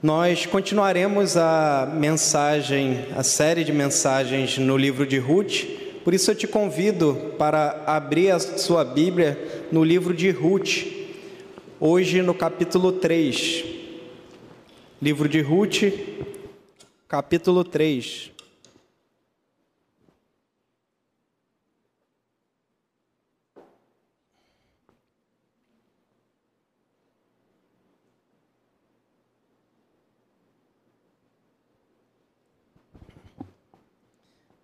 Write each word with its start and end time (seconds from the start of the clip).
Nós 0.00 0.46
continuaremos 0.46 1.36
a 1.36 1.92
mensagem, 1.92 3.06
a 3.16 3.24
série 3.24 3.64
de 3.64 3.72
mensagens 3.72 4.56
no 4.56 4.76
livro 4.76 5.04
de 5.04 5.18
Ruth. 5.18 5.64
Por 6.04 6.14
isso 6.14 6.30
eu 6.30 6.36
te 6.36 6.46
convido 6.46 7.34
para 7.36 7.82
abrir 7.84 8.30
a 8.30 8.38
sua 8.38 8.84
Bíblia 8.84 9.66
no 9.72 9.82
livro 9.82 10.14
de 10.14 10.30
Ruth. 10.30 10.86
Hoje 11.80 12.22
no 12.22 12.32
capítulo 12.32 12.92
3. 12.92 13.64
Livro 15.02 15.28
de 15.28 15.40
Ruth, 15.40 15.92
capítulo 17.08 17.64
3. 17.64 18.37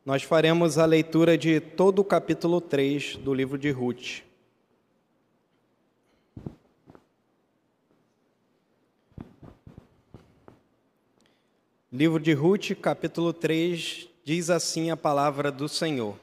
Nós 0.05 0.23
faremos 0.23 0.77
a 0.77 0.85
leitura 0.85 1.39
de 1.39 1.59
todo 1.61 2.01
o 2.01 2.05
capítulo 2.05 2.61
3 2.61 3.17
do 3.17 3.33
livro 3.33 3.57
de 3.57 3.71
Ruth. 3.71 4.23
Livro 11.91 12.21
de 12.21 12.35
Ruth, 12.35 12.73
capítulo 12.83 13.33
3, 13.33 14.07
diz 14.23 14.51
assim 14.51 14.91
a 14.91 14.97
palavra 14.97 15.51
do 15.51 15.71
Senhor. 15.71 16.19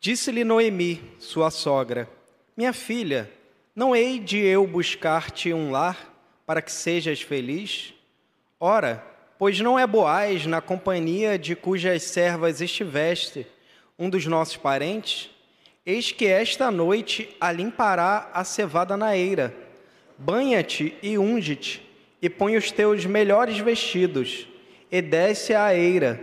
Disse-lhe 0.00 0.42
Noemi, 0.42 1.02
sua 1.18 1.50
sogra: 1.50 2.08
Minha 2.56 2.72
filha, 2.72 3.30
não 3.76 3.94
hei 3.94 4.18
de 4.18 4.38
eu 4.38 4.66
buscar-te 4.66 5.52
um 5.52 5.70
lar 5.70 6.14
para 6.46 6.62
que 6.62 6.72
sejas 6.72 7.20
feliz? 7.20 7.92
Ora, 8.58 9.09
Pois 9.40 9.58
não 9.58 9.78
é 9.78 9.86
Boaz, 9.86 10.44
na 10.44 10.60
companhia 10.60 11.38
de 11.38 11.56
cujas 11.56 12.02
servas 12.02 12.60
estiveste, 12.60 13.46
um 13.98 14.10
dos 14.10 14.26
nossos 14.26 14.58
parentes? 14.58 15.30
Eis 15.86 16.12
que 16.12 16.26
esta 16.26 16.70
noite 16.70 17.34
a 17.40 17.50
limpará 17.50 18.28
a 18.34 18.44
cevada 18.44 18.98
na 18.98 19.16
eira. 19.16 19.54
Banha-te 20.18 20.94
e 21.02 21.16
unge-te, 21.16 21.80
e 22.20 22.28
põe 22.28 22.54
os 22.54 22.70
teus 22.70 23.06
melhores 23.06 23.58
vestidos, 23.58 24.46
e 24.92 25.00
desce 25.00 25.54
à 25.54 25.74
eira. 25.74 26.20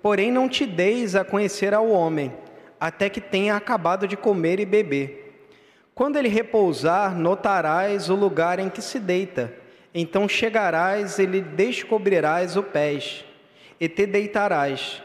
Porém 0.00 0.30
não 0.30 0.48
te 0.48 0.64
deis 0.64 1.16
a 1.16 1.24
conhecer 1.24 1.74
ao 1.74 1.88
homem, 1.90 2.32
até 2.78 3.08
que 3.08 3.20
tenha 3.20 3.56
acabado 3.56 4.06
de 4.06 4.16
comer 4.16 4.60
e 4.60 4.64
beber. 4.64 5.42
Quando 5.92 6.18
ele 6.18 6.28
repousar, 6.28 7.18
notarás 7.18 8.08
o 8.08 8.14
lugar 8.14 8.60
em 8.60 8.70
que 8.70 8.80
se 8.80 9.00
deita, 9.00 9.52
então 9.94 10.28
chegarás 10.28 11.18
e 11.18 11.26
lhe 11.26 11.40
descobrirás 11.40 12.56
o 12.56 12.62
pés, 12.62 13.24
e 13.78 13.88
te 13.88 14.06
deitarás. 14.06 15.02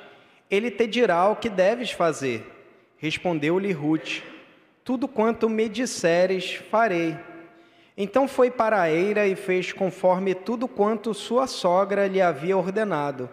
Ele 0.49 0.69
te 0.69 0.85
dirá 0.85 1.27
o 1.27 1.35
que 1.35 1.49
deves 1.49 1.91
fazer. 1.91 2.45
Respondeu-lhe 2.97 3.71
Ruth: 3.71 4.21
Tudo 4.83 5.07
quanto 5.07 5.49
me 5.49 5.67
disseres, 5.67 6.55
farei. 6.69 7.17
Então 7.97 8.27
foi 8.27 8.51
para 8.51 8.81
a 8.81 8.91
eira 8.91 9.25
e 9.25 9.35
fez 9.35 9.71
conforme 9.71 10.35
tudo 10.35 10.67
quanto 10.67 11.13
sua 11.13 11.47
sogra 11.47 12.07
lhe 12.07 12.21
havia 12.21 12.57
ordenado. 12.57 13.29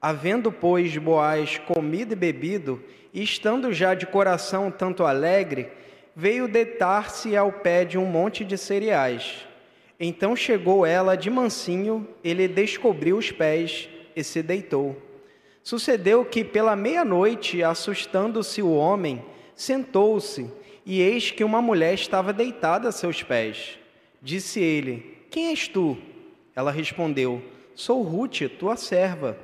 Havendo, 0.00 0.52
pois, 0.52 0.96
Boaz 0.96 1.58
comido 1.58 2.12
e 2.12 2.16
bebido, 2.16 2.82
e 3.12 3.22
estando 3.22 3.72
já 3.72 3.94
de 3.94 4.06
coração 4.06 4.70
tanto 4.70 5.04
alegre, 5.04 5.68
veio 6.14 6.46
deitar-se 6.46 7.36
ao 7.36 7.50
pé 7.50 7.84
de 7.84 7.98
um 7.98 8.06
monte 8.06 8.44
de 8.44 8.56
cereais. 8.56 9.46
Então 9.98 10.36
chegou 10.36 10.84
ela 10.84 11.16
de 11.16 11.30
mansinho, 11.30 12.06
ele 12.22 12.46
descobriu 12.46 13.16
os 13.16 13.30
pés 13.30 13.88
e 14.14 14.22
se 14.22 14.42
deitou. 14.42 15.00
Sucedeu 15.62 16.24
que 16.24 16.44
pela 16.44 16.76
meia-noite, 16.76 17.62
assustando-se 17.62 18.62
o 18.62 18.72
homem, 18.72 19.24
sentou-se, 19.54 20.50
e 20.84 21.00
eis 21.00 21.30
que 21.30 21.42
uma 21.42 21.60
mulher 21.60 21.94
estava 21.94 22.32
deitada 22.32 22.88
a 22.88 22.92
seus 22.92 23.22
pés. 23.22 23.78
Disse 24.22 24.60
ele: 24.60 25.16
Quem 25.30 25.48
és 25.48 25.66
tu? 25.66 25.96
Ela 26.54 26.70
respondeu: 26.70 27.42
Sou 27.74 28.02
Ruth, 28.02 28.42
tua 28.58 28.76
serva. 28.76 29.36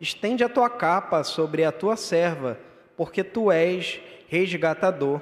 Estende 0.00 0.42
a 0.42 0.48
tua 0.48 0.68
capa 0.68 1.22
sobre 1.22 1.64
a 1.64 1.72
tua 1.72 1.96
serva, 1.96 2.58
porque 2.96 3.22
tu 3.22 3.50
és 3.50 4.00
resgatador. 4.28 5.20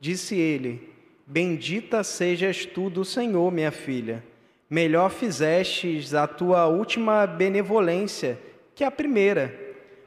Disse 0.00 0.36
ele: 0.36 0.95
Bendita 1.28 2.04
sejas 2.04 2.64
tu 2.64 2.88
do 2.88 3.04
Senhor, 3.04 3.50
minha 3.50 3.72
filha. 3.72 4.22
Melhor 4.70 5.10
fizestes 5.10 6.14
a 6.14 6.24
tua 6.24 6.68
última 6.68 7.26
benevolência 7.26 8.38
que 8.76 8.84
a 8.84 8.92
primeira, 8.92 9.52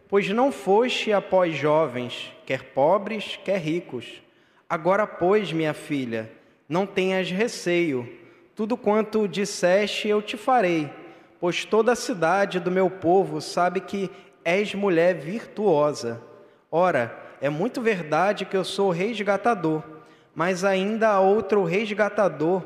pois 0.07 0.29
não 0.29 0.49
foste 0.49 1.11
após 1.11 1.57
jovens, 1.57 2.31
quer 2.45 2.71
pobres, 2.71 3.37
quer 3.43 3.57
ricos. 3.57 4.21
Agora, 4.69 5.05
pois, 5.05 5.51
minha 5.51 5.73
filha, 5.73 6.31
não 6.69 6.85
tenhas 6.85 7.29
receio. 7.29 8.09
Tudo 8.55 8.77
quanto 8.77 9.27
disseste 9.27 10.07
eu 10.07 10.21
te 10.21 10.37
farei, 10.37 10.89
pois 11.37 11.65
toda 11.65 11.91
a 11.91 11.97
cidade 11.97 12.61
do 12.61 12.71
meu 12.71 12.89
povo 12.89 13.41
sabe 13.41 13.81
que 13.81 14.09
és 14.45 14.73
mulher 14.73 15.15
virtuosa. 15.15 16.23
Ora, 16.71 17.13
é 17.41 17.49
muito 17.49 17.81
verdade 17.81 18.45
que 18.45 18.55
eu 18.55 18.63
sou 18.63 18.89
resgatador 18.89 19.98
mas 20.35 20.63
ainda 20.63 21.09
há 21.09 21.19
outro 21.19 21.63
resgatador, 21.63 22.63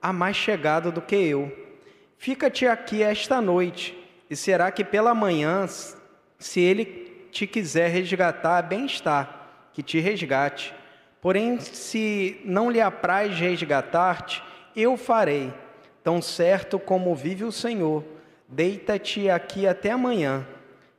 a 0.00 0.12
mais 0.12 0.36
chegado 0.36 0.90
do 0.90 1.02
que 1.02 1.16
eu. 1.16 1.52
Fica-te 2.16 2.66
aqui 2.66 3.02
esta 3.02 3.40
noite, 3.40 3.96
e 4.28 4.36
será 4.36 4.70
que 4.70 4.84
pela 4.84 5.14
manhã, 5.14 5.66
se 6.38 6.60
ele 6.60 7.26
te 7.30 7.46
quiser 7.46 7.88
resgatar, 7.90 8.62
bem 8.62 8.86
está, 8.86 9.48
que 9.72 9.82
te 9.82 10.00
resgate. 10.00 10.74
Porém, 11.20 11.60
se 11.60 12.40
não 12.44 12.70
lhe 12.70 12.80
apraz 12.80 13.38
resgatar-te, 13.38 14.42
eu 14.74 14.96
farei. 14.96 15.52
Tão 16.02 16.22
certo 16.22 16.78
como 16.78 17.14
vive 17.14 17.44
o 17.44 17.52
Senhor, 17.52 18.04
deita-te 18.48 19.28
aqui 19.28 19.66
até 19.66 19.90
amanhã. 19.90 20.46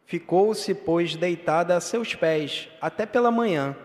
Ficou-se, 0.06 0.74
pois, 0.74 1.16
deitada 1.16 1.76
a 1.76 1.82
seus 1.82 2.14
pés, 2.14 2.70
até 2.80 3.06
pela 3.06 3.32
manhã 3.32 3.76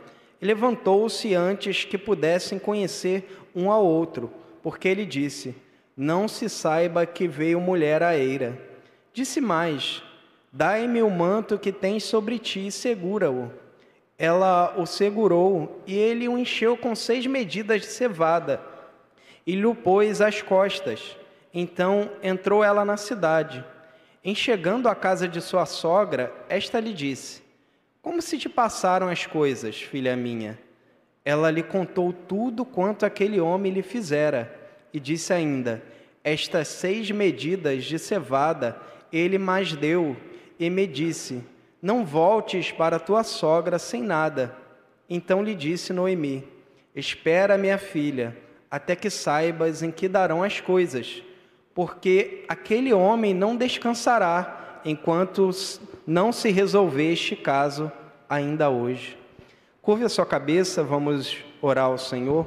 levantou-se 0.40 1.34
antes 1.34 1.84
que 1.84 1.96
pudessem 1.96 2.58
conhecer 2.58 3.46
um 3.54 3.70
ao 3.70 3.84
outro, 3.84 4.30
porque 4.62 4.88
ele 4.88 5.06
disse: 5.06 5.54
Não 5.96 6.28
se 6.28 6.48
saiba 6.48 7.06
que 7.06 7.26
veio 7.26 7.60
mulher 7.60 8.02
à 8.02 8.16
eira. 8.16 8.60
Disse 9.12 9.40
mais: 9.40 10.02
Dai-me 10.52 11.02
o 11.02 11.10
manto 11.10 11.58
que 11.58 11.72
tens 11.72 12.04
sobre 12.04 12.38
ti 12.38 12.66
e 12.66 12.72
segura-o. 12.72 13.50
Ela 14.18 14.74
o 14.78 14.86
segurou 14.86 15.82
e 15.86 15.94
ele 15.94 16.26
o 16.28 16.38
encheu 16.38 16.76
com 16.76 16.94
seis 16.94 17.26
medidas 17.26 17.82
de 17.82 17.86
cevada 17.88 18.60
e 19.46 19.54
lhe 19.54 19.74
pôs 19.74 20.20
às 20.20 20.40
costas. 20.42 21.16
Então 21.52 22.10
entrou 22.22 22.64
ela 22.64 22.84
na 22.84 22.96
cidade. 22.96 23.64
Em 24.24 24.34
chegando 24.34 24.88
à 24.88 24.94
casa 24.94 25.28
de 25.28 25.40
sua 25.40 25.66
sogra, 25.66 26.32
esta 26.48 26.80
lhe 26.80 26.92
disse: 26.92 27.42
como 28.06 28.22
se 28.22 28.38
te 28.38 28.48
passaram 28.48 29.08
as 29.08 29.26
coisas, 29.26 29.82
filha 29.82 30.14
minha? 30.14 30.56
Ela 31.24 31.50
lhe 31.50 31.60
contou 31.60 32.12
tudo 32.12 32.64
quanto 32.64 33.04
aquele 33.04 33.40
homem 33.40 33.72
lhe 33.72 33.82
fizera, 33.82 34.56
e 34.94 35.00
disse 35.00 35.32
ainda: 35.32 35.82
Estas 36.22 36.68
seis 36.68 37.10
medidas 37.10 37.82
de 37.82 37.98
cevada 37.98 38.80
ele 39.12 39.38
mais 39.38 39.74
deu, 39.74 40.16
e 40.56 40.70
me 40.70 40.86
disse: 40.86 41.42
Não 41.82 42.04
voltes 42.06 42.70
para 42.70 43.00
tua 43.00 43.24
sogra 43.24 43.76
sem 43.76 44.02
nada. 44.02 44.56
Então 45.10 45.42
lhe 45.42 45.56
disse 45.56 45.92
Noemi: 45.92 46.46
Espera, 46.94 47.58
minha 47.58 47.76
filha, 47.76 48.36
até 48.70 48.94
que 48.94 49.10
saibas 49.10 49.82
em 49.82 49.90
que 49.90 50.06
darão 50.06 50.44
as 50.44 50.60
coisas, 50.60 51.24
porque 51.74 52.44
aquele 52.46 52.92
homem 52.92 53.34
não 53.34 53.56
descansará 53.56 54.80
enquanto 54.84 55.50
não 56.06 56.30
se 56.30 56.50
resolver 56.50 57.12
este 57.12 57.34
caso 57.34 57.90
ainda 58.28 58.70
hoje. 58.70 59.18
Curve 59.82 60.04
a 60.04 60.08
sua 60.08 60.24
cabeça, 60.24 60.84
vamos 60.84 61.36
orar 61.60 61.86
ao 61.86 61.98
Senhor. 61.98 62.46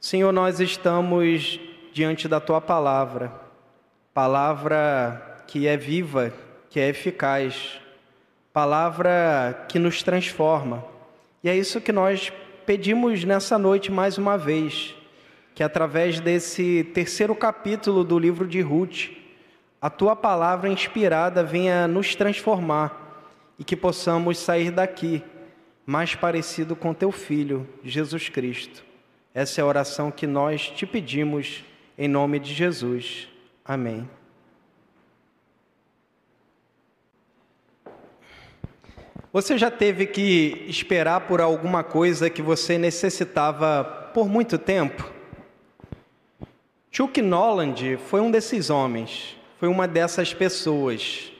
Senhor, 0.00 0.32
nós 0.32 0.60
estamos 0.60 1.60
diante 1.92 2.28
da 2.28 2.40
tua 2.40 2.60
palavra, 2.60 3.32
palavra 4.12 5.42
que 5.46 5.66
é 5.66 5.76
viva, 5.76 6.32
que 6.68 6.80
é 6.80 6.88
eficaz, 6.88 7.80
palavra 8.52 9.66
que 9.68 9.78
nos 9.78 10.02
transforma. 10.02 10.84
E 11.42 11.48
é 11.48 11.56
isso 11.56 11.80
que 11.80 11.92
nós 11.92 12.32
pedimos 12.66 13.24
nessa 13.24 13.58
noite 13.58 13.90
mais 13.90 14.18
uma 14.18 14.36
vez, 14.36 14.94
que 15.54 15.62
através 15.62 16.20
desse 16.20 16.84
terceiro 16.94 17.34
capítulo 17.34 18.04
do 18.04 18.18
livro 18.18 18.46
de 18.46 18.60
Ruth, 18.60 19.17
a 19.80 19.88
tua 19.88 20.16
palavra 20.16 20.68
inspirada 20.68 21.44
venha 21.44 21.86
nos 21.86 22.14
transformar 22.14 23.24
e 23.58 23.64
que 23.64 23.76
possamos 23.76 24.38
sair 24.38 24.70
daqui 24.70 25.22
mais 25.86 26.14
parecido 26.14 26.76
com 26.76 26.92
teu 26.92 27.12
filho, 27.12 27.66
Jesus 27.82 28.28
Cristo. 28.28 28.84
Essa 29.32 29.60
é 29.60 29.62
a 29.62 29.66
oração 29.66 30.10
que 30.10 30.26
nós 30.26 30.68
te 30.68 30.84
pedimos 30.84 31.64
em 31.96 32.08
nome 32.08 32.38
de 32.38 32.52
Jesus. 32.52 33.28
Amém. 33.64 34.08
Você 39.32 39.56
já 39.56 39.70
teve 39.70 40.06
que 40.06 40.64
esperar 40.66 41.20
por 41.22 41.40
alguma 41.40 41.84
coisa 41.84 42.28
que 42.28 42.42
você 42.42 42.76
necessitava 42.76 44.10
por 44.12 44.28
muito 44.28 44.58
tempo? 44.58 45.08
Chuck 46.90 47.22
Noland 47.22 47.98
foi 47.98 48.20
um 48.20 48.30
desses 48.30 48.70
homens 48.70 49.37
foi 49.58 49.68
uma 49.68 49.88
dessas 49.88 50.32
pessoas. 50.32 51.32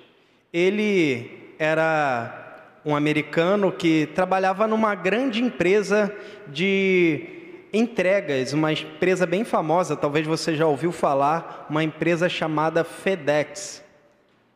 Ele 0.53 1.55
era 1.59 2.67
um 2.85 2.97
americano 2.97 3.70
que 3.70 4.06
trabalhava 4.15 4.67
numa 4.67 4.94
grande 4.94 5.43
empresa 5.43 6.12
de 6.49 7.29
entregas, 7.73 8.53
uma 8.53 8.73
empresa 8.73 9.25
bem 9.25 9.44
famosa, 9.44 9.94
talvez 9.94 10.26
você 10.26 10.56
já 10.56 10.67
ouviu 10.67 10.91
falar, 10.91 11.67
uma 11.70 11.85
empresa 11.85 12.29
chamada 12.29 12.82
FedEx. 12.82 13.85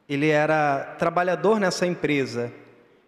Ele 0.08 0.28
era 0.28 0.96
trabalhador 0.98 1.60
nessa 1.60 1.86
empresa. 1.86 2.52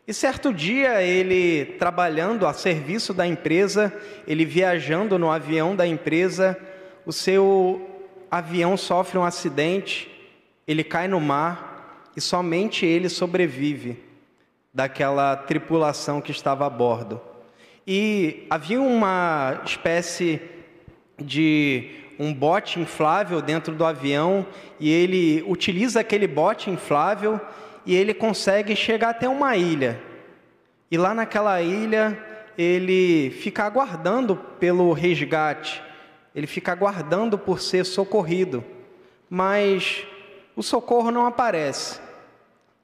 E 0.06 0.14
certo 0.14 0.52
dia, 0.52 1.02
ele 1.02 1.64
trabalhando 1.78 2.46
a 2.46 2.52
serviço 2.52 3.12
da 3.12 3.26
empresa, 3.26 3.92
ele 4.26 4.44
viajando 4.44 5.18
no 5.18 5.32
avião 5.32 5.74
da 5.74 5.86
empresa, 5.86 6.56
o 7.04 7.12
seu 7.12 7.90
avião 8.30 8.76
sofre 8.76 9.18
um 9.18 9.24
acidente, 9.24 10.13
ele 10.66 10.84
cai 10.84 11.08
no 11.08 11.20
mar 11.20 12.10
e 12.16 12.20
somente 12.20 12.86
ele 12.86 13.08
sobrevive 13.08 14.02
daquela 14.72 15.36
tripulação 15.36 16.20
que 16.20 16.30
estava 16.30 16.66
a 16.66 16.70
bordo. 16.70 17.20
E 17.86 18.46
havia 18.48 18.80
uma 18.80 19.60
espécie 19.64 20.40
de 21.18 21.90
um 22.18 22.32
bote 22.32 22.80
inflável 22.80 23.40
dentro 23.42 23.74
do 23.74 23.84
avião 23.84 24.46
e 24.80 24.90
ele 24.90 25.44
utiliza 25.46 26.00
aquele 26.00 26.26
bote 26.26 26.70
inflável 26.70 27.40
e 27.84 27.94
ele 27.94 28.14
consegue 28.14 28.74
chegar 28.74 29.10
até 29.10 29.28
uma 29.28 29.56
ilha. 29.56 30.00
E 30.90 30.96
lá 30.96 31.14
naquela 31.14 31.60
ilha, 31.60 32.18
ele 32.56 33.30
fica 33.30 33.64
aguardando 33.64 34.36
pelo 34.36 34.92
resgate, 34.92 35.82
ele 36.34 36.46
fica 36.46 36.72
aguardando 36.72 37.36
por 37.36 37.60
ser 37.60 37.84
socorrido, 37.84 38.64
mas 39.28 40.06
o 40.56 40.62
socorro 40.62 41.10
não 41.10 41.26
aparece. 41.26 42.00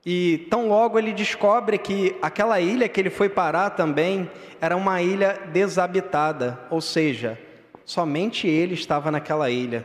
E 0.05 0.47
tão 0.51 0.69
logo 0.69 0.99
ele 0.99 1.13
descobre 1.13 1.77
que 1.79 2.17
aquela 2.23 2.61
ilha 2.61 2.89
que 2.89 3.01
ele 3.01 3.11
foi 3.11 3.29
parar 3.29 3.71
também 3.71 4.31
era 4.61 4.77
uma 4.77 5.03
ilha 5.03 5.39
desabitada, 5.53 6.59
ou 6.71 6.81
seja, 6.81 7.39
somente 7.85 8.47
ele 8.47 8.75
estava 8.75 9.11
naquela 9.11 9.51
ilha. 9.51 9.85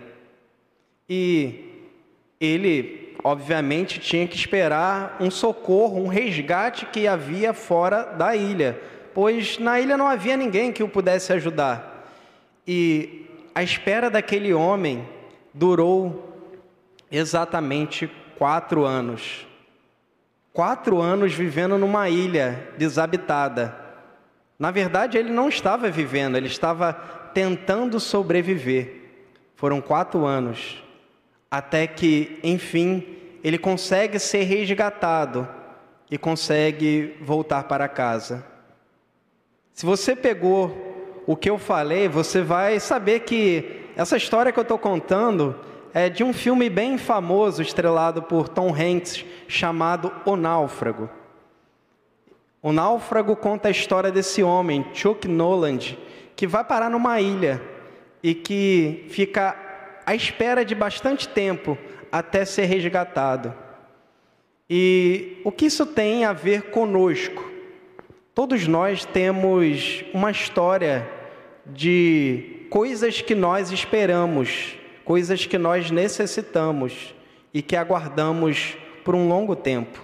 E 1.10 1.66
ele 2.40 3.06
obviamente, 3.26 4.00
tinha 4.00 4.28
que 4.28 4.36
esperar 4.36 5.18
um 5.20 5.32
socorro, 5.32 6.00
um 6.00 6.08
resgate 6.08 6.86
que 6.86 7.08
havia 7.08 7.56
fora 7.56 8.04
da 8.04 8.36
ilha, 8.36 8.80
pois 9.16 9.58
na 9.58 9.80
ilha 9.80 9.98
não 9.98 10.08
havia 10.08 10.38
ninguém 10.38 10.72
que 10.72 10.84
o 10.84 10.88
pudesse 10.88 11.34
ajudar. 11.34 12.08
E 12.68 13.26
a 13.56 13.64
espera 13.64 14.12
daquele 14.12 14.54
homem 14.54 15.10
durou 15.52 16.35
exatamente 17.18 18.10
quatro 18.38 18.86
anos. 18.86 19.48
Quatro 20.54 21.02
anos 21.02 21.34
vivendo 21.34 21.78
numa 21.78 22.10
ilha 22.10 22.70
desabitada. 22.78 23.76
Na 24.58 24.72
verdade, 24.72 25.18
ele 25.18 25.32
não 25.32 25.50
estava 25.50 25.90
vivendo, 25.90 26.38
ele 26.38 26.48
estava 26.48 26.94
tentando 27.34 28.00
sobreviver. 28.00 29.02
Foram 29.56 29.82
quatro 29.82 30.26
anos 30.26 30.82
até 31.50 31.88
que, 31.88 32.40
enfim, 32.44 33.06
ele 33.44 33.58
consegue 33.58 34.20
ser 34.20 34.44
resgatado 34.44 35.48
e 36.10 36.18
consegue 36.18 37.16
voltar 37.22 37.64
para 37.64 37.88
casa. 37.88 38.46
Se 39.74 39.86
você 39.86 40.16
pegou 40.16 41.24
o 41.26 41.36
que 41.36 41.50
eu 41.50 41.58
falei, 41.58 42.08
você 42.08 42.42
vai 42.42 42.80
saber 42.80 43.22
que 43.22 43.90
essa 43.96 44.18
história 44.18 44.52
que 44.52 44.60
eu 44.60 44.64
estou 44.64 44.78
contando 44.78 45.56
é 45.98 46.10
de 46.10 46.26
um 46.26 46.34
filme 46.34 46.70
bem 46.70 46.98
famoso, 46.98 47.62
estrelado 47.62 48.22
por 48.22 48.50
Tom 48.50 48.76
Hanks, 48.76 49.24
chamado 49.48 50.12
O 50.26 50.36
Náufrago. 50.36 51.10
O 52.62 52.74
Náufrago 52.74 53.34
conta 53.34 53.70
a 53.70 53.72
história 53.72 54.12
desse 54.12 54.44
homem, 54.44 54.86
Chuck 54.94 55.26
Noland, 55.26 55.98
que 56.36 56.46
vai 56.46 56.66
parar 56.66 56.90
numa 56.90 57.22
ilha 57.22 57.62
e 58.22 58.36
que 58.36 59.06
fica 59.08 59.56
à 60.06 60.14
espera 60.14 60.66
de 60.66 60.76
bastante 60.76 61.30
tempo 61.30 61.78
até 62.12 62.44
ser 62.44 62.66
resgatado. 62.66 63.54
E 64.70 65.40
o 65.46 65.52
que 65.52 65.68
isso 65.68 65.86
tem 65.86 66.26
a 66.26 66.34
ver 66.34 66.64
conosco? 66.72 67.50
Todos 68.34 68.68
nós 68.68 69.06
temos 69.06 70.04
uma 70.14 70.30
história 70.30 71.10
de 71.66 72.68
coisas 72.70 73.22
que 73.22 73.34
nós 73.34 73.72
esperamos, 73.72 74.78
coisas 75.06 75.46
que 75.46 75.58
nós 75.58 75.92
necessitamos 75.92 77.16
e 77.54 77.62
que 77.62 77.76
aguardamos 77.76 78.76
por 79.06 79.16
um 79.16 79.30
longo 79.30 79.56
tempo. 79.56 80.04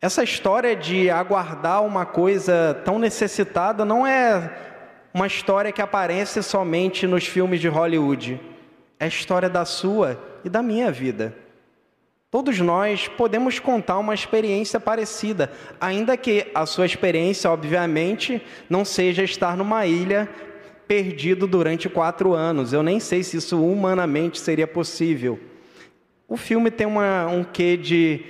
Essa 0.00 0.22
história 0.22 0.74
de 0.74 1.10
aguardar 1.10 1.84
uma 1.84 2.06
coisa 2.06 2.80
tão 2.84 2.98
necessitada 2.98 3.84
não 3.84 4.06
é 4.06 4.50
uma 5.12 5.26
história 5.26 5.72
que 5.72 5.82
aparece 5.82 6.42
somente 6.42 7.06
nos 7.06 7.26
filmes 7.26 7.60
de 7.60 7.68
Hollywood. 7.68 8.40
É 8.98 9.04
a 9.04 9.08
história 9.08 9.50
da 9.50 9.64
sua 9.66 10.18
e 10.44 10.48
da 10.48 10.62
minha 10.62 10.90
vida. 10.90 11.34
Todos 12.30 12.60
nós 12.60 13.08
podemos 13.08 13.58
contar 13.58 13.98
uma 13.98 14.14
experiência 14.14 14.78
parecida, 14.78 15.50
ainda 15.80 16.16
que 16.16 16.46
a 16.54 16.64
sua 16.64 16.86
experiência, 16.86 17.50
obviamente, 17.50 18.40
não 18.70 18.84
seja 18.84 19.24
estar 19.24 19.56
numa 19.56 19.84
ilha 19.84 20.28
perdido 20.90 21.46
durante 21.46 21.88
quatro 21.88 22.32
anos. 22.32 22.72
Eu 22.72 22.82
nem 22.82 22.98
sei 22.98 23.22
se 23.22 23.36
isso 23.36 23.64
humanamente 23.64 24.40
seria 24.40 24.66
possível. 24.66 25.38
O 26.26 26.36
filme 26.36 26.68
tem 26.68 26.84
uma, 26.84 27.28
um 27.28 27.44
quê 27.44 27.76
de 27.76 28.24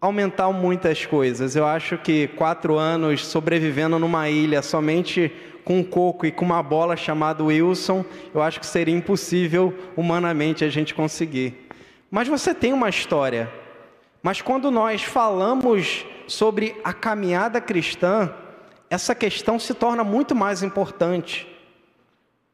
aumentar 0.00 0.50
muitas 0.50 1.06
coisas. 1.06 1.54
Eu 1.54 1.64
acho 1.64 1.98
que 1.98 2.26
quatro 2.26 2.76
anos 2.76 3.24
sobrevivendo 3.24 3.96
numa 3.96 4.28
ilha 4.28 4.60
somente 4.60 5.30
com 5.64 5.78
um 5.78 5.84
coco 5.84 6.26
e 6.26 6.32
com 6.32 6.44
uma 6.44 6.60
bola 6.64 6.96
chamada 6.96 7.44
Wilson, 7.44 8.04
eu 8.34 8.42
acho 8.42 8.58
que 8.58 8.66
seria 8.66 8.96
impossível 8.96 9.72
humanamente 9.96 10.64
a 10.64 10.68
gente 10.68 10.96
conseguir. 10.96 11.68
Mas 12.10 12.26
você 12.26 12.52
tem 12.52 12.72
uma 12.72 12.88
história. 12.88 13.48
Mas 14.20 14.42
quando 14.42 14.68
nós 14.68 15.04
falamos 15.04 16.04
sobre 16.26 16.74
a 16.82 16.92
caminhada 16.92 17.60
cristã, 17.60 18.34
essa 18.88 19.14
questão 19.14 19.58
se 19.58 19.74
torna 19.74 20.04
muito 20.04 20.34
mais 20.34 20.62
importante. 20.62 21.46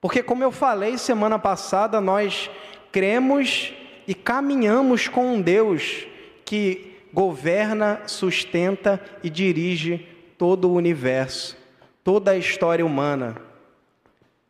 Porque, 0.00 0.22
como 0.22 0.42
eu 0.42 0.50
falei 0.50 0.98
semana 0.98 1.38
passada, 1.38 2.00
nós 2.00 2.50
cremos 2.90 3.72
e 4.06 4.14
caminhamos 4.14 5.08
com 5.08 5.34
um 5.34 5.40
Deus 5.40 6.06
que 6.44 6.96
governa, 7.12 8.02
sustenta 8.06 9.00
e 9.22 9.30
dirige 9.30 10.08
todo 10.36 10.68
o 10.68 10.74
universo 10.74 11.62
toda 12.04 12.32
a 12.32 12.36
história 12.36 12.84
humana. 12.84 13.36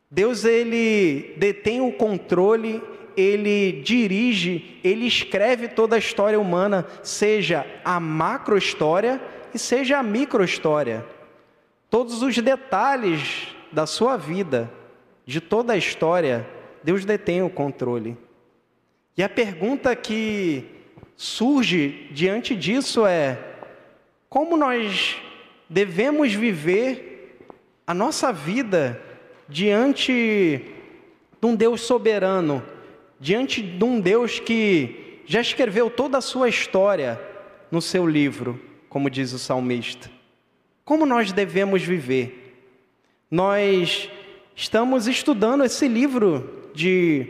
Deus 0.09 0.45
ele 0.45 1.33
detém 1.37 1.81
o 1.81 1.91
controle, 1.91 2.81
ele 3.15 3.81
dirige, 3.83 4.79
ele 4.83 5.05
escreve 5.05 5.67
toda 5.67 5.95
a 5.95 5.99
história 5.99 6.39
humana, 6.39 6.85
seja 7.01 7.65
a 7.83 7.99
macro 7.99 8.57
história 8.57 9.21
e 9.53 9.59
seja 9.59 9.99
a 9.99 10.03
micro 10.03 10.43
história. 10.43 11.05
Todos 11.93 12.23
os 12.23 12.35
detalhes 12.39 13.49
da 13.71 13.85
sua 13.85 14.17
vida, 14.17 14.67
de 15.27 15.39
toda 15.39 15.73
a 15.73 15.77
história, 15.77 16.43
Deus 16.83 17.05
detém 17.05 17.43
o 17.43 17.51
controle. 17.51 18.17
E 19.15 19.21
a 19.21 19.29
pergunta 19.29 19.95
que 19.95 20.65
surge 21.15 22.07
diante 22.09 22.55
disso 22.55 23.05
é: 23.05 23.37
como 24.27 24.57
nós 24.57 25.17
devemos 25.69 26.33
viver 26.33 27.37
a 27.85 27.93
nossa 27.93 28.33
vida 28.33 28.99
diante 29.47 30.65
de 31.39 31.45
um 31.45 31.55
Deus 31.55 31.81
soberano, 31.81 32.63
diante 33.19 33.61
de 33.61 33.83
um 33.83 34.01
Deus 34.01 34.39
que 34.39 35.21
já 35.27 35.41
escreveu 35.41 35.91
toda 35.91 36.17
a 36.17 36.21
sua 36.21 36.49
história 36.49 37.21
no 37.69 37.79
seu 37.79 38.07
livro, 38.07 38.59
como 38.89 39.11
diz 39.11 39.31
o 39.31 39.37
salmista. 39.37 40.22
Como 40.85 41.05
nós 41.05 41.31
devemos 41.31 41.81
viver? 41.81 42.57
Nós 43.31 44.09
estamos 44.53 45.07
estudando 45.07 45.63
esse 45.63 45.87
livro 45.87 46.69
de 46.75 47.25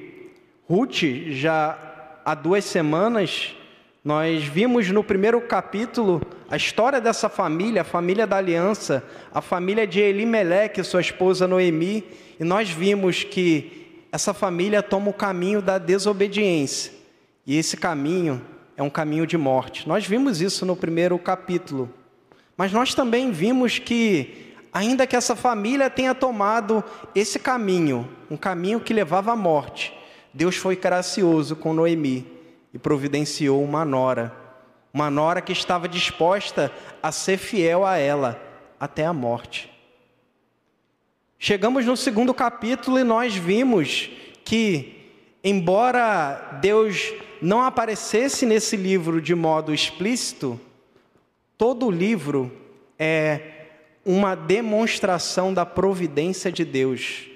Ruth 0.67 1.03
já 1.29 1.77
há 2.25 2.33
duas 2.33 2.65
semanas. 2.65 3.55
Nós 4.03 4.43
vimos 4.43 4.89
no 4.89 5.03
primeiro 5.03 5.39
capítulo 5.39 6.19
a 6.49 6.57
história 6.57 6.99
dessa 6.99 7.29
família, 7.29 7.81
a 7.81 7.85
família 7.85 8.25
da 8.25 8.37
aliança, 8.37 9.03
a 9.31 9.39
família 9.39 9.85
de 9.85 9.99
Elimeleque, 9.99 10.83
sua 10.83 11.01
esposa 11.01 11.47
Noemi, 11.47 12.03
e 12.39 12.43
nós 12.43 12.71
vimos 12.71 13.23
que 13.23 14.01
essa 14.11 14.33
família 14.33 14.81
toma 14.81 15.11
o 15.11 15.13
caminho 15.13 15.61
da 15.61 15.77
desobediência. 15.77 16.91
E 17.45 17.55
esse 17.55 17.77
caminho 17.77 18.41
é 18.75 18.81
um 18.81 18.89
caminho 18.89 19.27
de 19.27 19.37
morte. 19.37 19.87
Nós 19.87 20.07
vimos 20.07 20.41
isso 20.41 20.65
no 20.65 20.75
primeiro 20.75 21.19
capítulo. 21.19 21.87
Mas 22.55 22.71
nós 22.71 22.93
também 22.93 23.31
vimos 23.31 23.79
que, 23.79 24.53
ainda 24.71 25.07
que 25.07 25.15
essa 25.15 25.35
família 25.35 25.89
tenha 25.89 26.13
tomado 26.13 26.83
esse 27.15 27.39
caminho, 27.39 28.07
um 28.29 28.37
caminho 28.37 28.79
que 28.79 28.93
levava 28.93 29.31
à 29.31 29.35
morte, 29.35 29.93
Deus 30.33 30.55
foi 30.55 30.75
gracioso 30.75 31.55
com 31.55 31.73
Noemi 31.73 32.25
e 32.73 32.79
providenciou 32.79 33.63
uma 33.63 33.85
nora, 33.85 34.35
uma 34.93 35.09
nora 35.09 35.41
que 35.41 35.51
estava 35.51 35.87
disposta 35.87 36.71
a 37.01 37.11
ser 37.11 37.37
fiel 37.37 37.85
a 37.85 37.97
ela 37.97 38.41
até 38.79 39.05
a 39.05 39.13
morte. 39.13 39.71
Chegamos 41.37 41.85
no 41.85 41.97
segundo 41.97 42.33
capítulo 42.33 42.97
e 42.97 43.03
nós 43.03 43.35
vimos 43.35 44.09
que, 44.45 45.11
embora 45.43 46.57
Deus 46.61 47.13
não 47.41 47.61
aparecesse 47.61 48.45
nesse 48.45 48.77
livro 48.77 49.21
de 49.21 49.35
modo 49.35 49.73
explícito, 49.73 50.59
todo 51.63 51.85
o 51.85 51.91
livro 51.91 52.51
é 52.99 53.39
uma 54.05 54.35
demonstração 54.35 55.53
da 55.53 55.65
providência 55.65 56.51
de 56.51 56.65
Deus. 56.65 57.29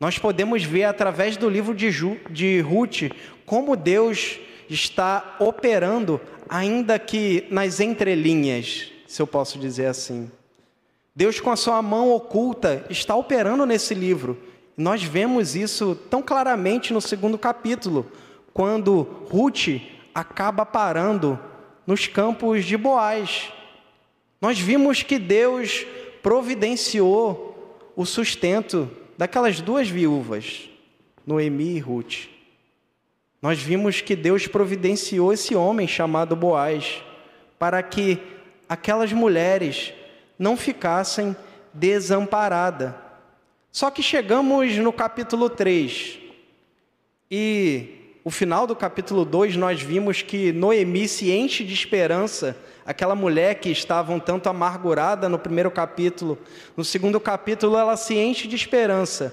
Nós 0.00 0.18
podemos 0.18 0.64
ver 0.64 0.82
através 0.82 1.36
do 1.36 1.48
livro 1.48 1.72
de, 1.72 1.92
Ju, 1.92 2.16
de 2.28 2.58
Ruth 2.58 3.02
como 3.46 3.76
Deus 3.76 4.40
está 4.68 5.36
operando, 5.38 6.20
ainda 6.48 6.98
que 6.98 7.46
nas 7.48 7.78
entrelinhas, 7.78 8.90
se 9.06 9.22
eu 9.22 9.28
posso 9.28 9.60
dizer 9.60 9.86
assim. 9.86 10.28
Deus, 11.14 11.38
com 11.38 11.52
a 11.52 11.56
sua 11.56 11.80
mão 11.80 12.10
oculta, 12.10 12.84
está 12.90 13.14
operando 13.14 13.64
nesse 13.64 13.94
livro. 13.94 14.36
Nós 14.76 15.04
vemos 15.04 15.54
isso 15.54 15.94
tão 16.10 16.20
claramente 16.20 16.92
no 16.92 17.00
segundo 17.00 17.38
capítulo, 17.38 18.10
quando 18.52 19.02
Ruth 19.30 19.80
acaba 20.12 20.66
parando 20.66 21.38
nos 21.86 22.06
campos 22.06 22.64
de 22.64 22.76
Boaz. 22.76 23.52
Nós 24.40 24.58
vimos 24.58 25.02
que 25.02 25.18
Deus 25.18 25.86
providenciou 26.22 27.92
o 27.94 28.04
sustento 28.04 28.90
daquelas 29.16 29.60
duas 29.60 29.88
viúvas, 29.88 30.68
Noemi 31.26 31.76
e 31.76 31.78
Ruth. 31.78 32.28
Nós 33.40 33.60
vimos 33.60 34.00
que 34.00 34.16
Deus 34.16 34.46
providenciou 34.46 35.32
esse 35.32 35.54
homem 35.54 35.86
chamado 35.86 36.34
Boaz, 36.34 37.02
para 37.58 37.82
que 37.82 38.18
aquelas 38.68 39.12
mulheres 39.12 39.92
não 40.38 40.56
ficassem 40.56 41.34
desamparadas. 41.72 42.92
Só 43.70 43.90
que 43.90 44.02
chegamos 44.02 44.76
no 44.76 44.92
capítulo 44.92 45.48
3 45.48 46.18
e 47.30 47.95
o 48.26 48.30
final 48.32 48.66
do 48.66 48.74
capítulo 48.74 49.24
2 49.24 49.54
nós 49.54 49.80
vimos 49.80 50.20
que 50.20 50.50
Noemi 50.50 51.06
se 51.06 51.30
enche 51.30 51.62
de 51.62 51.72
esperança, 51.72 52.56
aquela 52.84 53.14
mulher 53.14 53.60
que 53.60 53.70
estava 53.70 54.12
um 54.12 54.18
tanto 54.18 54.48
amargurada 54.48 55.28
no 55.28 55.38
primeiro 55.38 55.70
capítulo. 55.70 56.36
No 56.76 56.84
segundo 56.84 57.20
capítulo 57.20 57.76
ela 57.76 57.96
se 57.96 58.16
enche 58.16 58.48
de 58.48 58.56
esperança 58.56 59.32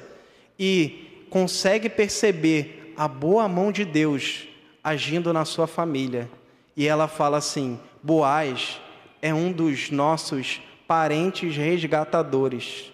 e 0.60 1.26
consegue 1.32 1.90
perceber 1.90 2.94
a 2.96 3.08
boa 3.08 3.48
mão 3.48 3.72
de 3.72 3.84
Deus 3.84 4.48
agindo 4.84 5.34
na 5.34 5.44
sua 5.44 5.66
família. 5.66 6.30
E 6.78 6.88
ela 6.88 7.08
fala 7.08 7.38
assim: 7.38 7.80
Boaz 8.04 8.80
é 9.24 9.34
um 9.34 9.52
dos 9.52 9.90
nossos 9.90 10.62
parentes 10.88 11.58
resgatadores. 11.58 12.94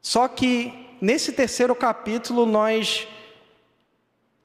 Só 0.00 0.26
que 0.28 0.72
nesse 0.98 1.32
terceiro 1.32 1.74
capítulo 1.74 2.46
nós 2.46 3.06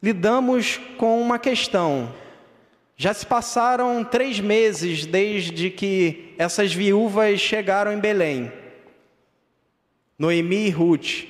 lidamos 0.03 0.81
com 0.97 1.21
uma 1.21 1.39
questão. 1.39 2.13
Já 2.97 3.13
se 3.13 3.25
passaram 3.25 4.03
três 4.03 4.37
meses 4.37 5.05
desde 5.05 5.69
que 5.69 6.35
essas 6.37 6.73
viúvas 6.73 7.39
chegaram 7.39 7.93
em 7.93 7.99
Belém. 7.99 8.51
Noemi 10.19 10.67
e 10.67 10.69
Ruth. 10.69 11.23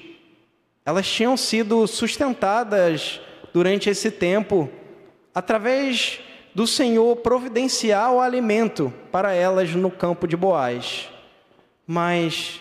Elas 0.84 1.08
tinham 1.08 1.38
sido 1.38 1.86
sustentadas 1.86 3.22
durante 3.54 3.92
esse 3.92 4.10
tempo 4.10 4.68
através 5.36 6.20
do 6.56 6.66
Senhor 6.66 7.16
providenciar 7.18 8.12
o 8.12 8.20
alimento 8.20 8.92
para 9.12 9.34
elas 9.34 9.70
no 9.76 9.92
campo 9.92 10.28
de 10.28 10.36
Boaz. 10.36 11.10
Mas 11.86 12.60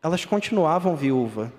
elas 0.00 0.24
continuavam 0.24 0.94
viúva. 0.94 1.52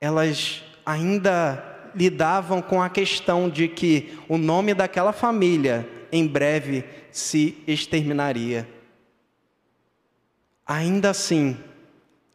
Elas 0.00 0.62
ainda 0.88 1.62
lidavam 1.94 2.62
com 2.62 2.82
a 2.82 2.88
questão 2.88 3.50
de 3.50 3.68
que 3.68 4.18
o 4.26 4.38
nome 4.38 4.72
daquela 4.72 5.12
família 5.12 5.86
em 6.10 6.26
breve 6.26 6.82
se 7.12 7.62
exterminaria. 7.66 8.66
Ainda 10.66 11.10
assim, 11.10 11.58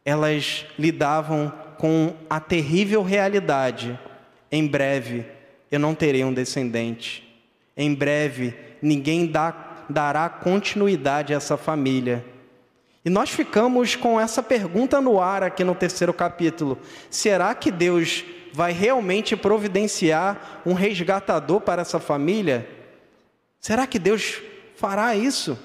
elas 0.04 0.66
lidavam 0.78 1.52
com 1.78 2.14
a 2.30 2.38
terrível 2.38 3.02
realidade. 3.02 3.98
Em 4.52 4.64
breve, 4.64 5.26
eu 5.68 5.80
não 5.80 5.92
terei 5.92 6.22
um 6.22 6.32
descendente. 6.32 7.24
Em 7.76 7.92
breve, 7.92 8.54
ninguém 8.80 9.26
dá, 9.26 9.84
dará 9.90 10.28
continuidade 10.28 11.34
a 11.34 11.38
essa 11.38 11.56
família. 11.56 12.24
E 13.04 13.10
nós 13.10 13.30
ficamos 13.30 13.96
com 13.96 14.18
essa 14.20 14.44
pergunta 14.44 15.00
no 15.00 15.20
ar 15.20 15.42
aqui 15.42 15.64
no 15.64 15.74
terceiro 15.74 16.14
capítulo: 16.14 16.78
será 17.10 17.52
que 17.52 17.72
Deus 17.72 18.24
vai 18.54 18.70
realmente 18.70 19.36
providenciar 19.36 20.62
um 20.64 20.74
resgatador 20.74 21.60
para 21.60 21.82
essa 21.82 21.98
família? 21.98 22.68
Será 23.58 23.84
que 23.84 23.98
Deus 23.98 24.40
fará 24.76 25.16
isso? 25.16 25.58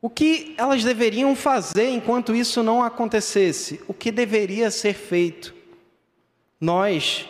O 0.00 0.08
que 0.08 0.54
elas 0.56 0.84
deveriam 0.84 1.34
fazer 1.34 1.88
enquanto 1.88 2.32
isso 2.32 2.62
não 2.62 2.80
acontecesse? 2.80 3.80
O 3.88 3.92
que 3.92 4.12
deveria 4.12 4.70
ser 4.70 4.94
feito? 4.94 5.52
Nós 6.60 7.28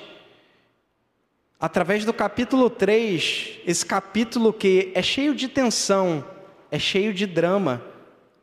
através 1.59 2.05
do 2.05 2.13
capítulo 2.13 2.69
3, 2.69 3.61
esse 3.67 3.87
capítulo 3.87 4.53
que 4.53 4.93
é 4.95 5.01
cheio 5.01 5.35
de 5.35 5.49
tensão, 5.49 6.23
é 6.71 6.79
cheio 6.79 7.15
de 7.15 7.27
drama 7.27 7.83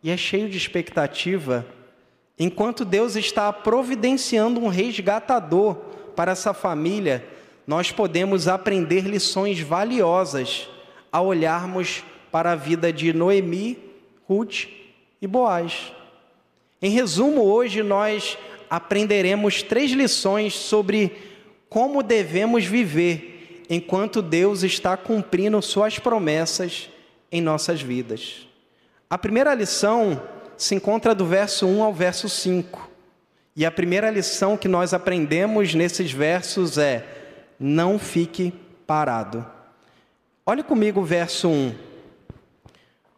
e 0.02 0.10
é 0.10 0.18
cheio 0.18 0.50
de 0.50 0.58
expectativa, 0.58 1.64
enquanto 2.38 2.86
Deus 2.86 3.16
está 3.16 3.52
providenciando 3.52 4.60
um 4.60 4.68
resgatador 4.68 5.76
para 6.16 6.32
essa 6.32 6.54
família, 6.54 7.26
nós 7.66 7.92
podemos 7.92 8.48
aprender 8.48 9.02
lições 9.02 9.60
valiosas 9.60 10.70
ao 11.12 11.28
olharmos 11.28 12.04
para 12.32 12.52
a 12.52 12.56
vida 12.56 12.94
de 12.94 13.14
Noemi, 13.14 13.78
Ruth 14.28 14.68
e 15.22 15.28
Boaz. 15.28 15.92
Em 16.82 16.92
resumo, 16.92 17.42
hoje 17.42 17.82
nós 17.82 18.38
aprenderemos 18.70 19.64
três 19.64 19.92
lições 19.92 20.54
sobre 20.54 21.12
como 21.70 22.04
devemos 22.04 22.66
viver 22.66 23.66
enquanto 23.70 24.22
Deus 24.22 24.64
está 24.64 24.96
cumprindo 24.96 25.62
Suas 25.62 26.00
promessas 26.00 26.90
em 27.32 27.42
nossas 27.42 27.82
vidas. 27.82 28.48
A 29.10 29.18
primeira 29.18 29.54
lição 29.54 30.22
se 30.58 30.74
encontra 30.76 31.14
do 31.14 31.26
verso 31.26 31.68
1 31.68 31.84
ao 31.84 31.94
verso 31.94 32.28
5. 32.28 32.90
E 33.56 33.66
a 33.66 33.72
primeira 33.72 34.10
lição 34.10 34.58
que 34.58 34.68
nós 34.68 34.94
aprendemos 34.94 35.74
nesses 35.74 36.12
versos 36.12 36.78
é: 36.78 37.06
não 37.60 37.98
fique 37.98 38.54
parado. 38.86 39.46
Olhe 40.46 40.64
comigo 40.64 41.02
o 41.02 41.06
verso 41.06 41.48
1. 41.48 41.76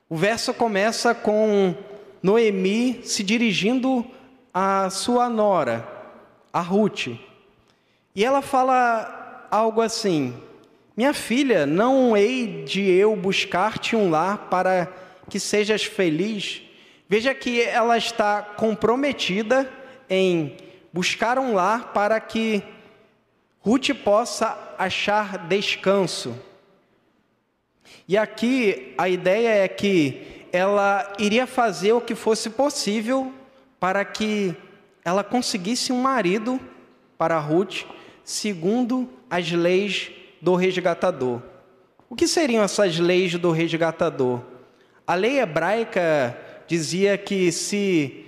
O 0.09 0.15
verso 0.15 0.53
começa 0.53 1.13
com 1.13 1.75
Noemi 2.21 3.01
se 3.03 3.23
dirigindo 3.23 4.05
à 4.53 4.89
sua 4.89 5.29
nora, 5.29 5.87
a 6.51 6.59
Ruth. 6.59 7.07
E 8.15 8.25
ela 8.25 8.41
fala 8.41 9.47
algo 9.51 9.81
assim: 9.81 10.33
Minha 10.97 11.13
filha, 11.13 11.65
não 11.65 12.17
hei 12.17 12.63
de 12.63 12.81
eu 12.81 13.15
buscar-te 13.15 13.95
um 13.95 14.09
lar 14.09 14.49
para 14.49 14.91
que 15.29 15.39
sejas 15.39 15.83
feliz? 15.83 16.68
Veja 17.09 17.33
que 17.33 17.59
ela 17.63 17.97
está 17.97 18.39
comprometida 18.43 19.67
em 20.07 20.55
buscar 20.93 21.39
um 21.39 21.55
lar 21.55 21.91
para 21.91 22.19
que 22.19 22.61
Ruth 23.61 23.89
possa 24.03 24.75
achar 24.77 25.47
descanso. 25.47 26.37
E 28.07 28.15
aqui 28.15 28.93
a 28.95 29.09
ideia 29.09 29.63
é 29.63 29.67
que 29.67 30.45
ela 30.51 31.11
iria 31.17 31.47
fazer 31.47 31.93
o 31.93 32.01
que 32.01 32.13
fosse 32.13 32.51
possível 32.51 33.33
para 33.79 34.05
que 34.05 34.55
ela 35.03 35.23
conseguisse 35.23 35.91
um 35.91 36.03
marido 36.03 36.59
para 37.17 37.39
Ruth 37.39 37.85
segundo 38.23 39.09
as 39.27 39.51
leis 39.51 40.11
do 40.39 40.53
resgatador. 40.53 41.41
O 42.07 42.15
que 42.15 42.27
seriam 42.27 42.63
essas 42.63 42.99
leis 42.99 43.33
do 43.33 43.49
resgatador? 43.49 44.41
A 45.07 45.15
lei 45.15 45.39
hebraica 45.39 46.37
dizia 46.69 47.17
que 47.17 47.51
se 47.51 48.25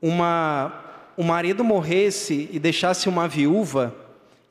uma, 0.00 0.84
o 1.16 1.24
marido 1.24 1.64
morresse 1.64 2.46
e 2.52 2.58
deixasse 2.58 3.08
uma 3.08 3.26
viúva 3.26 3.94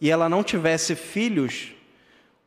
e 0.02 0.10
ela 0.10 0.28
não 0.28 0.44
tivesse 0.44 0.96
filhos, 0.96 1.72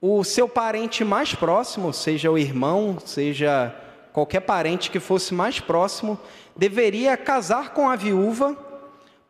o 0.01 0.25
seu 0.25 0.49
parente 0.49 1.05
mais 1.05 1.33
próximo, 1.33 1.93
seja 1.93 2.29
o 2.29 2.37
irmão, 2.37 2.99
seja 3.07 3.73
qualquer 4.13 4.41
parente 4.41 4.91
que 4.91 4.99
fosse 4.99 5.33
mais 5.33 5.61
próximo, 5.61 6.19
deveria 6.57 7.17
casar 7.17 7.73
com 7.73 7.89
a 7.89 7.95
viúva 7.95 8.57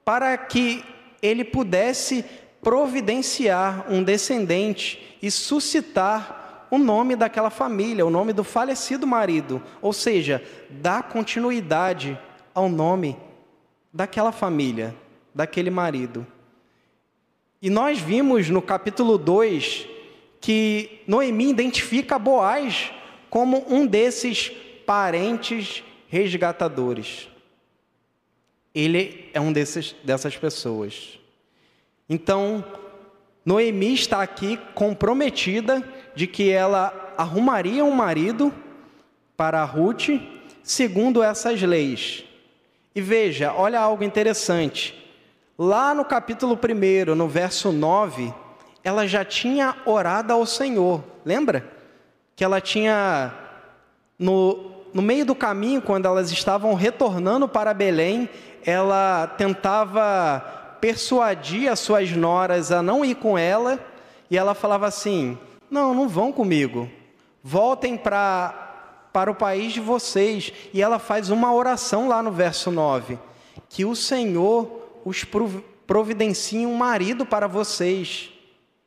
para 0.02 0.34
que 0.38 0.82
ele 1.20 1.44
pudesse 1.44 2.24
providenciar 2.62 3.84
um 3.90 4.02
descendente 4.02 5.18
e 5.20 5.30
suscitar 5.30 6.39
o 6.70 6.78
nome 6.78 7.16
daquela 7.16 7.50
família, 7.50 8.06
o 8.06 8.10
nome 8.10 8.32
do 8.32 8.44
falecido 8.44 9.06
marido, 9.06 9.62
ou 9.82 9.92
seja, 9.92 10.42
dar 10.70 11.04
continuidade 11.04 12.18
ao 12.54 12.68
nome 12.68 13.16
daquela 13.92 14.30
família, 14.30 14.94
daquele 15.34 15.70
marido. 15.70 16.26
E 17.60 17.68
nós 17.68 17.98
vimos 17.98 18.48
no 18.48 18.62
capítulo 18.62 19.18
2 19.18 19.86
que 20.40 21.02
Noemi 21.06 21.50
identifica 21.50 22.18
Boaz 22.18 22.90
como 23.28 23.64
um 23.68 23.86
desses 23.86 24.50
parentes 24.86 25.82
resgatadores. 26.08 27.28
Ele 28.74 29.28
é 29.34 29.40
um 29.40 29.52
desses, 29.52 29.94
dessas 30.02 30.36
pessoas. 30.36 31.18
Então, 32.08 32.64
Noemi 33.44 33.94
está 33.94 34.22
aqui 34.22 34.58
comprometida 34.74 35.82
de 36.20 36.26
que 36.26 36.50
ela 36.50 37.14
arrumaria 37.16 37.82
um 37.82 37.92
marido 37.92 38.52
para 39.38 39.64
Ruth, 39.64 40.20
segundo 40.62 41.22
essas 41.22 41.62
leis. 41.62 42.26
E 42.94 43.00
veja, 43.00 43.54
olha 43.54 43.80
algo 43.80 44.04
interessante. 44.04 45.02
Lá 45.58 45.94
no 45.94 46.04
capítulo 46.04 46.58
1, 46.62 47.14
no 47.14 47.26
verso 47.26 47.72
9, 47.72 48.34
ela 48.84 49.06
já 49.06 49.24
tinha 49.24 49.74
orado 49.86 50.30
ao 50.30 50.44
Senhor. 50.44 51.02
Lembra? 51.24 51.64
Que 52.36 52.44
ela 52.44 52.60
tinha, 52.60 53.32
no, 54.18 54.72
no 54.92 55.00
meio 55.00 55.24
do 55.24 55.34
caminho, 55.34 55.80
quando 55.80 56.04
elas 56.04 56.30
estavam 56.30 56.74
retornando 56.74 57.48
para 57.48 57.72
Belém, 57.72 58.28
ela 58.62 59.26
tentava 59.38 60.76
persuadir 60.82 61.72
as 61.72 61.80
suas 61.80 62.10
noras 62.10 62.70
a 62.70 62.82
não 62.82 63.02
ir 63.02 63.14
com 63.14 63.38
ela, 63.38 63.80
e 64.30 64.36
ela 64.36 64.52
falava 64.52 64.86
assim: 64.86 65.38
Não, 65.70 65.94
não 65.94 66.08
vão 66.08 66.32
comigo, 66.32 66.90
voltem 67.42 67.96
para 67.96 68.66
para 69.12 69.30
o 69.30 69.34
país 69.34 69.72
de 69.72 69.80
vocês. 69.80 70.52
E 70.72 70.82
ela 70.82 70.98
faz 70.98 71.30
uma 71.30 71.52
oração 71.52 72.08
lá 72.08 72.22
no 72.22 72.30
verso 72.30 72.70
9: 72.70 73.18
Que 73.68 73.84
o 73.84 73.94
Senhor 73.94 75.00
os 75.04 75.24
providencie 75.86 76.66
um 76.66 76.74
marido 76.74 77.26
para 77.26 77.46
vocês 77.46 78.30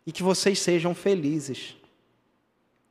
e 0.06 0.12
que 0.12 0.24
vocês 0.24 0.60
sejam 0.60 0.94
felizes. 0.94 1.76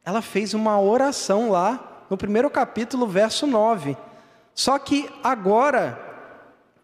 Ela 0.05 0.21
fez 0.21 0.55
uma 0.55 0.81
oração 0.81 1.51
lá 1.51 2.05
no 2.11 2.17
primeiro 2.17 2.51
capítulo, 2.51 3.07
verso 3.07 3.47
9. 3.47 3.97
Só 4.55 4.79
que 4.79 5.09
agora 5.23 6.11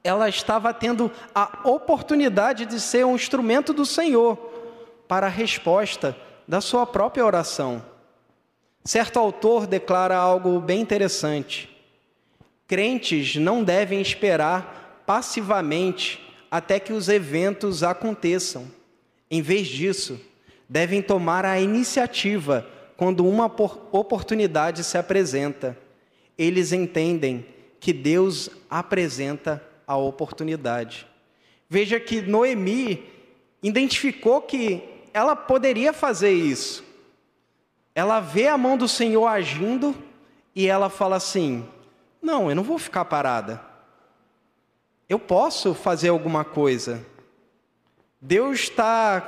ela 0.03 0.29
estava 0.29 0.73
tendo 0.73 1.11
a 1.35 1.59
oportunidade 1.65 2.65
de 2.65 2.81
ser 2.81 3.05
um 3.05 3.17
instrumento 3.17 3.73
do 3.73 3.85
Senhor 3.85 4.37
para 5.09 5.27
a 5.27 5.31
resposta 5.31 6.17
da 6.49 6.63
sua 6.63 6.87
própria 6.87 7.27
oração. 7.27 7.85
Certo 8.83 9.19
autor 9.19 9.67
declara 9.67 10.17
algo 10.17 10.59
bem 10.59 10.81
interessante. 10.81 11.69
Crentes 12.67 13.37
não 13.37 13.63
devem 13.63 14.01
esperar 14.01 15.03
passivamente 15.07 16.19
até 16.51 16.81
que 16.81 16.95
os 16.95 17.11
eventos 17.11 17.83
aconteçam. 17.83 18.67
Em 19.31 19.43
vez 19.43 19.69
disso, 19.69 20.19
devem 20.67 21.03
tomar 21.03 21.45
a 21.45 21.61
iniciativa 21.61 22.67
quando 22.97 23.27
uma 23.27 23.45
oportunidade 23.93 24.83
se 24.85 24.97
apresenta. 24.97 25.77
Eles 26.39 26.73
entendem 26.73 27.45
que 27.79 27.93
Deus 27.93 28.49
apresenta 28.71 29.63
a 29.87 29.99
oportunidade. 29.99 31.07
Veja 31.69 32.01
que 32.01 32.23
Noemi 32.23 33.05
identificou 33.63 34.41
que 34.41 34.98
ela 35.19 35.35
poderia 35.35 35.93
fazer 35.93 36.31
isso. 36.31 36.85
Ela 37.93 38.21
vê 38.21 38.47
a 38.47 38.57
mão 38.57 38.77
do 38.77 38.87
Senhor 38.87 39.27
agindo 39.27 39.93
e 40.55 40.69
ela 40.69 40.89
fala 40.89 41.17
assim: 41.17 41.67
Não, 42.23 42.49
eu 42.49 42.55
não 42.55 42.63
vou 42.63 42.79
ficar 42.79 43.05
parada. 43.05 43.61
Eu 45.09 45.19
posso 45.19 45.75
fazer 45.75 46.11
alguma 46.11 46.45
coisa. 46.45 47.05
Deus 48.21 48.61
está 48.61 49.21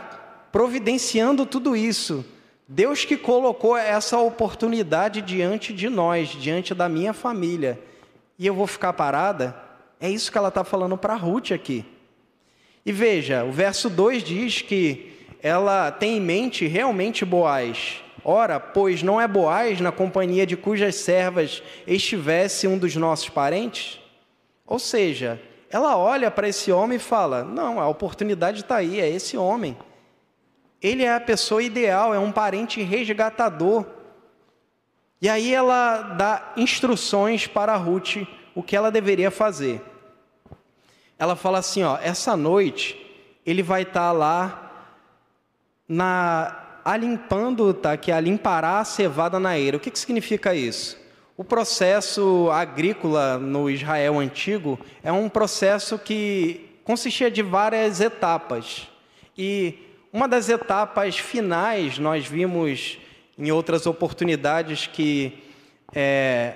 providenciando 0.53 1.45
tudo 1.45 1.75
isso. 1.75 2.25
Deus 2.69 3.05
que 3.05 3.17
colocou 3.17 3.77
essa 3.77 4.17
oportunidade 4.19 5.21
diante 5.21 5.73
de 5.73 5.89
nós, 5.89 6.29
diante 6.29 6.73
da 6.73 6.89
minha 6.89 7.13
família. 7.13 7.81
E 8.39 8.47
eu 8.47 8.55
vou 8.55 8.69
ficar 8.69 8.93
parada? 8.93 9.57
É 9.99 10.09
isso 10.09 10.31
que 10.31 10.39
ela 10.39 10.49
está 10.49 10.63
falando 10.63 10.97
para 10.97 11.17
Ruth 11.17 11.51
aqui. 11.51 11.85
E 12.87 12.93
veja, 12.93 13.45
o 13.45 13.51
verso 13.51 13.91
2 13.91 14.23
diz 14.23 14.63
que 14.63 15.20
ela 15.43 15.91
tem 15.91 16.17
em 16.17 16.21
mente 16.21 16.67
realmente 16.67 17.25
Boaz. 17.25 18.03
Ora, 18.25 18.61
pois 18.61 19.03
não 19.03 19.21
é 19.21 19.27
Boaz 19.27 19.81
na 19.81 19.91
companhia 19.91 20.47
de 20.47 20.57
cujas 20.57 20.97
servas 20.97 21.63
estivesse 21.87 22.67
um 22.67 22.77
dos 22.77 22.95
nossos 22.97 23.29
parentes? 23.29 23.99
Ou 24.67 24.79
seja, 24.79 25.41
ela 25.71 25.97
olha 25.97 26.31
para 26.31 26.49
esse 26.49 26.71
homem 26.71 26.97
e 26.97 27.01
fala: 27.01 27.43
Não, 27.43 27.81
a 27.81 27.89
oportunidade 27.89 28.61
está 28.61 28.77
aí, 28.77 29.01
é 29.01 29.09
esse 29.09 29.37
homem. 29.37 29.77
Ele 30.83 31.05
é 31.05 31.15
a 31.15 31.21
pessoa 31.21 31.63
ideal, 31.63 32.15
é 32.15 32.19
um 32.19 32.33
parente 32.33 32.83
resgatador. 32.83 33.87
E 35.21 35.29
aí 35.29 35.53
ela 35.53 36.03
dá 36.03 36.53
instruções 36.57 37.47
para 37.47 37.77
Ruth 37.77 38.17
o 38.55 38.63
que 38.63 38.75
ela 38.75 38.91
deveria 38.91 39.31
fazer. 39.31 39.83
Ela 41.19 41.37
fala 41.37 41.59
assim: 41.59 41.83
ó, 41.83 41.99
essa 42.03 42.37
noite 42.37 42.99
ele 43.45 43.63
vai 43.63 43.83
estar 43.83 44.09
tá 44.09 44.13
lá 44.13 44.60
na 45.91 46.57
alimpando, 46.85 47.75
tá? 47.75 47.97
Que 47.97 48.13
alimpará 48.13 48.79
a 48.79 48.85
cevada 48.85 49.41
na 49.41 49.59
eira. 49.59 49.77
O 49.77 49.81
que, 49.81 49.91
que 49.91 49.99
significa 49.99 50.55
isso? 50.55 50.97
O 51.37 51.43
processo 51.43 52.49
agrícola 52.53 53.39
no 53.39 53.69
Israel 53.69 54.21
antigo 54.21 54.79
é 55.03 55.11
um 55.11 55.29
processo 55.29 55.99
que 55.99 56.71
consistia 56.85 57.29
de 57.29 57.43
várias 57.43 58.01
etapas. 58.01 58.89
E 59.37 59.79
uma 60.13 60.29
das 60.29 60.49
etapas 60.49 61.19
finais, 61.19 61.99
nós 61.99 62.25
vimos 62.25 62.99
em 63.37 63.51
outras 63.51 63.85
oportunidades 63.85 64.87
que 64.87 65.43
é, 65.93 66.55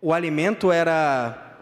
o 0.00 0.12
alimento 0.12 0.70
era, 0.70 1.56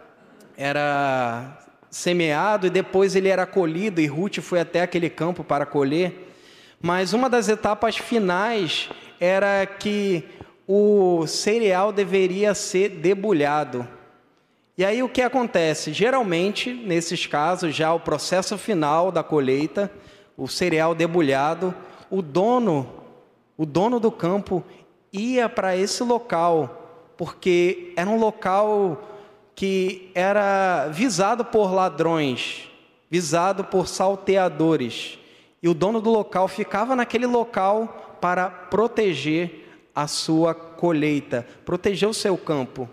era 0.55 1.65
semeado 1.89 2.67
e 2.67 2.69
depois 2.69 3.15
ele 3.15 3.29
era 3.29 3.45
colhido, 3.47 3.99
e 3.99 4.05
Ruth 4.05 4.37
foi 4.39 4.59
até 4.59 4.81
aquele 4.81 5.09
campo 5.09 5.43
para 5.43 5.65
colher. 5.65 6.26
Mas 6.81 7.13
uma 7.13 7.29
das 7.29 7.49
etapas 7.49 7.97
finais 7.97 8.89
era 9.19 9.65
que 9.65 10.23
o 10.67 11.25
cereal 11.25 11.91
deveria 11.91 12.53
ser 12.53 12.89
debulhado. 12.89 13.87
E 14.77 14.85
aí 14.85 15.01
o 15.01 15.09
que 15.09 15.21
acontece? 15.21 15.91
Geralmente, 15.91 16.71
nesses 16.71 17.25
casos, 17.25 17.75
já 17.75 17.91
o 17.93 17.99
processo 17.99 18.57
final 18.57 19.11
da 19.11 19.23
colheita, 19.23 19.91
o 20.37 20.47
cereal 20.47 20.93
debulhado, 20.93 21.73
o 22.11 22.21
dono, 22.21 22.87
o 23.57 23.65
dono 23.65 23.99
do 23.99 24.11
campo 24.11 24.63
ia 25.11 25.49
para 25.49 25.75
esse 25.75 26.03
local, 26.03 27.11
porque 27.17 27.91
era 27.95 28.07
um 28.07 28.19
local 28.19 29.01
que 29.55 30.11
era 30.13 30.89
visado 30.89 31.43
por 31.43 31.73
ladrões, 31.73 32.69
visado 33.09 33.63
por 33.63 33.87
salteadores. 33.87 35.17
E 35.61 35.67
o 35.67 35.73
dono 35.73 35.99
do 35.99 36.09
local 36.09 36.47
ficava 36.47 36.95
naquele 36.95 37.25
local 37.25 38.17
para 38.21 38.49
proteger 38.49 39.67
a 39.95 40.07
sua 40.07 40.53
colheita, 40.53 41.47
proteger 41.65 42.07
o 42.07 42.13
seu 42.13 42.37
campo. 42.37 42.87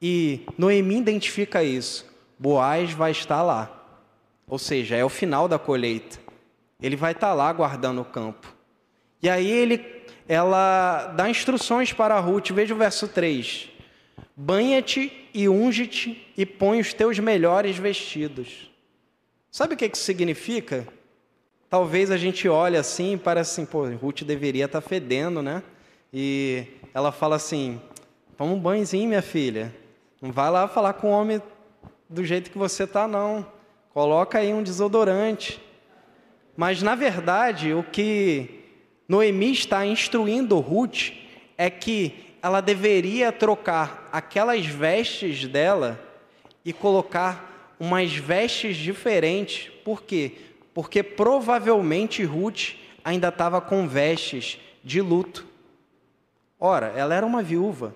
E 0.00 0.46
Noemi 0.56 0.96
identifica 0.96 1.62
isso. 1.62 2.06
Boaz 2.38 2.92
vai 2.92 3.10
estar 3.10 3.42
lá. 3.42 3.74
Ou 4.46 4.58
seja, 4.58 4.96
é 4.96 5.04
o 5.04 5.08
final 5.08 5.46
da 5.48 5.58
colheita. 5.58 6.18
Ele 6.80 6.96
vai 6.96 7.12
estar 7.12 7.34
lá 7.34 7.52
guardando 7.52 8.00
o 8.00 8.04
campo. 8.04 8.54
E 9.22 9.28
aí 9.28 9.50
ele, 9.50 9.84
ela 10.26 11.08
dá 11.16 11.28
instruções 11.28 11.92
para 11.92 12.18
Ruth. 12.20 12.50
Veja 12.52 12.74
o 12.74 12.78
verso 12.78 13.08
3. 13.08 13.68
Banha-te 14.34 15.28
e 15.34 15.48
unge-te 15.48 16.26
e 16.36 16.46
põe 16.46 16.80
os 16.80 16.94
teus 16.94 17.18
melhores 17.18 17.76
vestidos. 17.76 18.70
Sabe 19.50 19.74
o 19.74 19.76
que 19.76 19.86
isso 19.86 20.02
significa? 20.04 20.86
Talvez 21.70 22.10
a 22.10 22.16
gente 22.16 22.48
olhe 22.48 22.76
assim 22.76 23.14
e 23.14 23.18
parece 23.18 23.52
assim, 23.60 23.70
pô, 23.70 23.86
Ruth 23.88 24.22
deveria 24.22 24.64
estar 24.64 24.80
fedendo, 24.80 25.42
né? 25.42 25.62
E 26.12 26.64
ela 26.94 27.12
fala 27.12 27.36
assim: 27.36 27.80
Toma 28.38 28.54
um 28.54 28.58
banhozinho, 28.58 29.08
minha 29.08 29.20
filha. 29.20 29.74
Não 30.22 30.32
vai 30.32 30.50
lá 30.50 30.66
falar 30.66 30.94
com 30.94 31.08
o 31.08 31.10
homem 31.10 31.42
do 32.08 32.24
jeito 32.24 32.50
que 32.50 32.56
você 32.56 32.86
tá, 32.86 33.06
não. 33.06 33.46
Coloca 33.92 34.38
aí 34.38 34.54
um 34.54 34.62
desodorante. 34.62 35.60
Mas 36.56 36.80
na 36.82 36.94
verdade, 36.94 37.74
o 37.74 37.82
que 37.82 38.64
Noemi 39.08 39.52
está 39.52 39.84
instruindo 39.84 40.58
Ruth 40.58 41.10
é 41.56 41.68
que 41.68 42.14
ela 42.40 42.60
deveria 42.60 43.30
trocar 43.30 44.08
aquelas 44.10 44.64
vestes 44.64 45.46
dela 45.46 46.00
e 46.64 46.72
colocar 46.72 47.74
umas 47.78 48.14
vestes 48.14 48.76
diferentes. 48.76 49.70
Por 49.84 50.02
quê? 50.02 50.32
Porque 50.78 51.02
provavelmente 51.02 52.22
Ruth 52.22 52.76
ainda 53.02 53.30
estava 53.30 53.60
com 53.60 53.88
vestes 53.88 54.60
de 54.84 55.00
luto. 55.00 55.44
Ora, 56.56 56.92
ela 56.94 57.16
era 57.16 57.26
uma 57.26 57.42
viúva. 57.42 57.92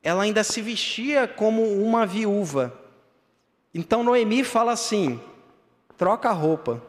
Ela 0.00 0.22
ainda 0.22 0.44
se 0.44 0.62
vestia 0.62 1.26
como 1.26 1.60
uma 1.82 2.06
viúva. 2.06 2.72
Então 3.74 4.04
Noemi 4.04 4.44
fala 4.44 4.70
assim: 4.70 5.20
troca 5.98 6.28
a 6.28 6.32
roupa, 6.32 6.80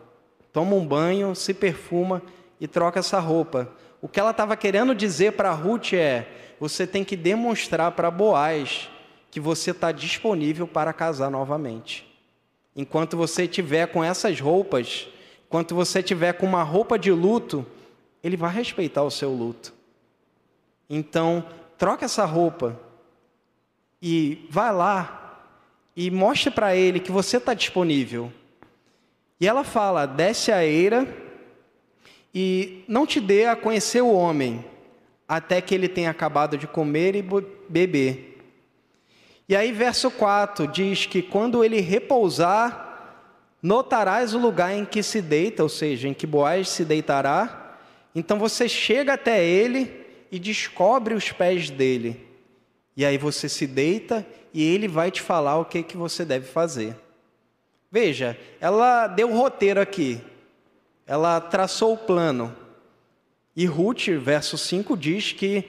toma 0.51 0.75
um 0.75 0.85
banho, 0.85 1.33
se 1.33 1.55
perfuma 1.55 2.21
e 2.61 2.67
troca 2.67 2.99
essa 2.99 3.17
roupa. 3.17 3.67
O 3.99 4.07
que 4.07 4.19
ela 4.19 4.29
estava 4.29 4.55
querendo 4.55 4.93
dizer 4.93 5.31
para 5.31 5.49
Ruth 5.53 5.93
é: 5.93 6.27
você 6.59 6.85
tem 6.85 7.03
que 7.03 7.17
demonstrar 7.17 7.93
para 7.93 8.11
Boaz 8.11 8.91
que 9.31 9.39
você 9.39 9.71
está 9.71 9.91
disponível 9.91 10.67
para 10.67 10.93
casar 10.93 11.31
novamente. 11.31 12.12
Enquanto 12.75 13.15
você 13.15 13.47
tiver 13.47 13.87
com 13.87 14.03
essas 14.03 14.39
roupas, 14.39 15.07
enquanto 15.45 15.75
você 15.75 16.01
tiver 16.01 16.33
com 16.33 16.45
uma 16.45 16.63
roupa 16.63 16.97
de 16.97 17.11
luto, 17.11 17.65
ele 18.23 18.35
vai 18.35 18.51
respeitar 18.51 19.03
o 19.03 19.11
seu 19.11 19.31
luto. 19.31 19.73
Então, 20.89 21.45
troca 21.77 22.05
essa 22.05 22.25
roupa 22.25 22.79
e 24.01 24.45
vai 24.49 24.73
lá 24.73 25.19
e 25.95 26.09
mostre 26.09 26.49
para 26.49 26.75
ele 26.75 26.99
que 26.99 27.11
você 27.11 27.37
está 27.37 27.53
disponível. 27.53 28.31
E 29.39 29.47
ela 29.47 29.63
fala: 29.63 30.05
desce 30.05 30.51
a 30.51 30.65
eira 30.65 31.07
e 32.33 32.83
não 32.87 33.05
te 33.05 33.19
dê 33.19 33.45
a 33.45 33.55
conhecer 33.55 34.01
o 34.01 34.11
homem, 34.11 34.65
até 35.27 35.61
que 35.61 35.75
ele 35.75 35.87
tenha 35.87 36.09
acabado 36.09 36.57
de 36.57 36.67
comer 36.67 37.15
e 37.15 37.21
beber. 37.69 38.32
E 39.47 39.55
aí, 39.55 39.71
verso 39.71 40.09
4 40.09 40.67
diz 40.67 41.05
que 41.05 41.21
quando 41.21 41.63
ele 41.63 41.81
repousar, 41.81 43.19
notarás 43.61 44.33
o 44.33 44.39
lugar 44.39 44.73
em 44.73 44.85
que 44.85 45.03
se 45.03 45.21
deita, 45.21 45.63
ou 45.63 45.69
seja, 45.69 46.07
em 46.07 46.13
que 46.13 46.25
Boaz 46.25 46.69
se 46.69 46.85
deitará. 46.85 47.77
Então 48.15 48.39
você 48.39 48.69
chega 48.69 49.13
até 49.13 49.43
ele 49.43 50.05
e 50.31 50.39
descobre 50.39 51.13
os 51.13 51.31
pés 51.31 51.69
dele. 51.69 52.25
E 52.95 53.05
aí 53.05 53.17
você 53.17 53.49
se 53.49 53.65
deita 53.67 54.25
e 54.53 54.63
ele 54.63 54.87
vai 54.87 55.11
te 55.11 55.21
falar 55.21 55.57
o 55.57 55.65
que, 55.65 55.83
que 55.83 55.97
você 55.97 56.23
deve 56.23 56.45
fazer. 56.45 56.95
Veja, 57.91 58.37
ela 58.59 59.07
deu 59.07 59.31
o 59.31 59.37
roteiro 59.37 59.79
aqui. 59.79 60.21
Ela 61.05 61.41
traçou 61.41 61.93
o 61.93 61.97
plano. 61.97 62.55
E 63.55 63.65
Ruth, 63.65 64.07
verso 64.19 64.57
5, 64.57 64.97
diz 64.97 65.31
que 65.31 65.65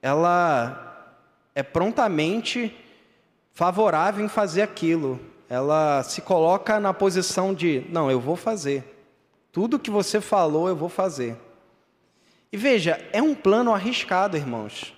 ela 0.00 1.16
é 1.54 1.62
prontamente 1.62 2.74
favorável 3.58 4.24
em 4.24 4.28
fazer 4.28 4.62
aquilo. 4.62 5.18
Ela 5.48 6.04
se 6.04 6.20
coloca 6.20 6.78
na 6.78 6.94
posição 6.94 7.52
de: 7.52 7.84
não, 7.88 8.08
eu 8.08 8.20
vou 8.20 8.36
fazer. 8.36 8.84
Tudo 9.50 9.80
que 9.80 9.90
você 9.90 10.20
falou, 10.20 10.68
eu 10.68 10.76
vou 10.76 10.88
fazer. 10.88 11.36
E 12.52 12.56
veja, 12.56 13.04
é 13.12 13.20
um 13.20 13.34
plano 13.34 13.74
arriscado, 13.74 14.36
irmãos. 14.36 14.94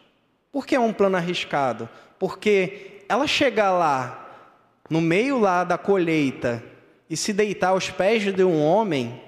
Por 0.52 0.66
que 0.66 0.74
é 0.74 0.80
um 0.80 0.92
plano 0.92 1.16
arriscado? 1.16 1.88
Porque 2.18 3.02
ela 3.08 3.26
chegar 3.26 3.72
lá, 3.72 4.28
no 4.90 5.00
meio 5.00 5.38
lá 5.38 5.64
da 5.64 5.78
colheita, 5.78 6.62
e 7.08 7.16
se 7.16 7.32
deitar 7.32 7.68
aos 7.68 7.88
pés 7.88 8.30
de 8.30 8.44
um 8.44 8.62
homem, 8.62 9.22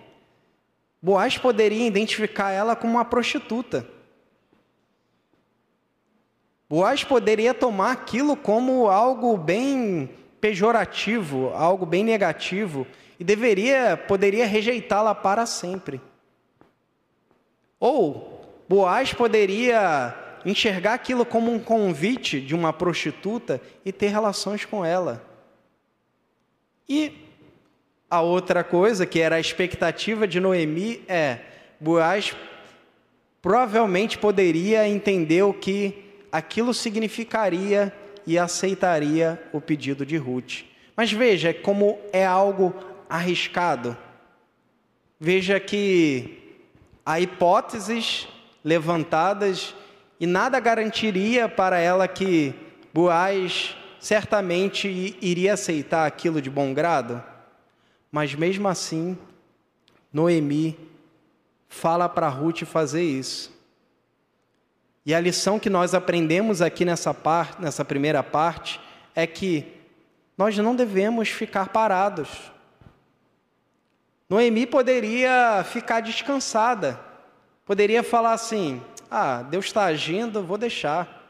Boaz 1.01 1.38
poderia 1.38 1.87
identificar 1.87 2.51
ela 2.51 2.77
como 2.77 2.92
uma 2.92 3.05
prostituta. 3.05 3.87
Boaz 6.73 7.05
poderia 7.05 7.53
tomar 7.53 7.93
aquilo 7.93 8.35
como 8.35 8.89
algo 8.89 9.37
bem 9.37 10.09
pejorativo, 10.41 11.51
algo 11.51 11.85
bem 11.85 12.03
negativo, 12.03 12.87
e 13.21 13.25
deveria, 13.25 13.95
poderia 14.09 14.47
rejeitá-la 14.47 15.15
para 15.15 15.45
sempre. 15.45 16.01
Ou 17.79 18.43
Boaz 18.67 19.13
poderia 19.13 20.17
enxergar 20.47 20.95
aquilo 20.95 21.27
como 21.27 21.53
um 21.53 21.59
convite 21.59 22.41
de 22.41 22.55
uma 22.55 22.73
prostituta 22.73 23.61
e 23.85 23.93
ter 23.93 24.09
relações 24.09 24.65
com 24.65 24.83
ela. 24.83 25.23
E 26.89 27.29
a 28.09 28.23
outra 28.23 28.65
coisa, 28.65 29.05
que 29.05 29.21
era 29.21 29.37
a 29.37 29.41
expectativa 29.41 30.27
de 30.27 30.41
Noemi, 30.41 31.03
é 31.07 31.39
Boaz 31.79 32.35
provavelmente 33.43 34.17
poderia 34.17 34.89
entender 34.89 35.43
o 35.43 35.53
que 35.53 36.11
aquilo 36.33 36.73
significaria 36.73 37.92
e 38.27 38.38
aceitaria 38.38 39.40
o 39.53 39.61
pedido 39.61 40.07
de 40.07 40.16
Ruth. 40.16 40.64
Mas 40.97 41.12
veja 41.12 41.53
como 41.53 41.99
é 42.12 42.25
algo 42.25 42.75
arriscado. 43.09 43.97
Veja 45.21 45.61
que 45.61 46.57
há 47.05 47.21
hipóteses 47.21 48.27
levantadas 48.64 49.75
e 50.18 50.27
nada 50.27 50.59
garantiria 50.59 51.49
para 51.49 51.79
ela 51.79 52.09
que 52.09 52.55
Boaz 52.95 53.77
certamente 54.01 55.16
iria 55.21 55.55
aceitar 55.55 56.07
aquilo 56.07 56.40
de 56.40 56.51
bom 56.51 56.73
grado. 56.75 57.23
Mas 58.11 58.35
mesmo 58.35 58.68
assim, 58.68 59.16
Noemi 60.12 60.79
fala 61.68 62.09
para 62.09 62.29
Ruth 62.29 62.64
fazer 62.64 63.03
isso. 63.03 63.53
E 65.05 65.15
a 65.15 65.21
lição 65.21 65.59
que 65.59 65.69
nós 65.69 65.95
aprendemos 65.95 66.62
aqui 66.62 66.85
nessa 66.85 67.12
parte, 67.12 67.61
nessa 67.61 67.85
primeira 67.85 68.23
parte, 68.23 68.81
é 69.15 69.27
que 69.27 69.67
nós 70.38 70.57
não 70.57 70.77
devemos 70.77 71.29
ficar 71.29 71.69
parados. 71.71 72.29
Noemi 74.29 74.67
poderia 74.67 75.65
ficar 75.65 76.01
descansada, 76.01 76.99
poderia 77.67 78.03
falar 78.03 78.33
assim: 78.33 78.81
ah, 79.11 79.43
Deus 79.43 79.67
está 79.67 79.85
agindo, 79.85 80.43
vou 80.43 80.57
deixar. 80.57 81.21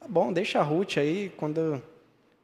Tá 0.00 0.06
bom, 0.08 0.32
deixa 0.32 0.58
a 0.58 0.62
Ruth 0.62 0.96
aí 0.96 1.32
quando. 1.36 1.82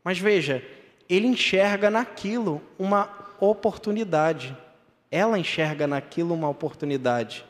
Mas 0.05 0.19
veja, 0.19 0.65
ele 1.09 1.27
enxerga 1.27 1.91
naquilo 1.91 2.63
uma 2.79 3.09
oportunidade. 3.41 4.57
Ela 5.11 5.39
enxerga 5.39 5.87
naquilo 5.87 6.33
uma 6.33 6.49
oportunidade. 6.49 7.45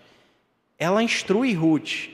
Ela 0.81 1.01
instrui 1.01 1.55
Ruth. 1.55 2.09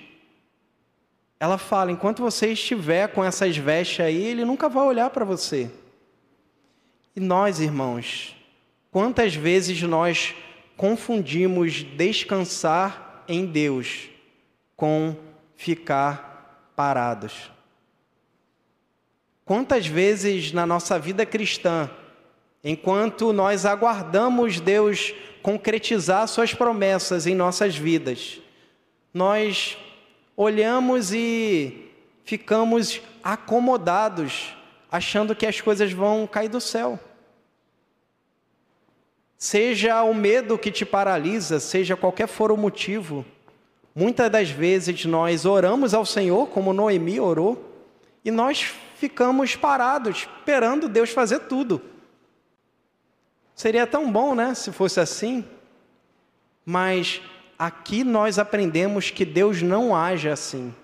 Ela 1.41 1.57
fala: 1.57 1.91
enquanto 1.91 2.23
você 2.23 2.53
estiver 2.53 3.09
com 3.09 3.25
essas 3.25 3.57
vestes 3.57 4.01
aí, 4.01 4.23
ele 4.23 4.45
nunca 4.45 4.69
vai 4.69 4.85
olhar 4.85 5.09
para 5.09 5.25
você. 5.25 5.71
E 7.15 7.21
nós, 7.21 7.61
irmãos, 7.61 8.37
Quantas 8.97 9.35
vezes 9.35 9.83
nós 9.83 10.35
confundimos 10.75 11.83
descansar 11.83 13.23
em 13.29 13.45
Deus 13.45 14.09
com 14.75 15.15
ficar 15.55 16.73
parados? 16.75 17.51
Quantas 19.45 19.87
vezes 19.87 20.51
na 20.51 20.65
nossa 20.65 20.99
vida 20.99 21.27
cristã, 21.27 21.91
enquanto 22.65 23.35
nós 23.35 23.67
aguardamos 23.67 24.61
Deus 24.61 25.13
concretizar 25.43 26.27
Suas 26.27 26.55
promessas 26.55 27.27
em 27.27 27.35
nossas 27.35 27.77
vidas, 27.77 28.41
nós 29.17 29.79
olhamos 30.37 31.11
e 31.11 31.91
ficamos 32.23 33.01
acomodados, 33.25 34.55
achando 34.93 35.35
que 35.35 35.47
as 35.47 35.59
coisas 35.59 35.91
vão 35.91 36.27
cair 36.27 36.51
do 36.51 36.61
céu. 36.61 37.01
Seja 39.39 40.03
o 40.03 40.13
medo 40.13 40.59
que 40.59 40.71
te 40.71 40.85
paralisa, 40.85 41.59
seja 41.59 41.97
qualquer 41.97 42.29
for 42.29 42.53
o 42.53 42.59
motivo, 42.59 43.25
muitas 43.95 44.31
das 44.31 44.51
vezes 44.51 45.07
nós 45.07 45.47
oramos 45.47 45.95
ao 45.95 46.05
Senhor, 46.05 46.49
como 46.49 46.75
Noemi 46.75 47.19
orou, 47.19 47.73
e 48.23 48.31
nós 48.31 48.71
ficamos 48.97 49.57
parados, 49.57 50.29
esperando 50.37 50.91
Deus 50.91 51.09
fazer 51.09 51.39
tudo. 51.39 51.81
Seria 53.55 53.87
tão 53.87 54.13
bom, 54.13 54.35
né, 54.35 54.53
se 54.55 54.71
fosse 54.73 55.01
assim, 55.01 55.43
mas 56.67 57.23
aqui 57.59 58.05
nós 58.05 58.39
aprendemos 58.39 59.11
que 59.11 59.25
Deus 59.25 59.63
não 59.63 59.95
age 59.95 60.29
assim. 60.29 60.75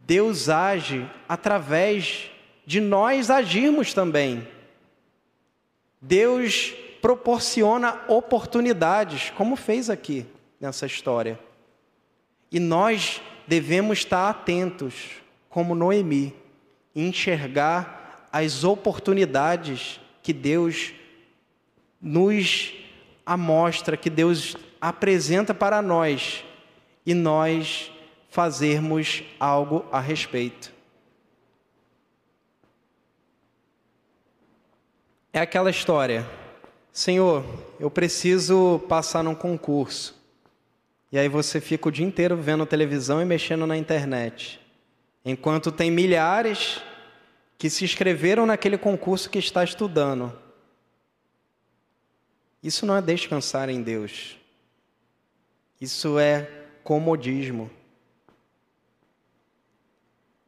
Deus 0.00 0.48
age 0.48 1.08
através 1.28 2.30
de 2.66 2.80
nós 2.80 3.30
agirmos 3.30 3.94
também. 3.94 4.46
Deus 6.00 6.74
proporciona 7.00 8.00
oportunidades, 8.08 9.30
como 9.30 9.56
fez 9.56 9.88
aqui 9.90 10.26
nessa 10.60 10.86
história. 10.86 11.38
E 12.50 12.60
nós 12.60 13.20
devemos 13.46 13.98
estar 13.98 14.28
atentos, 14.28 14.94
como 15.48 15.74
Noemi, 15.74 16.34
enxergar 16.94 18.28
as 18.32 18.64
oportunidades 18.64 20.00
que 20.22 20.32
Deus 20.32 20.92
nos 22.00 22.74
amostra 23.24 23.96
que 23.96 24.10
Deus 24.10 24.56
apresenta 24.84 25.54
para 25.54 25.80
nós 25.80 26.44
e 27.06 27.14
nós 27.14 27.90
fazermos 28.28 29.22
algo 29.40 29.82
a 29.90 29.98
respeito. 29.98 30.70
É 35.32 35.40
aquela 35.40 35.70
história. 35.70 36.28
Senhor, 36.92 37.42
eu 37.80 37.90
preciso 37.90 38.78
passar 38.86 39.24
num 39.24 39.34
concurso. 39.34 40.22
E 41.10 41.18
aí 41.18 41.30
você 41.30 41.62
fica 41.62 41.88
o 41.88 41.92
dia 41.92 42.04
inteiro 42.04 42.36
vendo 42.36 42.66
televisão 42.66 43.22
e 43.22 43.24
mexendo 43.24 43.66
na 43.66 43.78
internet. 43.78 44.60
Enquanto 45.24 45.72
tem 45.72 45.90
milhares 45.90 46.82
que 47.56 47.70
se 47.70 47.86
inscreveram 47.86 48.44
naquele 48.44 48.76
concurso 48.76 49.30
que 49.30 49.38
está 49.38 49.64
estudando. 49.64 50.38
Isso 52.62 52.84
não 52.84 52.94
é 52.94 53.00
descansar 53.00 53.70
em 53.70 53.82
Deus. 53.82 54.43
Isso 55.84 56.18
é 56.18 56.48
comodismo. 56.82 57.70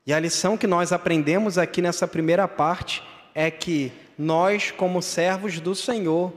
E 0.06 0.14
a 0.14 0.18
lição 0.18 0.56
que 0.56 0.66
nós 0.66 0.92
aprendemos 0.92 1.58
aqui 1.58 1.82
nessa 1.82 2.08
primeira 2.08 2.48
parte 2.48 3.02
é 3.34 3.50
que 3.50 3.92
nós, 4.16 4.70
como 4.70 5.02
servos 5.02 5.60
do 5.60 5.74
Senhor, 5.74 6.32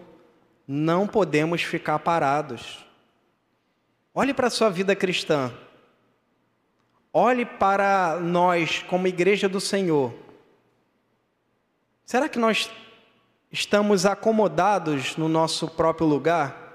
não 0.67 1.07
podemos 1.07 1.63
ficar 1.63 1.97
parados. 1.99 2.85
Olhe 4.13 4.33
para 4.33 4.47
a 4.47 4.51
sua 4.51 4.69
vida 4.69 4.93
cristã. 4.93 5.53
Olhe 7.13 7.45
para 7.45 8.19
nós, 8.19 8.83
como 8.83 9.07
igreja 9.07 9.47
do 9.47 9.61
Senhor. 9.61 10.13
Será 12.03 12.27
que 12.27 12.37
nós 12.37 12.69
estamos 13.49 14.05
acomodados 14.05 15.15
no 15.15 15.29
nosso 15.29 15.69
próprio 15.69 16.05
lugar? 16.05 16.68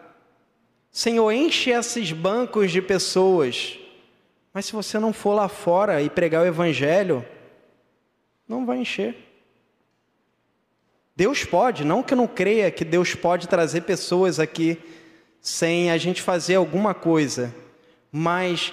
Senhor, 0.94 1.30
enche 1.30 1.70
esses 1.70 2.10
bancos 2.10 2.72
de 2.72 2.80
pessoas 2.80 3.78
mas 4.54 4.66
se 4.66 4.72
você 4.72 5.00
não 5.00 5.12
for 5.12 5.34
lá 5.34 5.48
fora 5.48 6.00
e 6.00 6.08
pregar 6.08 6.44
o 6.44 6.46
Evangelho, 6.46 7.26
não 8.46 8.64
vai 8.64 8.78
encher. 8.78 9.16
Deus 11.16 11.44
pode, 11.44 11.84
não 11.84 12.04
que 12.04 12.14
eu 12.14 12.18
não 12.18 12.28
creia 12.28 12.70
que 12.70 12.84
Deus 12.84 13.16
pode 13.16 13.48
trazer 13.48 13.80
pessoas 13.80 14.38
aqui 14.38 14.78
sem 15.40 15.90
a 15.90 15.98
gente 15.98 16.22
fazer 16.22 16.54
alguma 16.54 16.94
coisa, 16.94 17.52
mas 18.12 18.72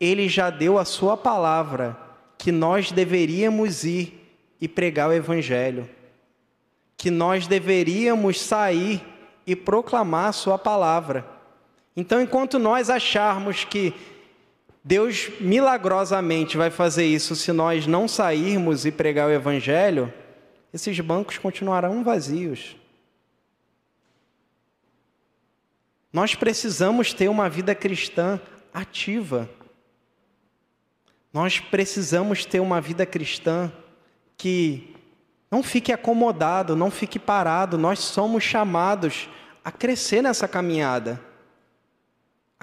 Ele 0.00 0.28
já 0.28 0.50
deu 0.50 0.78
a 0.78 0.84
Sua 0.84 1.16
palavra 1.16 1.96
que 2.36 2.50
nós 2.50 2.90
deveríamos 2.90 3.84
ir 3.84 4.20
e 4.60 4.66
pregar 4.66 5.08
o 5.08 5.12
Evangelho, 5.12 5.88
que 6.96 7.10
nós 7.10 7.46
deveríamos 7.46 8.40
sair 8.40 9.00
e 9.46 9.54
proclamar 9.54 10.30
a 10.30 10.32
Sua 10.32 10.58
palavra. 10.58 11.33
Então, 11.96 12.20
enquanto 12.20 12.58
nós 12.58 12.90
acharmos 12.90 13.64
que 13.64 13.94
Deus 14.82 15.30
milagrosamente 15.40 16.56
vai 16.56 16.70
fazer 16.70 17.06
isso 17.06 17.34
se 17.34 17.52
nós 17.52 17.86
não 17.86 18.06
sairmos 18.06 18.84
e 18.84 18.92
pregar 18.92 19.28
o 19.28 19.32
Evangelho, 19.32 20.12
esses 20.72 20.98
bancos 21.00 21.38
continuarão 21.38 22.02
vazios. 22.02 22.76
Nós 26.12 26.34
precisamos 26.34 27.12
ter 27.12 27.28
uma 27.28 27.48
vida 27.48 27.74
cristã 27.74 28.40
ativa. 28.72 29.48
Nós 31.32 31.58
precisamos 31.58 32.44
ter 32.44 32.60
uma 32.60 32.80
vida 32.80 33.06
cristã 33.06 33.72
que 34.36 34.94
não 35.50 35.62
fique 35.62 35.92
acomodado, 35.92 36.76
não 36.76 36.90
fique 36.90 37.18
parado. 37.18 37.78
Nós 37.78 38.00
somos 38.00 38.44
chamados 38.44 39.28
a 39.64 39.72
crescer 39.72 40.22
nessa 40.22 40.46
caminhada, 40.46 41.20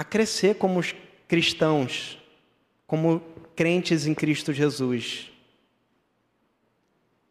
a 0.01 0.03
crescer 0.03 0.55
como 0.55 0.83
cristãos, 1.27 2.17
como 2.87 3.21
crentes 3.55 4.07
em 4.07 4.15
Cristo 4.15 4.51
Jesus. 4.51 5.31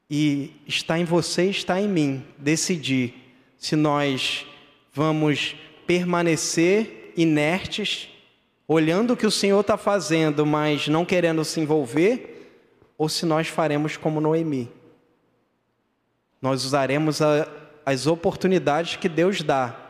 E 0.09 0.53
está 0.69 0.97
em 0.97 1.05
você, 1.05 1.47
está 1.47 1.81
em 1.81 1.89
mim 1.89 2.25
decidir 2.39 3.35
se 3.59 3.75
nós 3.75 4.47
vamos 4.93 5.57
permanecer 5.85 7.13
inertes, 7.17 8.09
olhando 8.69 9.15
o 9.15 9.17
que 9.17 9.27
o 9.27 9.33
Senhor 9.33 9.63
está 9.63 9.77
fazendo, 9.77 10.47
mas 10.47 10.87
não 10.87 11.05
querendo 11.05 11.45
se 11.45 11.59
envolver, 11.59 12.55
ou 12.97 13.09
se 13.09 13.27
nós 13.27 13.49
faremos 13.49 13.97
como 13.97 14.21
Noemi. 14.21 14.71
Nós 16.41 16.65
usaremos 16.65 17.21
a, 17.21 17.49
as 17.85 18.07
oportunidades 18.07 18.95
que 18.95 19.09
Deus 19.09 19.43
dá 19.43 19.90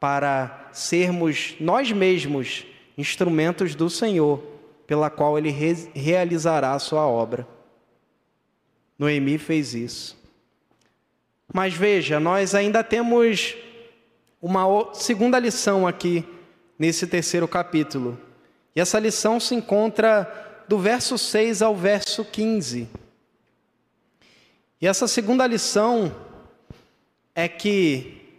para 0.00 0.68
sermos 0.72 1.54
nós 1.58 1.90
mesmos 1.92 2.64
instrumentos 2.96 3.74
do 3.74 3.88
Senhor, 3.88 4.42
pela 4.86 5.10
qual 5.10 5.38
ele 5.38 5.50
re 5.50 5.74
realizará 5.94 6.72
a 6.72 6.78
sua 6.78 7.06
obra. 7.06 7.46
Noemi 8.98 9.38
fez 9.38 9.74
isso. 9.74 10.18
Mas 11.52 11.74
veja, 11.74 12.18
nós 12.18 12.54
ainda 12.54 12.82
temos 12.82 13.56
uma 14.40 14.92
segunda 14.94 15.38
lição 15.38 15.86
aqui 15.86 16.24
nesse 16.78 17.06
terceiro 17.06 17.48
capítulo. 17.48 18.18
E 18.74 18.80
essa 18.80 18.98
lição 18.98 19.40
se 19.40 19.54
encontra 19.54 20.64
do 20.68 20.78
verso 20.78 21.16
6 21.16 21.62
ao 21.62 21.74
verso 21.74 22.24
15. 22.24 22.88
E 24.80 24.86
essa 24.86 25.08
segunda 25.08 25.46
lição 25.46 26.14
é 27.34 27.48
que 27.48 28.38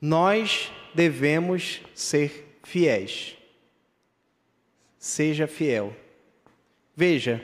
nós 0.00 0.70
devemos 0.96 1.80
ser 1.94 2.58
fiéis 2.64 3.36
seja 5.06 5.46
fiel. 5.46 5.94
Veja, 6.94 7.40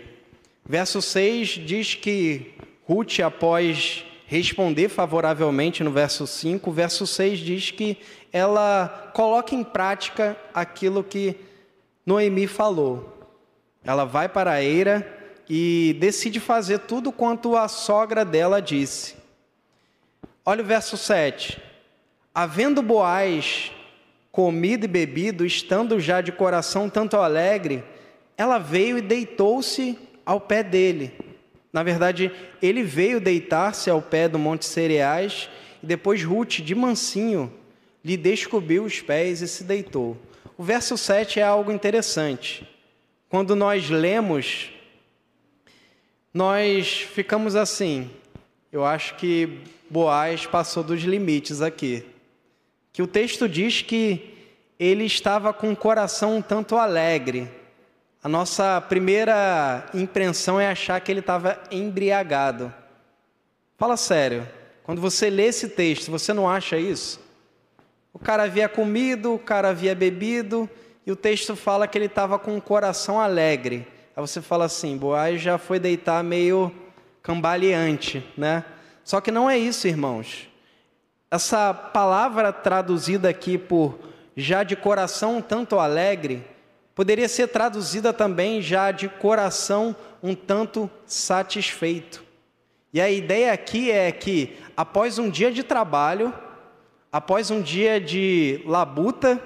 verso 0.64 1.00
6 1.00 1.48
diz 1.64 1.94
que 1.94 2.54
Ruth, 2.84 3.20
após 3.20 4.04
responder 4.26 4.88
favoravelmente 4.88 5.84
no 5.84 5.90
verso 5.92 6.26
5, 6.26 6.68
o 6.68 6.72
verso 6.72 7.06
6 7.06 7.38
diz 7.38 7.70
que 7.70 7.98
ela 8.32 9.12
coloca 9.14 9.54
em 9.54 9.62
prática 9.62 10.36
aquilo 10.52 11.04
que 11.04 11.36
Noemi 12.04 12.48
falou. 12.48 13.30
Ela 13.84 14.04
vai 14.04 14.28
para 14.28 14.52
a 14.52 14.62
eira 14.62 15.06
e 15.48 15.96
decide 16.00 16.40
fazer 16.40 16.80
tudo 16.80 17.12
quanto 17.12 17.56
a 17.56 17.68
sogra 17.68 18.24
dela 18.24 18.60
disse. 18.60 19.14
Olha 20.44 20.62
o 20.62 20.66
verso 20.66 20.96
7. 20.96 21.71
Havendo 22.34 22.80
Boaz 22.80 23.70
comido 24.30 24.86
e 24.86 24.88
bebido, 24.88 25.44
estando 25.44 26.00
já 26.00 26.22
de 26.22 26.32
coração 26.32 26.88
tanto 26.88 27.18
alegre, 27.18 27.84
ela 28.38 28.56
veio 28.56 28.96
e 28.96 29.02
deitou-se 29.02 29.98
ao 30.24 30.40
pé 30.40 30.62
dele. 30.62 31.12
Na 31.70 31.82
verdade, 31.82 32.32
ele 32.62 32.82
veio 32.82 33.20
deitar-se 33.20 33.90
ao 33.90 34.00
pé 34.00 34.28
do 34.28 34.38
Monte 34.38 34.64
Cereais, 34.64 35.50
e 35.82 35.86
depois 35.86 36.24
Ruth, 36.24 36.60
de 36.60 36.74
mansinho, 36.74 37.52
lhe 38.02 38.16
descobriu 38.16 38.84
os 38.84 39.02
pés 39.02 39.42
e 39.42 39.48
se 39.48 39.64
deitou. 39.64 40.16
O 40.56 40.64
verso 40.64 40.96
7 40.96 41.38
é 41.38 41.42
algo 41.42 41.70
interessante. 41.70 42.66
Quando 43.28 43.54
nós 43.54 43.90
lemos, 43.90 44.70
nós 46.32 47.02
ficamos 47.02 47.54
assim. 47.54 48.10
Eu 48.72 48.86
acho 48.86 49.16
que 49.16 49.60
Boaz 49.90 50.46
passou 50.46 50.82
dos 50.82 51.02
limites 51.02 51.60
aqui 51.60 52.11
que 52.92 53.02
o 53.02 53.06
texto 53.06 53.48
diz 53.48 53.80
que 53.82 54.34
ele 54.78 55.04
estava 55.04 55.52
com 55.52 55.72
o 55.72 55.76
coração 55.76 56.36
um 56.36 56.42
tanto 56.42 56.76
alegre. 56.76 57.48
A 58.22 58.28
nossa 58.28 58.80
primeira 58.80 59.86
impressão 59.94 60.60
é 60.60 60.68
achar 60.68 61.00
que 61.00 61.10
ele 61.10 61.20
estava 61.20 61.58
embriagado. 61.70 62.72
Fala 63.78 63.96
sério, 63.96 64.46
quando 64.84 65.00
você 65.00 65.30
lê 65.30 65.46
esse 65.46 65.70
texto, 65.70 66.10
você 66.10 66.32
não 66.32 66.48
acha 66.48 66.76
isso? 66.76 67.20
O 68.12 68.18
cara 68.18 68.44
havia 68.44 68.68
comido, 68.68 69.34
o 69.34 69.38
cara 69.38 69.70
havia 69.70 69.94
bebido, 69.94 70.68
e 71.06 71.10
o 71.10 71.16
texto 71.16 71.56
fala 71.56 71.88
que 71.88 71.96
ele 71.96 72.06
estava 72.06 72.38
com 72.38 72.56
o 72.56 72.62
coração 72.62 73.20
alegre. 73.20 73.86
Aí 74.14 74.20
você 74.20 74.42
fala 74.42 74.66
assim, 74.66 74.96
Boaz 74.96 75.40
já 75.40 75.56
foi 75.56 75.78
deitar 75.78 76.22
meio 76.22 76.72
cambaleante, 77.22 78.24
né? 78.36 78.64
Só 79.02 79.20
que 79.20 79.30
não 79.30 79.48
é 79.48 79.58
isso, 79.58 79.88
irmãos. 79.88 80.51
Essa 81.32 81.72
palavra 81.72 82.52
traduzida 82.52 83.30
aqui 83.30 83.56
por 83.56 83.98
já 84.36 84.62
de 84.62 84.76
coração 84.76 85.38
um 85.38 85.40
tanto 85.40 85.78
alegre, 85.78 86.44
poderia 86.94 87.26
ser 87.26 87.48
traduzida 87.48 88.12
também 88.12 88.60
já 88.60 88.90
de 88.90 89.08
coração 89.08 89.96
um 90.22 90.34
tanto 90.34 90.90
satisfeito. 91.06 92.22
E 92.92 93.00
a 93.00 93.10
ideia 93.10 93.50
aqui 93.50 93.90
é 93.90 94.12
que 94.12 94.58
após 94.76 95.18
um 95.18 95.30
dia 95.30 95.50
de 95.50 95.62
trabalho, 95.62 96.34
após 97.10 97.50
um 97.50 97.62
dia 97.62 97.98
de 97.98 98.60
labuta, 98.66 99.42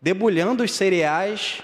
debulhando 0.00 0.62
os 0.62 0.70
cereais, 0.70 1.60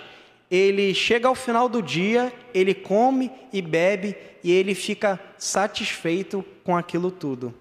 ele 0.51 0.93
chega 0.93 1.29
ao 1.29 1.35
final 1.37 1.69
do 1.69 1.81
dia, 1.81 2.33
ele 2.53 2.75
come 2.75 3.31
e 3.53 3.63
bebe 3.63 4.17
e 4.43 4.51
ele 4.51 4.75
fica 4.75 5.21
satisfeito 5.39 6.45
com 6.65 6.77
aquilo 6.77 7.13
tudo. 7.13 7.55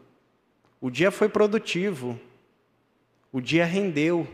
O 0.84 0.92
dia 0.92 1.12
foi 1.12 1.30
produtivo. 1.30 2.20
o 3.32 3.40
dia 3.40 3.64
rendeu. 3.64 4.28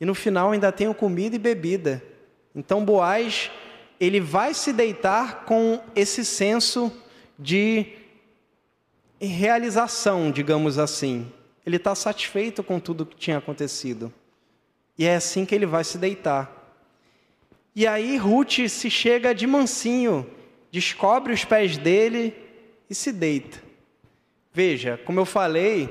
E 0.00 0.04
no 0.04 0.12
final 0.12 0.50
ainda 0.50 0.72
tenho 0.72 0.92
comida 0.92 1.36
e 1.36 1.38
bebida. 1.38 2.02
Então 2.52 2.84
Boaz, 2.84 3.48
ele 4.00 4.18
vai 4.18 4.54
se 4.54 4.72
deitar 4.72 5.44
com 5.44 5.80
esse 5.94 6.24
senso 6.24 6.92
de 7.38 7.92
realização, 9.20 10.32
digamos 10.32 10.78
assim. 10.80 11.30
Ele 11.64 11.76
está 11.76 11.94
satisfeito 11.94 12.64
com 12.64 12.80
tudo 12.80 13.06
que 13.06 13.14
tinha 13.14 13.38
acontecido. 13.38 14.12
E 14.98 15.06
é 15.06 15.14
assim 15.14 15.46
que 15.46 15.54
ele 15.54 15.64
vai 15.64 15.84
se 15.84 15.96
deitar. 15.96 16.74
E 17.72 17.86
aí 17.86 18.16
Ruth 18.16 18.66
se 18.68 18.90
chega 18.90 19.32
de 19.32 19.46
mansinho, 19.46 20.28
descobre 20.72 21.32
os 21.32 21.44
pés 21.44 21.78
dele 21.78 22.34
e 22.90 22.96
se 22.96 23.12
deita. 23.12 23.71
Veja, 24.52 25.00
como 25.06 25.18
eu 25.18 25.24
falei, 25.24 25.88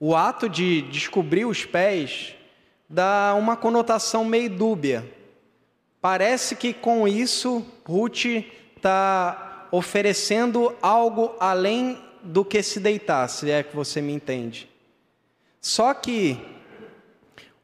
o 0.00 0.16
ato 0.16 0.48
de 0.48 0.82
descobrir 0.82 1.44
os 1.44 1.66
pés 1.66 2.34
dá 2.88 3.34
uma 3.34 3.56
conotação 3.56 4.24
meio 4.24 4.48
dúbia. 4.48 5.04
Parece 6.00 6.56
que 6.56 6.72
com 6.72 7.06
isso 7.06 7.66
Ruth 7.84 8.24
está 8.76 9.68
oferecendo 9.70 10.74
algo 10.80 11.34
além 11.38 11.98
do 12.22 12.44
que 12.44 12.62
se 12.62 12.80
deitar, 12.80 13.28
se 13.28 13.50
é 13.50 13.62
que 13.62 13.76
você 13.76 14.00
me 14.00 14.12
entende. 14.12 14.68
Só 15.60 15.92
que 15.92 16.38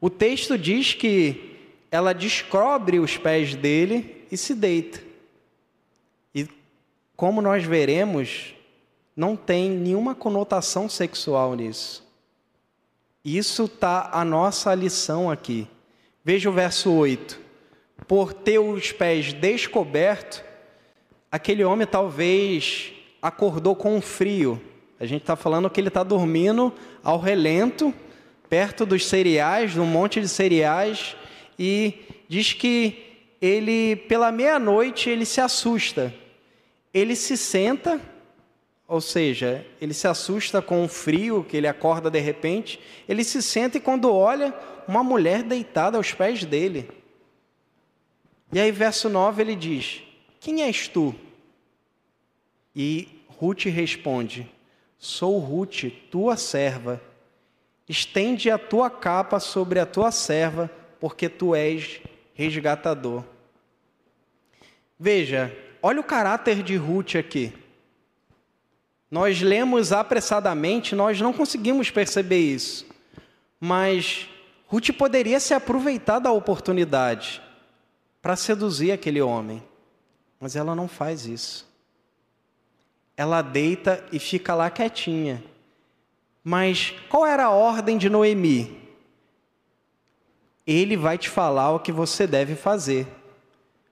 o 0.01 0.11
texto 0.11 0.59
diz 0.59 0.93
que 0.93 1.57
ela 1.91 2.13
descobre 2.13 2.99
os 2.99 3.17
pés 3.17 3.55
dele 3.55 4.27
e 4.31 4.37
se 4.37 4.55
deita. 4.55 5.01
E 6.35 6.47
como 7.17 7.41
nós 7.41 7.65
veremos, 7.65 8.55
não 9.17 9.37
tem 9.37 9.71
nenhuma 9.71 10.15
conotação 10.15 10.89
sexual 10.89 11.55
nisso. 11.55 12.03
Isso 13.25 13.65
está 13.65 14.11
a 14.13 14.25
nossa 14.25 14.75
lição 14.75 15.31
aqui. 15.31 15.69
Veja 16.25 16.49
o 16.49 16.53
verso 16.53 16.93
8. 16.93 17.39
Por 18.09 18.33
ter 18.33 18.59
os 18.59 18.91
pés 18.91 19.33
descobertos, 19.33 20.43
aquele 21.31 21.63
homem 21.63 21.87
talvez 21.87 22.93
acordou 23.21 23.77
com 23.77 23.97
um 23.97 24.01
frio. 24.01 24.61
A 24.99 25.07
gente 25.07 25.23
está 25.23 25.37
falando 25.37 25.71
que 25.71 25.81
ele 25.81 25.89
está 25.89 26.03
dormindo 26.03 26.73
ao 27.03 27.19
relento, 27.19 27.95
perto 28.49 28.85
dos 28.85 29.07
cereais, 29.07 29.75
num 29.77 29.87
monte 29.87 30.21
de 30.21 30.29
cereais, 30.29 31.17
e 31.59 31.95
diz 32.29 32.53
que 32.53 33.05
ele, 33.41 33.97
pela 33.97 34.33
meia-noite, 34.33 35.11
ele 35.11 35.25
se 35.25 35.41
assusta. 35.41 36.13
Ele 36.93 37.17
se 37.17 37.37
senta 37.37 38.01
ou 38.93 39.01
seja, 39.01 39.67
ele 39.81 39.95
se 39.95 40.07
assusta 40.07 40.61
com 40.61 40.85
o 40.85 40.89
frio, 40.89 41.43
que 41.43 41.57
ele 41.57 41.67
acorda 41.67 42.11
de 42.11 42.19
repente, 42.19 42.79
ele 43.09 43.25
se 43.25 43.43
senta 43.43 43.79
e 43.79 43.81
quando 43.81 44.13
olha, 44.13 44.55
uma 44.87 45.03
mulher 45.03 45.43
deitada 45.43 45.97
aos 45.97 46.13
pés 46.13 46.45
dele. 46.45 46.91
E 48.53 48.61
aí, 48.61 48.71
verso 48.71 49.09
9, 49.09 49.41
ele 49.41 49.57
diz: 49.57 50.03
Quem 50.39 50.61
és 50.61 50.89
tu? 50.89 51.15
E 52.77 53.09
Ruth 53.29 53.65
responde: 53.65 54.47
Sou 54.99 55.39
Ruth, 55.39 55.85
tua 56.11 56.37
serva. 56.37 57.01
Estende 57.89 58.51
a 58.51 58.59
tua 58.59 58.91
capa 58.91 59.41
sobre 59.41 59.81
a 59.81 59.87
tua 59.87 60.13
serva, 60.13 60.71
porque 61.01 61.31
tu 61.31 61.55
és 61.55 62.03
resgatador. 62.35 63.25
Veja, 65.01 65.51
olha 65.81 65.99
o 65.99 66.05
caráter 66.05 66.63
de 66.63 66.77
Ruth 66.77 67.15
aqui. 67.15 67.55
Nós 69.13 69.43
lemos 69.43 69.93
apressadamente, 69.93 70.95
nós 70.95 71.21
não 71.21 71.35
conseguimos 71.35 71.91
perceber 71.91 72.39
isso. 72.39 72.87
Mas 73.61 74.27
Ruth 74.67 74.89
poderia 74.97 75.39
se 75.39 75.53
aproveitar 75.53 76.19
da 76.19 76.33
oportunidade 76.33 77.43
para 78.23 78.37
seduzir 78.37 78.91
aquele 78.91 79.21
homem. 79.21 79.63
Mas 80.41 80.57
ela 80.57 80.75
não 80.75 80.89
faz 80.89 81.27
isso. 81.27 81.71
Ela 83.15 83.43
deita 83.43 84.03
e 84.11 84.19
fica 84.19 84.55
lá 84.55 84.71
quietinha. 84.71 85.45
Mas 86.43 86.95
qual 87.11 87.27
era 87.27 87.45
a 87.45 87.51
ordem 87.51 87.99
de 87.99 88.09
Noemi? 88.09 88.81
Ele 90.67 90.97
vai 90.97 91.19
te 91.19 91.29
falar 91.29 91.71
o 91.73 91.81
que 91.81 91.93
você 91.93 92.27
deve 92.27 92.55
fazer. 92.57 93.07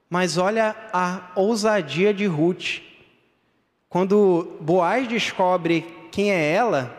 Mas 0.09 0.39
olha 0.39 0.75
a 0.91 1.31
ousadia 1.35 2.11
de 2.11 2.25
Ruth. 2.25 2.89
Quando 3.91 4.55
Boaz 4.61 5.05
descobre 5.05 5.81
quem 6.13 6.31
é 6.31 6.53
ela, 6.53 6.97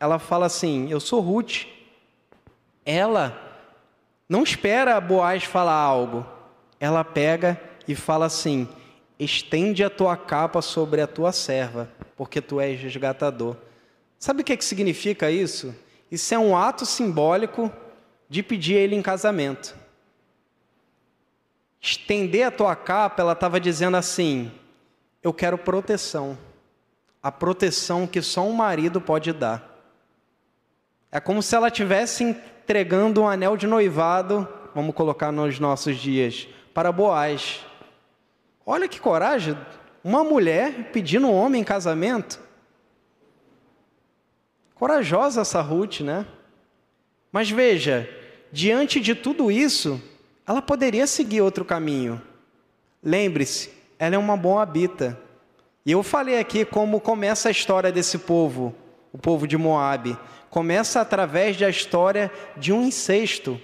ela 0.00 0.18
fala 0.18 0.46
assim: 0.46 0.90
Eu 0.90 0.98
sou 0.98 1.20
Ruth. 1.20 1.66
Ela 2.86 3.38
não 4.26 4.42
espera 4.42 4.98
Boaz 4.98 5.44
falar 5.44 5.74
algo. 5.74 6.26
Ela 6.80 7.04
pega 7.04 7.60
e 7.86 7.94
fala 7.94 8.24
assim: 8.24 8.66
Estende 9.18 9.84
a 9.84 9.90
tua 9.90 10.16
capa 10.16 10.62
sobre 10.62 11.02
a 11.02 11.06
tua 11.06 11.32
serva, 11.32 11.90
porque 12.16 12.40
tu 12.40 12.58
és 12.58 12.80
resgatador. 12.80 13.54
Sabe 14.18 14.40
o 14.40 14.44
que, 14.44 14.56
que 14.56 14.64
significa 14.64 15.30
isso? 15.30 15.74
Isso 16.10 16.32
é 16.32 16.38
um 16.38 16.56
ato 16.56 16.86
simbólico 16.86 17.70
de 18.26 18.42
pedir 18.42 18.76
ele 18.76 18.96
em 18.96 19.02
casamento. 19.02 19.76
Estender 21.78 22.46
a 22.46 22.50
tua 22.50 22.74
capa, 22.74 23.20
ela 23.20 23.32
estava 23.34 23.60
dizendo 23.60 23.98
assim: 23.98 24.50
eu 25.22 25.32
quero 25.32 25.56
proteção. 25.56 26.36
A 27.22 27.30
proteção 27.30 28.06
que 28.06 28.20
só 28.20 28.46
um 28.46 28.52
marido 28.52 29.00
pode 29.00 29.32
dar. 29.32 29.72
É 31.10 31.20
como 31.20 31.42
se 31.42 31.54
ela 31.54 31.68
estivesse 31.68 32.24
entregando 32.24 33.22
um 33.22 33.28
anel 33.28 33.56
de 33.56 33.66
noivado, 33.66 34.48
vamos 34.74 34.94
colocar 34.94 35.30
nos 35.30 35.58
nossos 35.58 35.96
dias, 35.96 36.48
para 36.72 36.90
Boaz. 36.90 37.60
Olha 38.64 38.88
que 38.88 39.00
coragem, 39.00 39.56
uma 40.02 40.24
mulher 40.24 40.90
pedindo 40.92 41.26
um 41.26 41.34
homem 41.34 41.60
em 41.60 41.64
casamento. 41.64 42.40
Corajosa 44.74 45.42
essa 45.42 45.60
Ruth, 45.60 46.00
né? 46.00 46.26
Mas 47.30 47.50
veja, 47.50 48.08
diante 48.50 48.98
de 48.98 49.14
tudo 49.14 49.50
isso, 49.50 50.02
ela 50.46 50.60
poderia 50.60 51.06
seguir 51.06 51.40
outro 51.40 51.64
caminho. 51.64 52.20
Lembre-se, 53.02 53.81
ela 54.02 54.16
é 54.16 54.18
uma 54.18 54.36
moabita. 54.36 55.16
E 55.86 55.92
eu 55.92 56.02
falei 56.02 56.40
aqui 56.40 56.64
como 56.64 57.00
começa 57.00 57.46
a 57.46 57.52
história 57.52 57.92
desse 57.92 58.18
povo, 58.18 58.74
o 59.12 59.16
povo 59.16 59.46
de 59.46 59.56
Moabe. 59.56 60.18
Começa 60.50 61.00
através 61.00 61.56
da 61.56 61.70
história 61.70 62.28
de 62.56 62.72
um 62.72 62.82
incesto. 62.82 63.60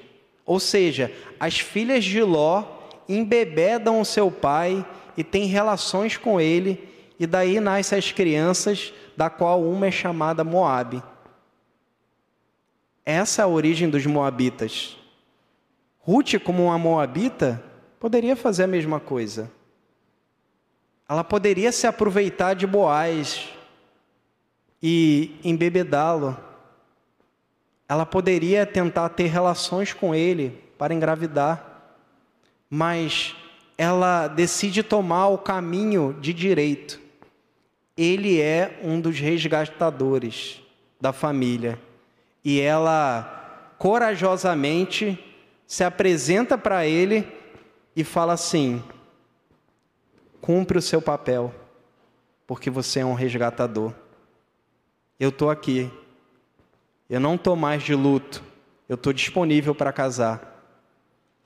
Ou 0.46 0.60
seja, 0.60 1.12
as 1.40 1.58
filhas 1.58 2.04
de 2.04 2.22
Ló 2.22 2.62
embebedam 3.08 4.00
o 4.00 4.04
seu 4.04 4.30
pai 4.30 4.86
e 5.16 5.24
têm 5.24 5.46
relações 5.46 6.16
com 6.16 6.40
ele, 6.40 6.88
e 7.18 7.26
daí 7.26 7.58
nascem 7.58 7.98
as 7.98 8.12
crianças, 8.12 8.94
da 9.16 9.28
qual 9.28 9.60
uma 9.60 9.88
é 9.88 9.90
chamada 9.90 10.44
Moabe. 10.44 11.02
Essa 13.04 13.42
é 13.42 13.44
a 13.44 13.48
origem 13.48 13.90
dos 13.90 14.06
moabitas. 14.06 14.96
Ruth, 15.98 16.34
como 16.44 16.66
uma 16.66 16.78
moabita, 16.78 17.60
poderia 17.98 18.36
fazer 18.36 18.62
a 18.62 18.68
mesma 18.68 19.00
coisa. 19.00 19.57
Ela 21.08 21.24
poderia 21.24 21.72
se 21.72 21.86
aproveitar 21.86 22.54
de 22.54 22.66
Boaz 22.66 23.48
e 24.82 25.38
embebedá-lo. 25.42 26.36
Ela 27.88 28.04
poderia 28.04 28.66
tentar 28.66 29.08
ter 29.10 29.26
relações 29.26 29.94
com 29.94 30.14
ele 30.14 30.62
para 30.76 30.92
engravidar. 30.92 31.64
Mas 32.68 33.34
ela 33.78 34.28
decide 34.28 34.82
tomar 34.82 35.28
o 35.28 35.38
caminho 35.38 36.14
de 36.20 36.34
direito. 36.34 37.00
Ele 37.96 38.40
é 38.40 38.78
um 38.82 39.00
dos 39.00 39.18
resgatadores 39.18 40.60
da 41.00 41.12
família. 41.12 41.78
E 42.44 42.60
ela 42.60 43.74
corajosamente 43.78 45.18
se 45.66 45.82
apresenta 45.82 46.58
para 46.58 46.86
ele 46.86 47.26
e 47.96 48.04
fala 48.04 48.34
assim: 48.34 48.82
Cumpre 50.40 50.78
o 50.78 50.82
seu 50.82 51.02
papel, 51.02 51.54
porque 52.46 52.70
você 52.70 53.00
é 53.00 53.04
um 53.04 53.14
resgatador. 53.14 53.92
Eu 55.18 55.30
estou 55.30 55.50
aqui. 55.50 55.90
Eu 57.10 57.20
não 57.20 57.34
estou 57.34 57.56
mais 57.56 57.82
de 57.82 57.94
luto. 57.94 58.42
Eu 58.88 58.94
estou 58.94 59.12
disponível 59.12 59.74
para 59.74 59.92
casar. 59.92 60.56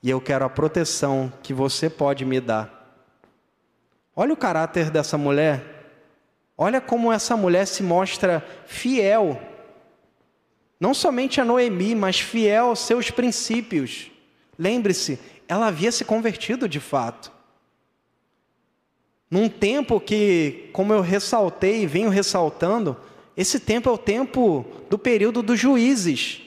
E 0.01 0.09
eu 0.09 0.21
quero 0.21 0.45
a 0.45 0.49
proteção 0.49 1.31
que 1.41 1.53
você 1.53 1.89
pode 1.89 2.23
me 2.23 2.39
dar. 2.39 3.01
Olha 4.15 4.33
o 4.33 4.37
caráter 4.37 4.91
dessa 4.91 5.17
mulher. 5.17 5.89
Olha 6.57 6.79
como 6.79 7.11
essa 7.11 7.35
mulher 7.35 7.65
se 7.65 7.81
mostra 7.81 8.45
fiel. 8.67 9.41
Não 10.79 10.93
somente 10.93 11.41
a 11.41 11.45
Noemi, 11.45 11.95
mas 11.95 12.19
fiel 12.19 12.67
aos 12.67 12.79
seus 12.79 13.09
princípios. 13.09 14.11
Lembre-se, 14.57 15.19
ela 15.47 15.67
havia 15.67 15.91
se 15.91 16.05
convertido 16.05 16.69
de 16.69 16.79
fato. 16.79 17.32
Num 19.33 19.49
tempo 19.49 19.99
que, 19.99 20.69
como 20.71 20.93
eu 20.93 21.01
ressaltei 21.01 21.81
e 21.81 21.87
venho 21.87 22.11
ressaltando, 22.11 22.95
esse 23.35 23.59
tempo 23.59 23.89
é 23.89 23.91
o 23.91 23.97
tempo 23.97 24.63
do 24.91 24.99
período 24.99 25.41
dos 25.41 25.59
juízes. 25.59 26.39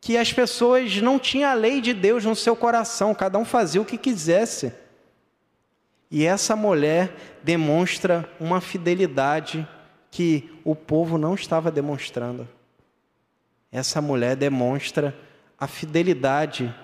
que 0.00 0.16
as 0.16 0.32
pessoas 0.32 1.00
não 1.00 1.16
tinham 1.16 1.48
a 1.48 1.54
lei 1.54 1.80
de 1.80 1.94
Deus 1.94 2.24
no 2.24 2.34
seu 2.34 2.56
coração, 2.56 3.14
cada 3.14 3.38
um 3.38 3.44
fazia 3.44 3.80
o 3.80 3.84
que 3.84 3.96
quisesse. 3.96 4.72
E 6.10 6.24
essa 6.24 6.56
mulher 6.56 7.14
demonstra 7.40 8.28
uma 8.40 8.60
fidelidade 8.60 9.64
que 10.10 10.50
o 10.64 10.74
povo 10.74 11.16
não 11.16 11.36
estava 11.36 11.70
demonstrando. 11.70 12.48
Essa 13.70 14.00
mulher 14.00 14.34
demonstra 14.34 15.16
a 15.56 15.68
fidelidade 15.68 16.74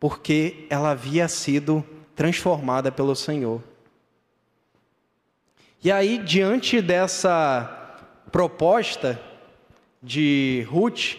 porque 0.00 0.66
ela 0.70 0.92
havia 0.92 1.28
sido 1.28 1.84
transformada 2.16 2.90
pelo 2.90 3.14
Senhor. 3.14 3.62
E 5.82 5.92
aí, 5.92 6.18
diante 6.18 6.82
dessa 6.82 8.02
proposta 8.32 9.20
de 10.02 10.66
Ruth, 10.68 11.16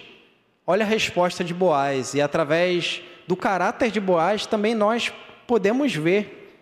olha 0.67 0.83
a 0.83 0.87
resposta 0.87 1.45
de 1.45 1.53
Boaz, 1.53 2.13
e 2.13 2.21
através 2.21 3.01
do 3.25 3.37
caráter 3.37 3.89
de 3.89 4.01
Boaz 4.01 4.45
também 4.45 4.75
nós 4.75 5.13
podemos 5.47 5.95
ver 5.95 6.61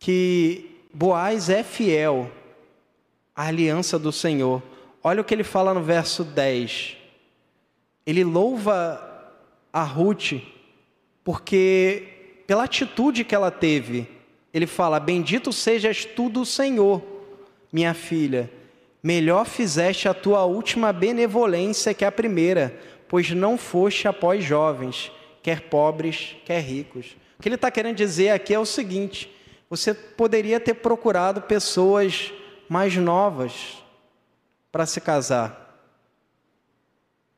que 0.00 0.80
Boaz 0.92 1.48
é 1.48 1.62
fiel 1.62 2.28
à 3.36 3.46
aliança 3.46 4.00
do 4.00 4.10
Senhor. 4.10 4.60
Olha 5.00 5.20
o 5.20 5.24
que 5.24 5.32
ele 5.32 5.44
fala 5.44 5.72
no 5.72 5.82
verso 5.82 6.24
10. 6.24 6.96
Ele 8.04 8.24
louva 8.24 9.32
a 9.72 9.84
Ruth 9.84 10.42
porque 11.22 12.42
pela 12.48 12.64
atitude 12.64 13.22
que 13.22 13.34
ela 13.34 13.50
teve, 13.50 14.08
ele 14.56 14.66
fala: 14.66 14.98
Bendito 14.98 15.52
sejas 15.52 16.06
tu 16.06 16.30
do 16.30 16.46
Senhor, 16.46 17.02
minha 17.70 17.92
filha. 17.92 18.50
Melhor 19.02 19.44
fizeste 19.44 20.08
a 20.08 20.14
tua 20.14 20.44
última 20.46 20.94
benevolência 20.94 21.92
que 21.92 22.06
a 22.06 22.10
primeira, 22.10 22.74
pois 23.06 23.30
não 23.30 23.58
foste 23.58 24.08
após 24.08 24.42
jovens, 24.42 25.12
quer 25.42 25.60
pobres, 25.60 26.36
quer 26.46 26.60
ricos. 26.60 27.16
O 27.38 27.42
que 27.42 27.48
ele 27.48 27.56
está 27.56 27.70
querendo 27.70 27.96
dizer 27.96 28.30
aqui 28.30 28.54
é 28.54 28.58
o 28.58 28.64
seguinte: 28.64 29.30
você 29.68 29.92
poderia 29.92 30.58
ter 30.58 30.74
procurado 30.74 31.42
pessoas 31.42 32.32
mais 32.66 32.96
novas 32.96 33.84
para 34.72 34.86
se 34.86 35.02
casar. 35.02 35.64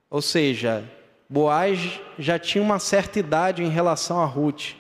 Ou 0.09 0.23
seja, 0.23 0.89
Boaz 1.29 2.01
já 2.17 2.39
tinha 2.39 2.63
uma 2.63 2.79
certa 2.79 3.19
idade 3.19 3.63
em 3.63 3.69
relação 3.69 4.21
a 4.21 4.25
Ruth. 4.25 4.78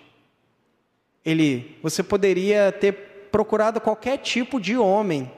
Ele, 1.29 1.76
você 1.83 2.03
poderia 2.03 2.72
ter 2.72 3.29
procurado 3.31 3.83
qualquer 3.83 4.16
tipo 4.16 4.59
de 4.59 4.79
homem, 4.79 5.31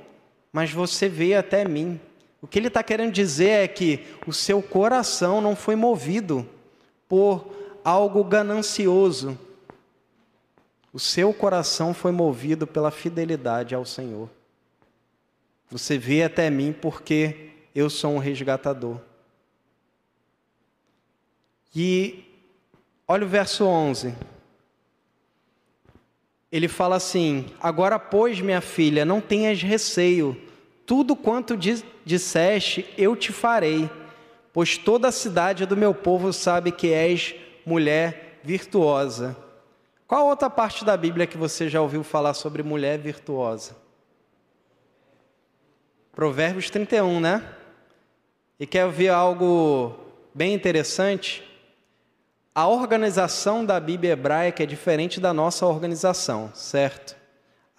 mas 0.52 0.70
você 0.70 1.08
veio 1.08 1.36
até 1.36 1.66
mim. 1.66 1.98
O 2.40 2.46
que 2.46 2.60
ele 2.60 2.68
está 2.68 2.80
querendo 2.80 3.10
dizer 3.10 3.64
é 3.64 3.66
que 3.66 4.06
o 4.24 4.32
seu 4.32 4.62
coração 4.62 5.40
não 5.40 5.56
foi 5.56 5.74
movido 5.74 6.48
por 7.08 7.44
algo 7.82 8.22
ganancioso. 8.22 9.36
O 10.92 11.00
seu 11.00 11.34
coração 11.34 11.92
foi 11.92 12.12
movido 12.12 12.68
pela 12.68 12.92
fidelidade 12.92 13.74
ao 13.74 13.84
Senhor. 13.84 14.30
Você 15.72 15.98
veio 15.98 16.26
até 16.26 16.48
mim 16.50 16.72
porque 16.72 17.50
eu 17.74 17.90
sou 17.90 18.12
um 18.12 18.18
resgatador. 18.18 18.96
E 21.74 22.24
olha 23.08 23.26
o 23.26 23.28
verso 23.28 23.64
11. 23.64 24.14
Ele 26.50 26.68
fala 26.68 26.96
assim: 26.96 27.46
Agora, 27.60 27.98
pois, 27.98 28.40
minha 28.40 28.60
filha, 28.60 29.04
não 29.04 29.20
tenhas 29.20 29.62
receio, 29.62 30.36
tudo 30.84 31.14
quanto 31.14 31.56
disseste 32.04 32.86
eu 32.98 33.14
te 33.14 33.32
farei, 33.32 33.88
pois 34.52 34.76
toda 34.76 35.08
a 35.08 35.12
cidade 35.12 35.64
do 35.66 35.76
meu 35.76 35.94
povo 35.94 36.32
sabe 36.32 36.72
que 36.72 36.92
és 36.92 37.34
mulher 37.64 38.40
virtuosa. 38.42 39.36
Qual 40.06 40.26
outra 40.26 40.50
parte 40.50 40.84
da 40.84 40.96
Bíblia 40.96 41.26
que 41.26 41.38
você 41.38 41.68
já 41.68 41.80
ouviu 41.80 42.02
falar 42.02 42.34
sobre 42.34 42.64
mulher 42.64 42.98
virtuosa? 42.98 43.76
Provérbios 46.12 46.68
31, 46.68 47.20
né? 47.20 47.44
E 48.58 48.66
quer 48.66 48.84
ouvir 48.84 49.08
algo 49.08 49.94
bem 50.34 50.52
interessante? 50.52 51.48
A 52.52 52.66
organização 52.66 53.64
da 53.64 53.78
Bíblia 53.78 54.12
hebraica 54.12 54.64
é 54.64 54.66
diferente 54.66 55.20
da 55.20 55.32
nossa 55.32 55.66
organização, 55.66 56.50
certo? 56.52 57.16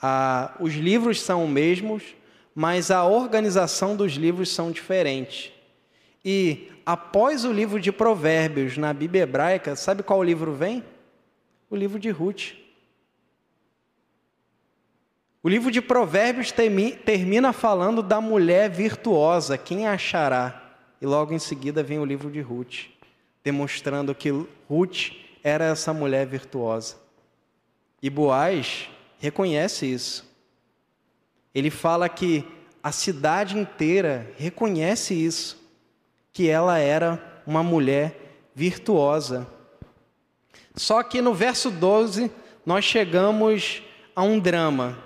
Ah, 0.02 0.56
os 0.62 0.74
livros 0.74 1.22
são 1.22 1.44
os 1.44 1.50
mesmos, 1.50 2.16
mas 2.56 2.90
a 2.90 3.04
organização 3.04 3.98
dos 3.98 4.14
livros 4.14 4.50
são 4.50 4.72
diferentes. 4.72 5.52
E 6.24 6.72
após 6.86 7.44
o 7.44 7.52
livro 7.52 7.82
de 7.82 7.92
Provérbios 7.92 8.78
na 8.78 8.94
Bíblia 8.94 9.24
hebraica, 9.24 9.76
sabe 9.76 10.04
qual 10.04 10.24
livro 10.24 10.54
vem? 10.54 10.84
O 11.70 11.76
livro 11.76 12.00
de 12.00 12.10
Ruth. 12.10 12.54
O 15.44 15.50
livro 15.50 15.70
de 15.70 15.82
Provérbios 15.82 16.54
termina 17.04 17.52
falando 17.52 18.02
da 18.02 18.22
mulher 18.22 18.70
virtuosa, 18.70 19.58
quem 19.58 19.86
achará? 19.86 20.76
E 21.02 21.06
logo 21.06 21.34
em 21.34 21.40
seguida 21.40 21.84
vem 21.84 22.00
o 22.00 22.06
livro 22.06 22.32
de 22.32 22.40
Ruth 22.40 23.01
demonstrando 23.44 24.14
que 24.14 24.30
Ruth 24.70 25.12
era 25.44 25.66
essa 25.66 25.94
mulher 25.94 26.26
virtuosa. 26.28 26.96
E 28.02 28.10
Boaz 28.10 28.90
reconhece 29.20 29.86
isso. 29.86 30.30
Ele 31.54 31.70
fala 31.70 32.08
que 32.08 32.46
a 32.84 32.92
cidade 32.92 33.58
inteira 33.58 34.32
reconhece 34.38 35.14
isso, 35.14 35.62
que 36.34 36.50
ela 36.50 36.80
era 36.80 37.42
uma 37.46 37.62
mulher 37.62 38.16
virtuosa. 38.56 39.48
Só 40.76 41.04
que 41.04 41.22
no 41.22 41.34
verso 41.34 41.70
12 41.70 42.32
nós 42.66 42.86
chegamos 42.86 43.84
a 44.16 44.24
um 44.24 44.40
drama. 44.40 44.98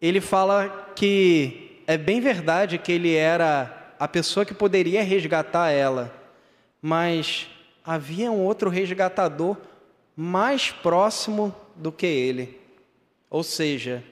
Ele 0.00 0.20
fala 0.20 0.92
que 0.94 1.82
é 1.86 1.96
bem 1.96 2.20
verdade 2.20 2.78
que 2.78 2.92
ele 2.92 3.14
era 3.14 3.94
a 3.98 4.06
pessoa 4.06 4.46
que 4.46 4.54
poderia 4.54 5.02
resgatar 5.02 5.70
ela 5.70 6.23
mas 6.86 7.48
havia 7.82 8.30
um 8.30 8.44
outro 8.44 8.68
resgatador 8.68 9.56
mais 10.14 10.70
próximo 10.70 11.56
do 11.74 11.90
que 11.90 12.04
ele. 12.04 12.60
Ou 13.30 13.42
seja, 13.42 14.04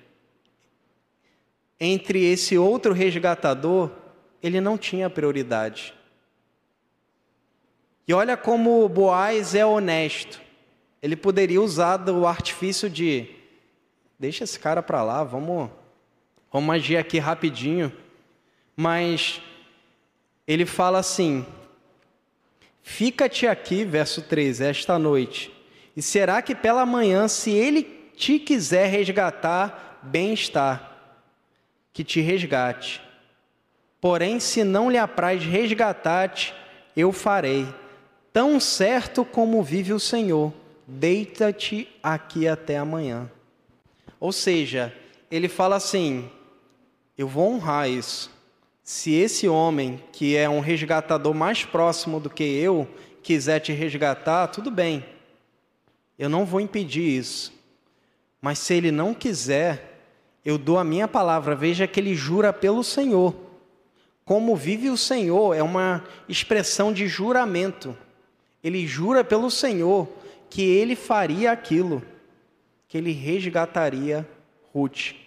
entre 1.78 2.24
esse 2.24 2.56
outro 2.56 2.94
resgatador, 2.94 3.90
ele 4.42 4.58
não 4.58 4.78
tinha 4.78 5.10
prioridade. 5.10 5.92
E 8.08 8.14
olha 8.14 8.38
como 8.38 8.88
Boaz 8.88 9.54
é 9.54 9.66
honesto. 9.66 10.40
Ele 11.02 11.14
poderia 11.14 11.60
usar 11.60 12.08
o 12.08 12.26
artifício 12.26 12.88
de 12.88 13.28
deixa 14.18 14.44
esse 14.44 14.58
cara 14.58 14.82
para 14.82 15.02
lá, 15.02 15.22
vamos, 15.22 15.70
vamos 16.50 16.74
agir 16.74 16.96
aqui 16.96 17.18
rapidinho. 17.18 17.92
Mas 18.74 19.42
ele 20.46 20.64
fala 20.64 21.00
assim: 21.00 21.44
Fica-te 22.82 23.46
aqui, 23.46 23.84
verso 23.84 24.22
13, 24.22 24.64
esta 24.64 24.98
noite, 24.98 25.52
e 25.96 26.02
será 26.02 26.42
que 26.42 26.54
pela 26.54 26.84
manhã, 26.84 27.28
se 27.28 27.50
ele 27.50 27.82
te 28.16 28.38
quiser 28.38 28.86
resgatar, 28.86 30.00
bem 30.02 30.32
está, 30.32 30.90
que 31.92 32.02
te 32.02 32.20
resgate. 32.20 33.00
Porém, 34.00 34.40
se 34.40 34.64
não 34.64 34.90
lhe 34.90 34.98
apraz 34.98 35.44
resgatar-te, 35.44 36.54
eu 36.96 37.12
farei. 37.12 37.66
Tão 38.32 38.58
certo 38.58 39.24
como 39.24 39.62
vive 39.62 39.92
o 39.92 40.00
Senhor, 40.00 40.52
deita-te 40.86 41.88
aqui 42.02 42.48
até 42.48 42.78
amanhã. 42.78 43.30
Ou 44.18 44.32
seja, 44.32 44.92
ele 45.30 45.48
fala 45.48 45.76
assim: 45.76 46.30
eu 47.16 47.28
vou 47.28 47.52
honrar 47.52 47.88
isso. 47.88 48.30
Se 48.82 49.12
esse 49.14 49.48
homem, 49.48 50.02
que 50.12 50.36
é 50.36 50.48
um 50.48 50.60
resgatador 50.60 51.32
mais 51.32 51.64
próximo 51.64 52.18
do 52.18 52.28
que 52.28 52.42
eu, 52.42 52.88
quiser 53.22 53.60
te 53.60 53.72
resgatar, 53.72 54.48
tudo 54.48 54.70
bem. 54.70 55.04
Eu 56.18 56.28
não 56.28 56.44
vou 56.44 56.60
impedir 56.60 57.18
isso. 57.18 57.52
Mas 58.40 58.58
se 58.58 58.74
ele 58.74 58.90
não 58.90 59.14
quiser, 59.14 60.00
eu 60.44 60.58
dou 60.58 60.78
a 60.78 60.84
minha 60.84 61.06
palavra. 61.06 61.54
Veja 61.54 61.86
que 61.86 62.00
ele 62.00 62.14
jura 62.14 62.52
pelo 62.52 62.82
Senhor. 62.82 63.34
Como 64.24 64.56
vive 64.56 64.90
o 64.90 64.96
Senhor 64.96 65.54
é 65.54 65.62
uma 65.62 66.04
expressão 66.28 66.92
de 66.92 67.06
juramento. 67.06 67.96
Ele 68.62 68.86
jura 68.86 69.22
pelo 69.22 69.50
Senhor 69.50 70.08
que 70.50 70.62
ele 70.62 70.94
faria 70.94 71.50
aquilo, 71.50 72.02
que 72.88 72.98
ele 72.98 73.12
resgataria 73.12 74.28
Ruth. 74.74 75.21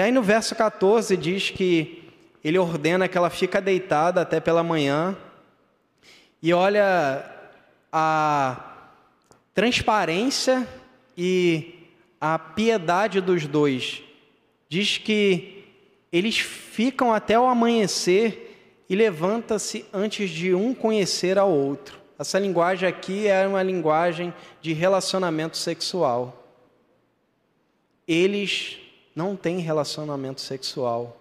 E 0.00 0.02
aí 0.02 0.10
no 0.10 0.22
verso 0.22 0.54
14 0.54 1.14
diz 1.14 1.50
que 1.50 2.08
ele 2.42 2.58
ordena 2.58 3.06
que 3.06 3.18
ela 3.18 3.28
fica 3.28 3.60
deitada 3.60 4.22
até 4.22 4.40
pela 4.40 4.62
manhã. 4.62 5.14
E 6.42 6.54
olha 6.54 7.22
a 7.92 8.78
transparência 9.52 10.66
e 11.14 11.74
a 12.18 12.38
piedade 12.38 13.20
dos 13.20 13.46
dois. 13.46 14.02
Diz 14.70 14.96
que 14.96 15.66
eles 16.10 16.38
ficam 16.38 17.12
até 17.12 17.38
o 17.38 17.44
amanhecer 17.44 18.56
e 18.88 18.96
levanta-se 18.96 19.84
antes 19.92 20.30
de 20.30 20.54
um 20.54 20.72
conhecer 20.72 21.36
ao 21.36 21.50
outro. 21.50 22.00
Essa 22.18 22.38
linguagem 22.38 22.88
aqui 22.88 23.26
é 23.26 23.46
uma 23.46 23.62
linguagem 23.62 24.32
de 24.62 24.72
relacionamento 24.72 25.58
sexual. 25.58 26.50
Eles 28.08 28.80
não 29.14 29.36
têm 29.36 29.58
relacionamento 29.58 30.40
sexual, 30.40 31.20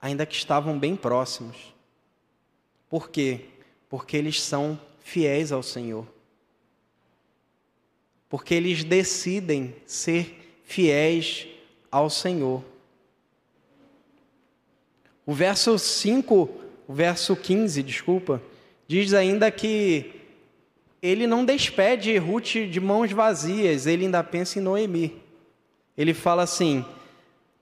ainda 0.00 0.26
que 0.26 0.34
estavam 0.34 0.78
bem 0.78 0.96
próximos. 0.96 1.74
Por 2.88 3.10
quê? 3.10 3.46
Porque 3.88 4.16
eles 4.16 4.40
são 4.40 4.78
fiéis 5.00 5.50
ao 5.50 5.62
Senhor. 5.62 6.06
Porque 8.28 8.54
eles 8.54 8.84
decidem 8.84 9.74
ser 9.86 10.60
fiéis 10.64 11.46
ao 11.90 12.10
Senhor. 12.10 12.62
O 15.26 15.32
verso 15.32 15.78
5, 15.78 16.50
o 16.86 16.92
verso 16.92 17.34
15, 17.34 17.82
desculpa, 17.82 18.42
diz 18.86 19.14
ainda 19.14 19.50
que 19.50 20.20
ele 21.00 21.26
não 21.26 21.44
despede 21.44 22.16
Ruth 22.18 22.56
de 22.70 22.80
mãos 22.80 23.12
vazias, 23.12 23.86
ele 23.86 24.04
ainda 24.04 24.22
pensa 24.24 24.58
em 24.58 24.62
Noemi. 24.62 25.22
Ele 25.96 26.12
fala 26.12 26.42
assim: 26.42 26.84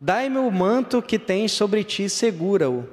Dai-me 0.04 0.38
o 0.38 0.50
manto 0.50 1.00
que 1.00 1.16
tens 1.16 1.52
sobre 1.52 1.84
ti, 1.84 2.08
segura-o. 2.08 2.88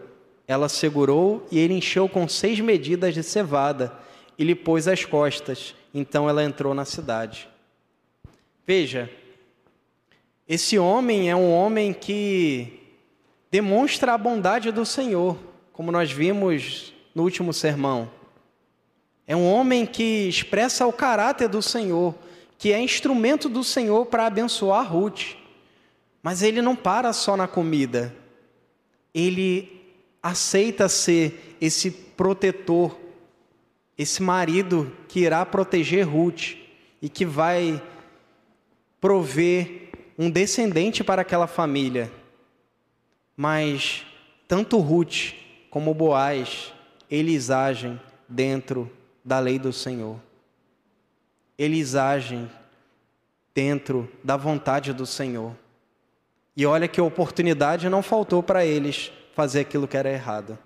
Ela 0.47 0.70
segurou 0.70 1.43
e 1.51 1.57
ele 1.57 1.74
encheu 1.74 2.07
com 2.07 2.28
seis 2.28 2.60
medidas 2.60 3.16
de 3.16 3.24
cevada 3.24 3.91
e 4.38 4.43
lhe 4.43 4.53
pôs 4.53 4.88
as 4.88 5.05
costas. 5.05 5.74
Então 5.91 6.30
ela 6.30 6.43
entrou 6.43 6.72
na 6.76 6.86
cidade. 6.86 7.49
Veja, 8.64 9.10
esse 10.47 10.78
homem 10.78 11.32
é 11.32 11.36
um 11.36 11.51
homem 11.51 11.93
que 11.93 12.80
demonstra 13.49 14.14
a 14.14 14.18
bondade 14.18 14.72
do 14.72 14.86
Senhor, 14.86 15.36
como 15.74 15.91
nós 15.91 16.12
vimos 16.12 16.93
no 17.16 17.24
último 17.24 17.51
sermão. 17.53 18.07
É 19.26 19.36
um 19.36 19.51
homem 19.51 19.84
que 19.84 20.30
expressa 20.30 20.86
o 20.86 20.93
caráter 20.93 21.49
do 21.49 21.64
Senhor, 21.64 22.14
que 22.55 22.72
é 22.72 22.80
instrumento 22.80 23.49
do 23.49 23.64
Senhor 23.64 24.05
para 24.05 24.28
abençoar 24.28 24.93
Ruth. 24.93 25.39
Mas 26.22 26.42
ele 26.42 26.62
não 26.62 26.76
para 26.76 27.14
só 27.14 27.38
na 27.38 27.48
comida. 27.48 28.14
Ele 29.14 29.80
aceita 30.22 30.90
ser 30.90 31.58
esse 31.62 31.92
protetor, 31.92 32.98
esse 33.98 34.22
marido 34.22 34.92
que 35.08 35.22
irá 35.22 35.46
proteger 35.46 36.08
Ruth 36.08 36.56
e 37.02 37.08
que 37.08 37.26
vai 37.26 37.82
prover 39.00 39.90
um 40.18 40.30
descendente 40.30 41.04
para 41.04 41.22
aquela 41.22 41.48
família. 41.48 42.12
Mas 43.36 44.06
tanto 44.48 44.78
Ruth 44.80 45.34
como 45.70 45.94
Boaz, 45.94 46.74
eles 47.10 47.50
agem 47.50 48.00
dentro 48.28 48.92
da 49.24 49.40
lei 49.40 49.58
do 49.58 49.72
Senhor. 49.72 50.20
Eles 51.58 51.96
agem 51.96 52.50
dentro 53.54 54.10
da 54.24 54.36
vontade 54.36 54.92
do 54.94 55.06
Senhor. 55.06 55.56
E 56.60 56.66
olha 56.66 56.89
que 56.89 56.99
oportunidade 56.99 57.88
não 57.88 58.03
faltou 58.03 58.43
para 58.43 58.66
eles 58.66 59.14
fazer 59.34 59.62
aquilo 59.62 59.88
que 59.88 59.95
era 59.95 60.12
errado. 60.12 60.60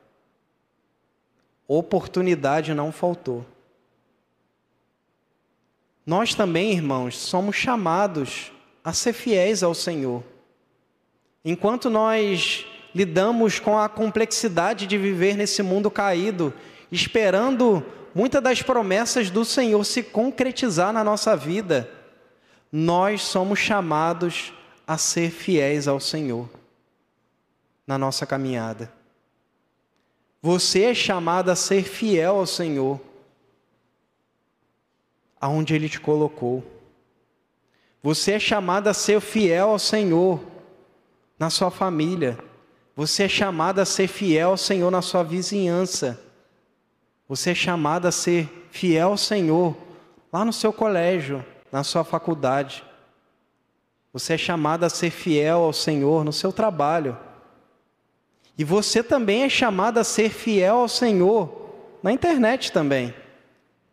Oportunidade 1.68 2.74
não 2.74 2.92
faltou. 2.92 3.46
Nós 6.04 6.34
também, 6.34 6.72
irmãos, 6.72 7.16
somos 7.16 7.56
chamados 7.56 8.52
a 8.84 8.92
ser 8.92 9.14
fiéis 9.14 9.62
ao 9.62 9.76
Senhor. 9.76 10.24
Enquanto 11.46 11.92
nós 11.92 12.66
lidamos 12.96 13.60
com 13.60 13.78
a 13.78 13.88
complexidade 13.88 14.88
de 14.88 14.98
viver 14.98 15.38
nesse 15.38 15.62
mundo 15.62 15.92
caído, 15.92 16.52
esperando 16.92 17.86
muitas 18.16 18.42
das 18.42 18.64
promessas 18.64 19.30
do 19.30 19.46
Senhor 19.46 19.84
se 19.84 20.02
concretizar 20.02 20.92
na 20.92 21.04
nossa 21.04 21.38
vida, 21.38 21.88
nós 22.72 23.22
somos 23.22 23.60
chamados 23.60 24.52
a 24.94 24.98
ser 24.98 25.32
fiéis 25.32 25.88
ao 25.88 26.00
Senhor 26.00 26.48
na 27.86 27.98
nossa 27.98 28.28
caminhada. 28.28 28.94
Você 30.40 30.84
é 30.84 30.94
chamado 30.94 31.50
a 31.50 31.56
ser 31.56 31.84
fiel 31.84 32.36
ao 32.36 32.46
Senhor, 32.46 33.02
aonde 35.42 35.74
Ele 35.74 35.90
te 35.90 36.00
colocou. 36.00 36.64
Você 38.04 38.34
é 38.34 38.40
chamado 38.40 38.88
a 38.88 38.94
ser 38.94 39.20
fiel 39.20 39.70
ao 39.70 39.80
Senhor 39.80 40.40
na 41.40 41.50
sua 41.50 41.72
família. 41.72 42.38
Você 42.96 43.24
é 43.24 43.30
chamado 43.30 43.80
a 43.80 43.86
ser 43.86 44.08
fiel 44.08 44.52
ao 44.52 44.58
Senhor 44.58 44.92
na 44.92 45.02
sua 45.02 45.24
vizinhança. 45.24 46.22
Você 47.28 47.50
é 47.52 47.56
chamado 47.56 48.06
a 48.06 48.12
ser 48.12 48.68
fiel 48.70 49.10
ao 49.10 49.18
Senhor 49.18 49.76
lá 50.32 50.46
no 50.46 50.54
seu 50.54 50.72
colégio, 50.72 51.44
na 51.72 51.84
sua 51.84 52.04
faculdade. 52.04 52.84
Você 54.14 54.36
é 54.36 54.38
chamado 54.38 54.84
a 54.84 54.90
ser 54.90 55.10
fiel 55.10 55.64
ao 55.64 55.74
Senhor 55.74 56.24
no 56.24 56.32
seu 56.32 56.54
trabalho. 56.54 57.18
E 58.56 58.64
você 58.64 59.02
também 59.02 59.42
é 59.42 59.50
chamado 59.50 59.98
a 59.98 60.04
ser 60.04 60.30
fiel 60.30 60.78
ao 60.78 60.88
Senhor 60.88 61.74
na 62.04 62.12
internet 62.12 62.72
também. 62.72 63.12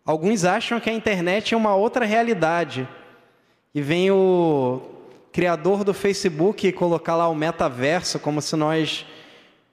Alguns 0.05 0.45
acham 0.45 0.79
que 0.79 0.91
a 0.91 0.93
internet 0.93 1.55
é 1.55 1.57
uma 1.57 1.75
outra 1.75 2.05
realidade. 2.05 2.87
E 3.75 3.81
vem 3.81 4.11
o 4.11 4.83
criador 5.33 5.85
do 5.85 5.95
Facebook 5.95 6.71
colocar 6.73 7.16
lá 7.16 7.27
o 7.27 7.35
metaverso 7.35 8.18
como 8.18 8.43
se 8.43 8.57
nós 8.57 9.07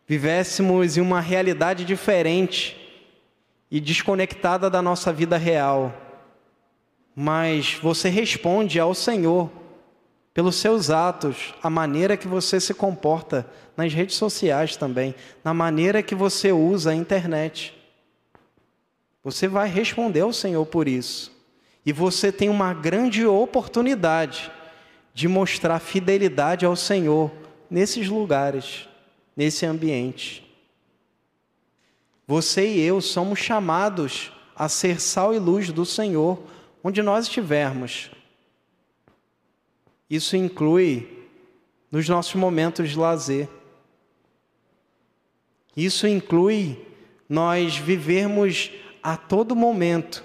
vivêssemos 0.08 0.95
em 0.95 1.02
uma 1.02 1.20
realidade 1.20 1.84
diferente 1.84 2.78
e 3.70 3.82
desconectada 3.82 4.70
da 4.70 4.82
nossa 4.82 5.12
vida 5.12 5.36
real. 5.36 5.93
Mas 7.14 7.74
você 7.74 8.08
responde 8.08 8.80
ao 8.80 8.93
Senhor 8.93 9.50
pelos 10.38 10.58
seus 10.58 10.92
atos, 10.92 11.56
a 11.64 11.68
maneira 11.68 12.16
que 12.16 12.28
você 12.28 12.60
se 12.60 12.72
comporta 12.72 13.44
nas 13.76 13.92
redes 13.92 14.18
sociais 14.18 14.76
também, 14.76 15.16
na 15.44 15.52
maneira 15.52 16.04
que 16.04 16.14
você 16.14 16.52
usa 16.52 16.92
a 16.92 16.96
internet. 16.96 17.74
Você 19.24 19.48
vai 19.48 19.68
responder 19.68 20.20
ao 20.22 20.32
Senhor 20.32 20.64
por 20.68 20.88
isso. 20.88 21.36
E 21.84 21.92
você 21.92 22.32
tem 22.32 22.50
uma 22.50 22.72
grande 22.72 23.26
oportunidade 23.26 24.52
de 25.12 25.28
mostrar 25.28 25.80
fidelidade 25.80 26.68
ao 26.68 26.76
Senhor 26.76 27.32
nesses 27.68 28.08
lugares, 28.08 28.88
nesse 29.36 29.66
ambiente. 29.66 30.48
Você 32.28 32.76
e 32.76 32.80
eu 32.80 33.02
somos 33.02 33.40
chamados 33.40 34.32
a 34.56 34.70
ser 34.70 35.02
sal 35.02 35.34
e 35.34 35.40
luz 35.40 35.72
do 35.72 35.84
Senhor 35.84 36.38
onde 36.84 37.02
nós 37.02 37.26
estivermos. 37.26 38.12
Isso 40.10 40.38
inclui 40.38 41.26
nos 41.91 42.08
nossos 42.08 42.36
momentos 42.36 42.89
de 42.89 42.97
lazer. 42.97 43.49
Isso 45.76 46.08
inclui 46.08 46.80
nós 47.30 47.78
vivermos 47.78 48.72
a 49.03 49.18
todo 49.18 49.55
momento 49.55 50.24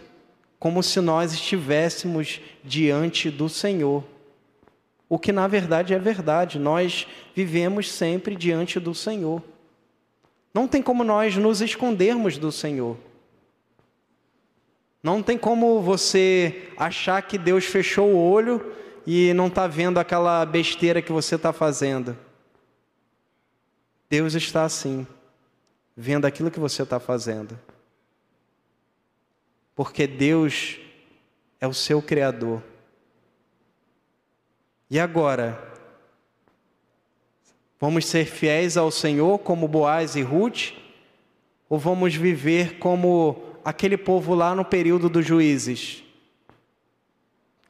como 0.58 0.82
se 0.82 1.00
nós 1.00 1.32
estivéssemos 1.32 2.40
diante 2.62 3.30
do 3.30 3.48
Senhor. 3.48 4.04
O 5.08 5.18
que 5.18 5.32
na 5.32 5.46
verdade 5.48 5.92
é 5.92 5.98
verdade, 5.98 6.58
nós 6.58 7.06
vivemos 7.34 7.90
sempre 7.90 8.36
diante 8.36 8.78
do 8.78 8.94
Senhor. 8.94 9.42
Não 10.54 10.68
tem 10.68 10.80
como 10.80 11.02
nós 11.02 11.36
nos 11.36 11.60
escondermos 11.60 12.38
do 12.38 12.52
Senhor. 12.52 12.96
Não 15.02 15.22
tem 15.22 15.36
como 15.36 15.82
você 15.82 16.68
achar 16.76 17.20
que 17.22 17.36
Deus 17.36 17.64
fechou 17.64 18.10
o 18.10 18.30
olho 18.30 18.74
e 19.06 19.32
não 19.34 19.48
está 19.48 19.66
vendo 19.66 19.98
aquela 19.98 20.44
besteira 20.44 21.02
que 21.02 21.12
você 21.12 21.34
está 21.34 21.52
fazendo. 21.52 22.16
Deus 24.08 24.34
está 24.34 24.64
assim, 24.64 25.06
vendo 25.96 26.26
aquilo 26.26 26.50
que 26.50 26.60
você 26.60 26.82
está 26.82 27.00
fazendo. 27.00 27.58
Porque 29.74 30.06
Deus 30.06 30.78
é 31.60 31.66
o 31.66 31.72
seu 31.72 32.02
Criador. 32.02 32.62
E 34.90 35.00
agora? 35.00 35.72
Vamos 37.80 38.06
ser 38.06 38.26
fiéis 38.26 38.76
ao 38.76 38.90
Senhor 38.90 39.38
como 39.38 39.66
Boaz 39.66 40.14
e 40.14 40.22
Ruth? 40.22 40.72
Ou 41.68 41.78
vamos 41.78 42.14
viver 42.14 42.78
como 42.78 43.42
aquele 43.64 43.96
povo 43.96 44.34
lá 44.34 44.54
no 44.54 44.64
período 44.64 45.08
dos 45.08 45.24
juízes? 45.26 46.04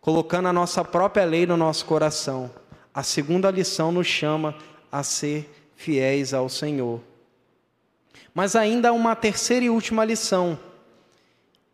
Colocando 0.03 0.48
a 0.48 0.53
nossa 0.53 0.84
própria 0.84 1.24
lei 1.24 1.46
no 1.46 1.57
nosso 1.57 1.86
coração. 1.86 2.50
A 2.92 3.03
segunda 3.03 3.50
lição 3.50 3.90
nos 3.90 4.07
chama 4.07 4.55
a 4.90 5.03
ser 5.03 5.48
fiéis 5.74 6.34
ao 6.34 6.50
Senhor. 6.50 7.00
Mas 8.34 8.55
ainda 8.55 8.90
há 8.90 8.92
uma 8.92 9.16
terceira 9.16 9.64
e 9.64 9.70
última 9.70 10.05
lição. 10.05 10.59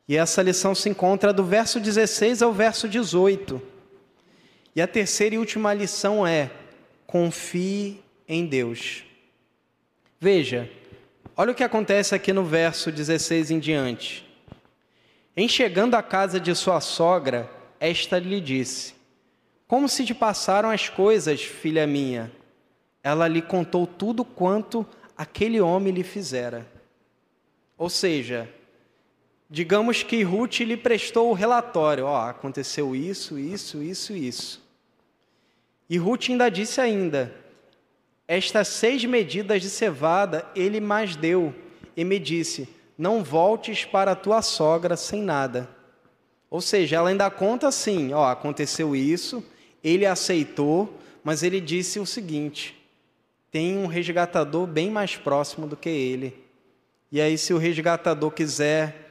E 0.07 0.16
essa 0.16 0.41
lição 0.43 0.76
se 0.76 0.89
encontra 0.89 1.33
do 1.33 1.43
verso 1.43 1.81
16 1.81 2.41
ao 2.41 2.53
verso 2.53 2.89
18. 2.89 3.61
E 4.76 4.81
a 4.81 4.87
terceira 4.87 5.35
e 5.35 5.39
última 5.39 5.74
lição 5.74 6.24
é: 6.24 6.53
confie 7.05 8.01
em 8.29 8.47
Deus. 8.47 9.03
Veja, 10.20 10.70
Olha 11.41 11.53
o 11.53 11.55
que 11.55 11.62
acontece 11.62 12.16
aqui 12.16 12.33
no 12.33 12.43
verso 12.43 12.91
16 12.91 13.53
em 13.53 13.61
diante. 13.61 14.29
Em 15.37 15.49
chegando 15.49 15.95
à 15.95 16.03
casa 16.03 16.41
de 16.41 16.53
sua 16.53 16.81
sogra, 16.81 17.49
esta 17.81 18.18
lhe 18.18 18.41
disse: 18.41 18.95
Como 19.66 19.89
se 19.89 20.05
te 20.05 20.14
passaram 20.14 20.70
as 20.70 20.89
coisas, 20.89 21.43
filha 21.43 21.87
minha? 21.87 22.33
Ela 23.03 23.29
lhe 23.29 23.41
contou 23.41 23.87
tudo 23.87 24.24
quanto 24.24 24.87
aquele 25.16 25.61
homem 25.61 25.93
lhe 25.93 26.03
fizera. 26.03 26.66
Ou 27.76 27.89
seja, 27.89 28.49
digamos 29.49 30.03
que 30.03 30.22
Ruth 30.22 30.61
lhe 30.61 30.76
prestou 30.76 31.31
o 31.31 31.35
relatório: 31.35 32.05
Ó, 32.05 32.12
oh, 32.12 32.29
aconteceu 32.29 32.95
isso, 32.95 33.39
isso, 33.39 33.83
isso, 33.83 34.12
isso. 34.12 34.68
E 35.89 35.97
Ruth 35.97 36.29
ainda 36.29 36.51
disse 36.51 36.81
ainda: 36.81 37.35
Estas 38.26 38.68
seis 38.68 39.05
medidas 39.05 39.62
de 39.62 39.70
cevada 39.70 40.47
ele 40.55 40.81
mais 40.81 41.16
deu, 41.16 41.55
e 41.97 42.05
me 42.05 42.18
disse: 42.18 42.68
Não 42.97 43.22
voltes 43.22 43.85
para 43.85 44.16
tua 44.16 44.43
sogra 44.43 44.97
sem 44.97 45.22
nada. 45.22 45.78
Ou 46.51 46.61
seja, 46.61 46.96
ela 46.96 47.11
ainda 47.11 47.30
conta 47.30 47.68
assim: 47.68 48.12
ó, 48.12 48.30
aconteceu 48.30 48.96
isso, 48.96 49.44
ele 49.82 50.07
aceitou, 50.07 50.99
mas 51.22 51.42
ele 51.42 51.61
disse 51.61 51.99
o 52.01 52.07
seguinte: 52.07 52.78
tem 53.51 53.78
um 53.78 53.86
resgatador 53.86 54.66
bem 54.66 54.90
mais 54.90 55.16
próximo 55.16 55.66
do 55.66 55.76
que 55.76 55.88
ele. 55.88 56.34
E 57.11 57.20
aí, 57.20 57.38
se 57.38 57.55
o 57.55 57.59
resgatador 57.59 58.30
quiser 58.30 59.09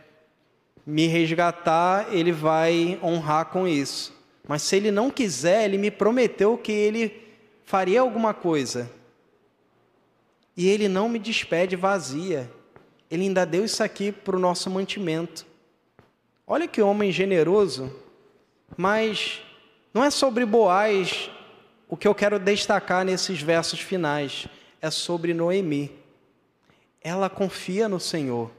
me 0.85 1.07
resgatar, 1.07 2.13
ele 2.13 2.31
vai 2.31 2.99
honrar 3.01 3.45
com 3.45 3.67
isso. 3.67 4.15
Mas 4.47 4.61
se 4.61 4.75
ele 4.75 4.91
não 4.91 5.09
quiser, 5.09 5.65
ele 5.65 5.77
me 5.77 5.89
prometeu 5.89 6.57
que 6.57 6.71
ele 6.71 7.27
faria 7.65 7.99
alguma 7.99 8.33
coisa. 8.33 8.89
E 10.55 10.67
ele 10.67 10.87
não 10.87 11.09
me 11.09 11.19
despede 11.19 11.75
vazia. 11.75 12.49
Ele 13.09 13.23
ainda 13.23 13.45
deu 13.45 13.65
isso 13.65 13.83
aqui 13.83 14.11
para 14.11 14.35
o 14.35 14.39
nosso 14.39 14.69
mantimento. 14.69 15.45
Olha 16.49 16.65
que 16.65 16.81
homem 16.81 17.11
generoso. 17.11 17.91
Mas 18.77 19.41
não 19.93 20.01
é 20.01 20.09
sobre 20.09 20.45
Boaz 20.45 21.29
o 21.89 21.97
que 21.97 22.07
eu 22.07 22.15
quero 22.15 22.39
destacar 22.39 23.03
nesses 23.03 23.41
versos 23.41 23.81
finais. 23.81 24.47
É 24.81 24.89
sobre 24.89 25.33
Noemi. 25.33 25.91
Ela 27.01 27.29
confia 27.29 27.89
no 27.89 27.99
Senhor. 27.99 28.49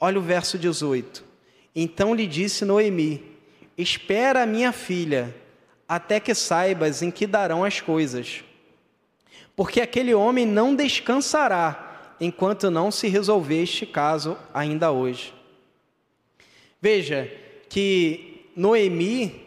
Olha 0.00 0.18
o 0.18 0.22
verso 0.22 0.58
18. 0.58 1.22
Então 1.76 2.14
lhe 2.14 2.26
disse 2.26 2.64
Noemi: 2.64 3.22
Espera, 3.76 4.46
minha 4.46 4.72
filha, 4.72 5.34
até 5.86 6.18
que 6.18 6.34
saibas 6.34 7.02
em 7.02 7.10
que 7.10 7.26
darão 7.26 7.62
as 7.62 7.80
coisas. 7.80 8.42
Porque 9.54 9.82
aquele 9.82 10.14
homem 10.14 10.46
não 10.46 10.74
descansará 10.74 12.14
enquanto 12.18 12.70
não 12.70 12.90
se 12.90 13.08
resolver 13.08 13.62
este 13.62 13.84
caso 13.84 14.38
ainda 14.54 14.90
hoje. 14.90 15.41
Veja 16.82 17.30
que 17.68 18.50
Noemi, 18.56 19.46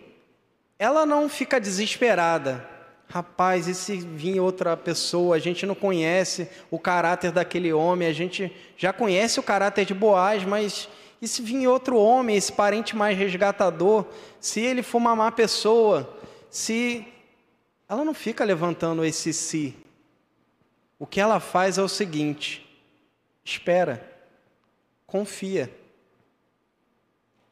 ela 0.80 1.06
não 1.06 1.28
fica 1.28 1.60
desesperada. 1.60 2.66
Rapaz, 3.10 3.68
e 3.68 3.76
se 3.76 3.98
vir 3.98 4.40
outra 4.40 4.78
pessoa, 4.78 5.36
a 5.36 5.40
gente 5.40 5.66
não 5.66 5.76
conhece 5.76 6.50
o 6.72 6.80
caráter 6.80 7.34
daquele 7.34 7.74
homem, 7.74 8.08
a 8.08 8.14
gente 8.14 8.50
já 8.78 8.94
conhece 8.94 9.38
o 9.38 9.44
caráter 9.44 9.84
de 9.84 9.94
Boaz, 9.94 10.46
mas 10.46 10.88
e 11.22 11.28
se 11.28 11.42
vir 11.42 11.68
outro 11.68 11.98
homem, 11.98 12.38
esse 12.38 12.54
parente 12.54 12.96
mais 12.96 13.18
resgatador, 13.18 14.06
se 14.40 14.62
ele 14.62 14.82
for 14.82 15.00
uma 15.00 15.16
má 15.16 15.30
pessoa, 15.30 16.18
se. 16.50 17.06
Ela 17.88 18.06
não 18.06 18.14
fica 18.14 18.46
levantando 18.46 19.04
esse 19.04 19.34
si. 19.34 19.76
O 20.98 21.06
que 21.06 21.20
ela 21.20 21.42
faz 21.42 21.78
é 21.78 21.82
o 21.82 21.90
seguinte: 21.90 22.66
espera, 23.44 24.10
confia. 25.06 25.70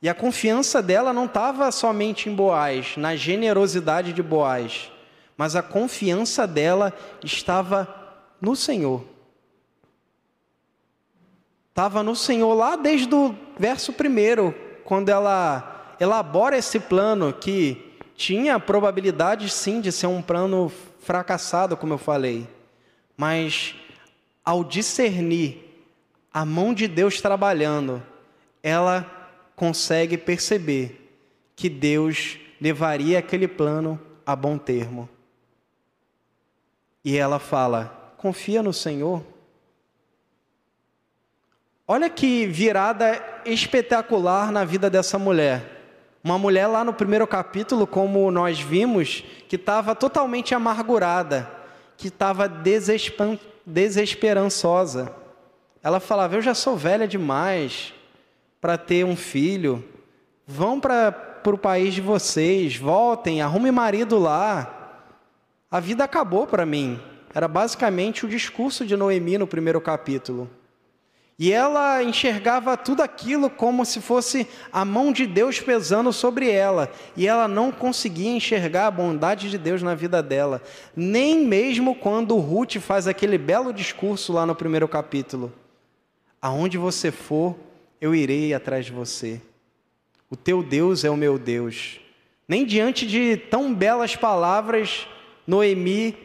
E 0.03 0.09
a 0.09 0.13
confiança 0.13 0.81
dela 0.81 1.13
não 1.13 1.23
estava 1.23 1.71
somente 1.71 2.27
em 2.27 2.35
Boaz, 2.35 2.97
na 2.97 3.15
generosidade 3.15 4.11
de 4.11 4.21
Boaz, 4.21 4.91
mas 5.37 5.55
a 5.55 5.63
confiança 5.63 6.45
dela 6.45 6.91
estava 7.23 7.87
no 8.41 8.53
Senhor. 8.53 9.05
Estava 11.69 12.03
no 12.03 12.17
Senhor 12.17 12.53
lá 12.53 12.75
desde 12.75 13.15
o 13.15 13.33
verso 13.57 13.93
primeiro, 13.93 14.53
quando 14.83 15.07
ela 15.07 15.95
elabora 15.97 16.57
esse 16.57 16.81
plano 16.81 17.31
que 17.31 17.97
tinha 18.13 18.59
probabilidade 18.59 19.49
sim 19.49 19.79
de 19.79 19.89
ser 19.89 20.07
um 20.07 20.21
plano 20.21 20.69
fracassado, 20.99 21.77
como 21.77 21.93
eu 21.93 21.97
falei, 21.97 22.45
mas 23.15 23.73
ao 24.43 24.65
discernir 24.65 25.63
a 26.33 26.43
mão 26.43 26.73
de 26.73 26.89
Deus 26.89 27.21
trabalhando, 27.21 28.03
ela 28.61 29.22
consegue 29.55 30.17
perceber 30.17 31.03
que 31.55 31.69
Deus 31.69 32.39
levaria 32.59 33.19
aquele 33.19 33.47
plano 33.47 33.99
a 34.25 34.35
bom 34.35 34.57
termo. 34.57 35.07
E 37.03 37.17
ela 37.17 37.39
fala: 37.39 38.13
confia 38.17 38.63
no 38.63 38.73
Senhor. 38.73 39.23
Olha 41.85 42.09
que 42.09 42.45
virada 42.47 43.21
espetacular 43.45 44.51
na 44.51 44.63
vida 44.63 44.89
dessa 44.89 45.19
mulher. 45.19 45.71
Uma 46.23 46.37
mulher 46.37 46.67
lá 46.67 46.85
no 46.85 46.93
primeiro 46.93 47.27
capítulo, 47.27 47.85
como 47.85 48.31
nós 48.31 48.61
vimos, 48.61 49.25
que 49.49 49.57
estava 49.57 49.93
totalmente 49.93 50.55
amargurada, 50.55 51.51
que 51.97 52.07
estava 52.07 52.47
desesperançosa. 53.65 55.13
Ela 55.83 55.99
falava: 55.99 56.35
Eu 56.35 56.41
já 56.41 56.53
sou 56.53 56.77
velha 56.77 57.05
demais 57.05 57.93
para 58.63 58.77
ter 58.77 59.03
um 59.03 59.17
filho. 59.17 59.83
Vão 60.47 60.79
para 60.79 61.41
o 61.45 61.57
país 61.57 61.93
de 61.93 61.99
vocês, 61.99 62.77
voltem, 62.77 63.41
arrume 63.41 63.69
marido 63.71 64.17
lá. 64.17 65.01
A 65.69 65.81
vida 65.81 66.05
acabou 66.05 66.47
para 66.47 66.65
mim. 66.65 66.97
Era 67.35 67.45
basicamente 67.45 68.25
o 68.25 68.29
discurso 68.29 68.85
de 68.85 68.95
Noemi 68.95 69.37
no 69.37 69.45
primeiro 69.45 69.81
capítulo. 69.81 70.49
E 71.37 71.51
ela 71.51 72.01
enxergava 72.03 72.77
tudo 72.77 73.03
aquilo 73.03 73.49
como 73.49 73.83
se 73.83 73.99
fosse 73.99 74.47
a 74.71 74.85
mão 74.85 75.11
de 75.11 75.27
Deus 75.27 75.59
pesando 75.59 76.13
sobre 76.13 76.49
ela. 76.49 76.89
E 77.17 77.27
ela 77.27 77.49
não 77.49 77.69
conseguia 77.69 78.31
enxergar 78.31 78.87
a 78.87 78.91
bondade 78.91 79.49
de 79.49 79.57
Deus 79.57 79.83
na 79.83 79.93
vida 79.93 80.23
dela. 80.23 80.61
Nem 80.95 81.45
mesmo 81.45 81.95
quando 81.95 82.37
Ruth 82.37 82.77
faz 82.77 83.09
aquele 83.09 83.37
belo 83.37 83.73
discurso 83.73 84.31
lá 84.31 84.45
no 84.45 84.55
primeiro 84.55 84.87
capítulo: 84.87 85.51
Aonde 86.41 86.77
você 86.77 87.11
for, 87.11 87.57
eu 88.03 88.13
irei 88.13 88.53
atrás 88.53 88.85
de 88.85 88.91
você. 88.91 89.41
O 90.29 90.35
teu 90.35 90.61
Deus 90.61 91.03
é 91.03 91.09
o 91.09 91.17
meu 91.17 91.39
Deus. 91.39 91.99
Nem 92.47 92.65
diante 92.65 93.07
de 93.07 93.37
tão 93.37 93.73
belas 93.73 94.15
palavras, 94.15 95.07
Noemi 95.47 96.17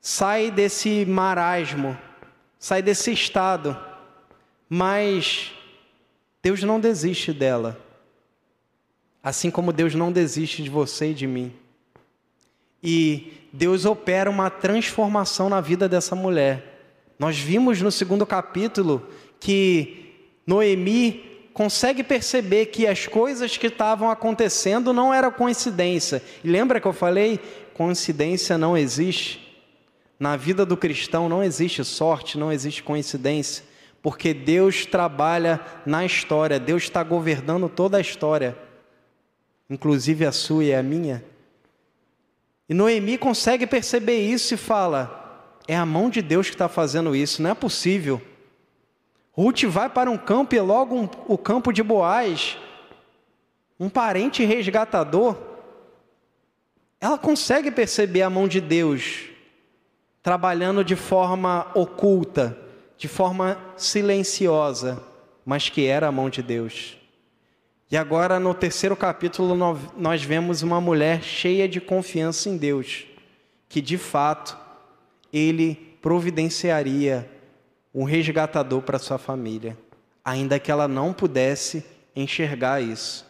sai 0.00 0.50
desse 0.50 1.04
marasmo 1.04 1.96
sai 2.58 2.82
desse 2.82 3.12
estado, 3.12 3.78
mas 4.68 5.52
Deus 6.42 6.62
não 6.64 6.80
desiste 6.80 7.32
dela, 7.32 7.80
assim 9.22 9.50
como 9.50 9.72
Deus 9.72 9.94
não 9.94 10.10
desiste 10.10 10.62
de 10.62 10.70
você 10.70 11.10
e 11.10 11.14
de 11.14 11.26
mim. 11.26 11.52
E 12.82 13.48
Deus 13.52 13.84
opera 13.84 14.28
uma 14.28 14.50
transformação 14.50 15.48
na 15.48 15.60
vida 15.60 15.88
dessa 15.88 16.16
mulher. 16.16 16.82
Nós 17.18 17.38
vimos 17.38 17.80
no 17.80 17.92
segundo 17.92 18.26
capítulo 18.26 19.08
que 19.38 20.05
Noemi 20.46 21.24
consegue 21.52 22.04
perceber 22.04 22.66
que 22.66 22.86
as 22.86 23.06
coisas 23.06 23.56
que 23.56 23.66
estavam 23.66 24.10
acontecendo 24.10 24.92
não 24.92 25.12
eram 25.12 25.32
coincidência. 25.32 26.22
E 26.44 26.48
lembra 26.48 26.80
que 26.80 26.86
eu 26.86 26.92
falei? 26.92 27.40
Coincidência 27.74 28.56
não 28.56 28.76
existe. 28.76 29.46
Na 30.20 30.36
vida 30.36 30.64
do 30.64 30.76
cristão 30.76 31.28
não 31.28 31.42
existe 31.42 31.82
sorte, 31.84 32.38
não 32.38 32.52
existe 32.52 32.82
coincidência, 32.82 33.64
porque 34.02 34.32
Deus 34.32 34.86
trabalha 34.86 35.60
na 35.84 36.04
história, 36.04 36.60
Deus 36.60 36.84
está 36.84 37.02
governando 37.02 37.68
toda 37.68 37.98
a 37.98 38.00
história, 38.00 38.56
inclusive 39.68 40.24
a 40.24 40.32
sua 40.32 40.64
e 40.64 40.74
a 40.74 40.82
minha. 40.82 41.24
E 42.68 42.74
Noemi 42.74 43.18
consegue 43.18 43.66
perceber 43.66 44.18
isso 44.18 44.54
e 44.54 44.56
fala: 44.56 45.54
é 45.68 45.76
a 45.76 45.84
mão 45.86 46.08
de 46.08 46.22
Deus 46.22 46.48
que 46.48 46.54
está 46.54 46.68
fazendo 46.68 47.14
isso, 47.14 47.42
não 47.42 47.50
é 47.50 47.54
possível. 47.54 48.20
Ruth 49.36 49.64
vai 49.64 49.90
para 49.90 50.10
um 50.10 50.16
campo 50.16 50.54
e 50.54 50.60
logo 50.60 50.96
um, 50.96 51.08
o 51.28 51.36
campo 51.36 51.70
de 51.70 51.82
Boaz, 51.82 52.56
um 53.78 53.90
parente 53.90 54.42
resgatador, 54.44 55.36
ela 56.98 57.18
consegue 57.18 57.70
perceber 57.70 58.22
a 58.22 58.30
mão 58.30 58.48
de 58.48 58.60
Deus 58.60 59.26
trabalhando 60.22 60.82
de 60.82 60.96
forma 60.96 61.70
oculta, 61.74 62.58
de 62.96 63.06
forma 63.06 63.56
silenciosa, 63.76 65.00
mas 65.44 65.68
que 65.68 65.86
era 65.86 66.08
a 66.08 66.12
mão 66.12 66.28
de 66.28 66.42
Deus. 66.42 66.96
E 67.88 67.96
agora, 67.96 68.40
no 68.40 68.52
terceiro 68.52 68.96
capítulo, 68.96 69.54
nós 69.96 70.22
vemos 70.24 70.62
uma 70.62 70.80
mulher 70.80 71.22
cheia 71.22 71.68
de 71.68 71.80
confiança 71.80 72.48
em 72.48 72.56
Deus, 72.56 73.04
que 73.68 73.80
de 73.80 73.96
fato 73.96 74.58
ele 75.32 75.76
providenciaria 76.02 77.30
um 77.96 78.04
resgatador 78.04 78.82
para 78.82 78.98
sua 78.98 79.16
família, 79.16 79.74
ainda 80.22 80.58
que 80.58 80.70
ela 80.70 80.86
não 80.86 81.14
pudesse 81.14 81.82
enxergar 82.14 82.82
isso. 82.82 83.24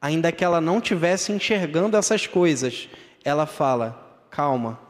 Ainda 0.00 0.32
que 0.32 0.42
ela 0.42 0.62
não 0.62 0.80
tivesse 0.80 1.30
enxergando 1.30 1.94
essas 1.94 2.26
coisas, 2.26 2.88
ela 3.22 3.44
fala: 3.44 4.24
"Calma. 4.30 4.80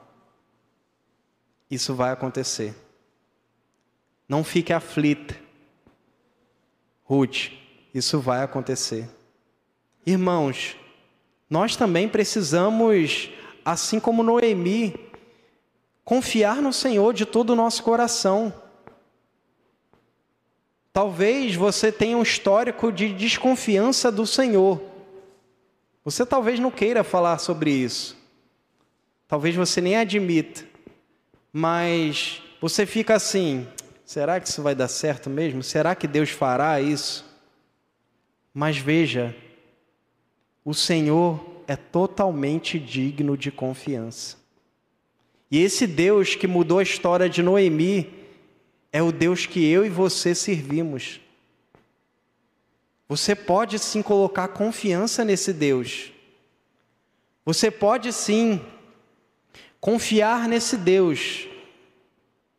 Isso 1.68 1.96
vai 1.96 2.12
acontecer. 2.12 2.76
Não 4.28 4.44
fique 4.44 4.72
aflita. 4.72 5.34
Ruth, 7.02 7.50
isso 7.92 8.20
vai 8.20 8.44
acontecer." 8.44 9.08
Irmãos, 10.06 10.76
nós 11.50 11.74
também 11.74 12.08
precisamos, 12.08 13.30
assim 13.64 13.98
como 13.98 14.22
Noemi, 14.22 14.94
confiar 16.04 16.62
no 16.62 16.72
Senhor 16.72 17.12
de 17.12 17.26
todo 17.26 17.50
o 17.50 17.56
nosso 17.56 17.82
coração. 17.82 18.67
Talvez 20.98 21.54
você 21.54 21.92
tenha 21.92 22.16
um 22.16 22.24
histórico 22.24 22.90
de 22.90 23.14
desconfiança 23.14 24.10
do 24.10 24.26
Senhor. 24.26 24.82
Você 26.04 26.26
talvez 26.26 26.58
não 26.58 26.72
queira 26.72 27.04
falar 27.04 27.38
sobre 27.38 27.70
isso. 27.70 28.16
Talvez 29.28 29.54
você 29.54 29.80
nem 29.80 29.94
admita. 29.94 30.64
Mas 31.52 32.42
você 32.60 32.84
fica 32.84 33.14
assim: 33.14 33.64
será 34.04 34.40
que 34.40 34.48
isso 34.48 34.60
vai 34.60 34.74
dar 34.74 34.88
certo 34.88 35.30
mesmo? 35.30 35.62
Será 35.62 35.94
que 35.94 36.08
Deus 36.08 36.30
fará 36.30 36.80
isso? 36.80 37.24
Mas 38.52 38.76
veja, 38.76 39.36
o 40.64 40.74
Senhor 40.74 41.62
é 41.68 41.76
totalmente 41.76 42.76
digno 42.76 43.36
de 43.36 43.52
confiança. 43.52 44.36
E 45.48 45.62
esse 45.62 45.86
Deus 45.86 46.34
que 46.34 46.48
mudou 46.48 46.80
a 46.80 46.82
história 46.82 47.28
de 47.28 47.40
Noemi 47.40 48.17
é 48.92 49.02
o 49.02 49.12
Deus 49.12 49.46
que 49.46 49.64
eu 49.66 49.84
e 49.84 49.88
você 49.88 50.34
servimos. 50.34 51.20
Você 53.08 53.34
pode 53.34 53.78
sim 53.78 54.02
colocar 54.02 54.48
confiança 54.48 55.24
nesse 55.24 55.52
Deus. 55.52 56.12
Você 57.44 57.70
pode 57.70 58.12
sim 58.12 58.60
confiar 59.80 60.48
nesse 60.48 60.76
Deus, 60.76 61.48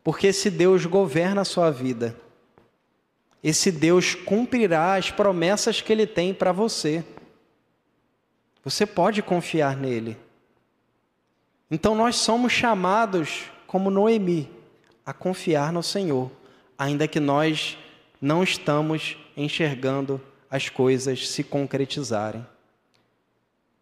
porque 0.04 0.28
esse 0.28 0.50
Deus 0.50 0.86
governa 0.86 1.42
a 1.42 1.46
sua 1.46 1.70
vida. 1.70 2.20
Esse 3.44 3.72
Deus 3.72 4.16
cumprirá 4.16 4.96
as 4.96 5.12
promessas 5.12 5.82
que 5.82 5.94
ele 5.94 6.08
tem 6.08 6.34
para 6.34 6.52
você. 6.52 7.04
Você 8.64 8.86
pode 8.86 9.22
confiar 9.22 9.78
nele. 9.78 10.18
Então 11.72 11.94
nós 11.96 12.16
somos 12.16 12.52
chamados, 12.52 13.44
como 13.68 13.92
Noemi, 13.92 14.50
a 15.10 15.14
confiar 15.14 15.74
no 15.74 15.82
Senhor, 15.82 16.32
ainda 16.78 17.08
que 17.08 17.20
nós 17.20 17.76
não 18.22 18.44
estamos 18.44 19.18
enxergando 19.36 20.22
as 20.52 20.70
coisas 20.70 21.28
se 21.30 21.44
concretizarem. 21.44 22.46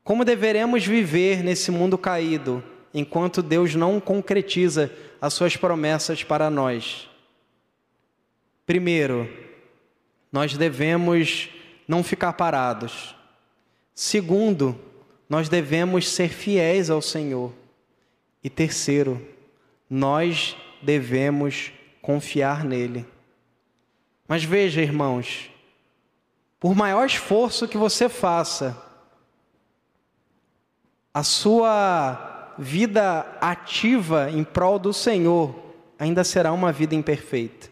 Como 0.06 0.24
deveremos 0.24 0.86
viver 0.86 1.44
nesse 1.44 1.70
mundo 1.70 1.98
caído, 1.98 2.64
enquanto 2.94 3.42
Deus 3.42 3.76
não 3.76 4.00
concretiza 4.00 4.90
as 5.20 5.34
suas 5.34 5.58
promessas 5.58 6.24
para 6.24 6.50
nós? 6.50 7.10
Primeiro, 8.66 9.30
nós 10.32 10.56
devemos 10.56 11.50
não 11.86 12.06
ficar 12.06 12.32
parados. 12.32 13.14
Segundo, 13.94 14.80
nós 15.28 15.50
devemos 15.50 16.08
ser 16.08 16.30
fiéis 16.30 16.90
ao 16.90 17.02
Senhor. 17.02 17.52
E 18.42 18.50
terceiro, 18.50 19.22
nós 19.90 20.56
devemos 20.82 21.72
confiar 22.02 22.64
nele. 22.64 23.06
Mas 24.28 24.44
veja, 24.44 24.82
irmãos, 24.82 25.50
por 26.60 26.76
maior 26.76 27.06
esforço 27.06 27.68
que 27.68 27.78
você 27.78 28.10
faça, 28.10 28.76
a 31.14 31.24
sua 31.24 32.54
vida 32.58 33.26
ativa 33.40 34.30
em 34.30 34.44
prol 34.44 34.80
do 34.80 34.94
Senhor 34.94 35.56
ainda 35.98 36.24
será 36.24 36.52
uma 36.52 36.72
vida 36.72 36.96
imperfeita. 36.96 37.70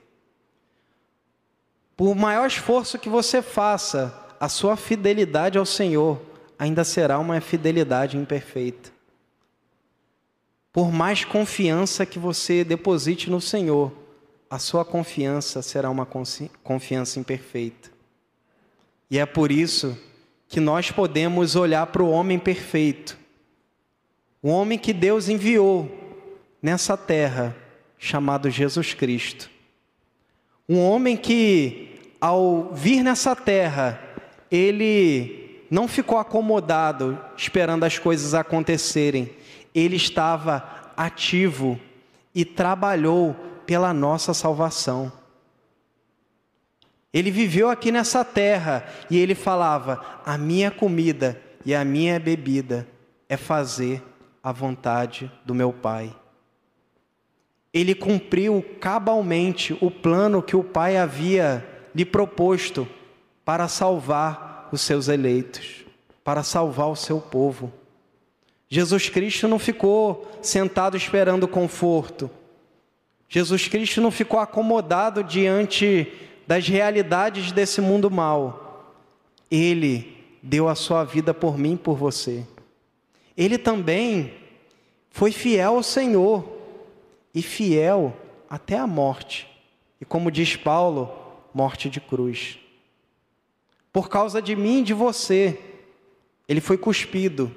Por 1.97 2.16
maior 2.16 2.47
esforço 2.47 2.99
que 2.99 3.10
você 3.10 3.41
faça, 3.41 4.14
a 4.39 4.49
sua 4.49 4.76
fidelidade 4.76 5.58
ao 5.58 5.66
Senhor 5.66 6.22
ainda 6.60 6.84
será 6.84 7.20
uma 7.20 7.39
fidelidade 7.39 8.18
imperfeita. 8.18 8.95
Por 10.76 10.91
mais 10.91 11.23
confiança 11.23 12.05
que 12.05 12.19
você 12.19 12.61
deposite 12.61 13.30
no 13.30 13.39
Senhor, 13.39 13.93
a 14.49 14.59
sua 14.59 14.84
confiança 14.84 15.61
será 15.61 15.89
uma 15.89 16.05
confiança 16.61 17.17
imperfeita. 17.17 17.89
E 19.09 19.17
é 19.17 19.26
por 19.26 19.53
isso 19.53 19.97
que 20.49 20.59
nós 20.59 20.91
podemos 20.91 21.55
olhar 21.55 21.86
para 21.88 22.03
o 22.03 22.09
homem 22.09 22.38
perfeito, 22.38 23.17
o 24.43 24.49
homem 24.49 24.78
que 24.78 24.91
Deus 24.91 25.30
enviou 25.30 25.89
nessa 26.61 26.97
terra, 26.97 27.55
chamado 27.97 28.49
Jesus 28.49 28.93
Cristo. 28.93 29.49
Um 30.67 30.82
homem 30.82 31.15
que, 31.15 32.01
ao 32.19 32.73
vir 32.73 33.01
nessa 33.01 33.34
terra, 33.34 33.97
ele 34.51 35.57
não 35.71 35.88
ficou 35.88 36.17
acomodado 36.17 37.17
esperando 37.38 37.86
as 37.86 37.97
coisas 37.97 38.34
acontecerem 38.34 39.32
ele 39.76 39.97
estava 39.97 40.91
ativo 40.95 41.78
e 42.34 42.45
trabalhou 42.45 43.36
pela 43.65 43.93
nossa 43.93 44.34
salvação. 44.34 45.11
Ele 47.13 47.30
viveu 47.30 47.69
aqui 47.69 47.91
nessa 47.91 48.23
terra 48.23 48.86
e 49.09 49.17
ele 49.17 49.36
falava: 49.36 50.21
A 50.26 50.38
minha 50.38 50.71
comida 50.71 51.41
e 51.65 51.76
a 51.76 51.84
minha 51.84 52.19
bebida 52.19 52.88
é 53.28 53.36
fazer 53.36 54.01
a 54.41 54.51
vontade 54.51 55.32
do 55.45 55.53
meu 55.53 55.73
Pai. 55.73 56.15
Ele 57.73 57.93
cumpriu 57.93 58.63
cabalmente 58.80 59.78
o 59.82 59.91
plano 59.91 60.41
que 60.41 60.55
o 60.55 60.63
Pai 60.63 60.95
havia 60.97 61.65
lhe 61.93 62.05
proposto 62.05 62.88
para 63.43 63.67
salvar 63.67 64.69
os 64.71 64.82
seus 64.82 65.07
eleitos, 65.07 65.86
para 66.23 66.43
salvar 66.43 66.88
o 66.88 66.95
seu 66.95 67.19
povo. 67.19 67.71
Jesus 68.68 69.09
Cristo 69.09 69.47
não 69.47 69.59
ficou 69.59 70.28
sentado 70.41 70.97
esperando 70.97 71.47
conforto. 71.47 72.30
Jesus 73.30 73.68
Cristo 73.68 74.01
não 74.01 74.11
ficou 74.11 74.39
acomodado 74.39 75.24
diante 75.24 76.11
das 76.47 76.68
realidades 76.68 77.51
desse 77.51 77.82
mundo 77.82 78.09
mal. 78.09 78.93
Ele 79.49 80.18
deu 80.41 80.68
a 80.68 80.76
sua 80.76 81.03
vida 81.03 81.34
por 81.34 81.57
mim 81.57 81.78
por 81.78 81.95
você. 81.95 82.45
Ele 83.38 83.57
também 83.57 84.34
foi 85.11 85.32
fiel 85.32 85.76
ao 85.76 85.84
Senhor 85.84 86.47
e 87.34 87.41
fiel 87.41 88.16
até 88.49 88.78
a 88.78 88.88
morte. 88.88 89.47
E 89.99 90.05
como 90.05 90.32
diz 90.32 90.55
Paulo, 90.55 91.11
morte 91.53 91.89
de 91.89 91.99
cruz. 91.99 92.59
Por 93.91 94.09
causa 94.09 94.41
de 94.41 94.55
mim 94.55 94.80
e 94.80 94.84
de 94.84 94.93
você, 94.93 95.59
ele 96.47 96.61
foi 96.61 96.78
cuspido 96.78 97.51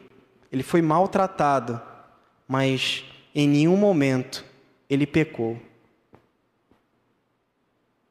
ele 0.51 0.62
foi 0.62 0.80
maltratado, 0.82 1.80
mas 2.46 3.05
em 3.34 3.49
nenhum 3.49 3.76
momento 3.76 4.44
ele 4.88 5.07
pecou. 5.07 5.61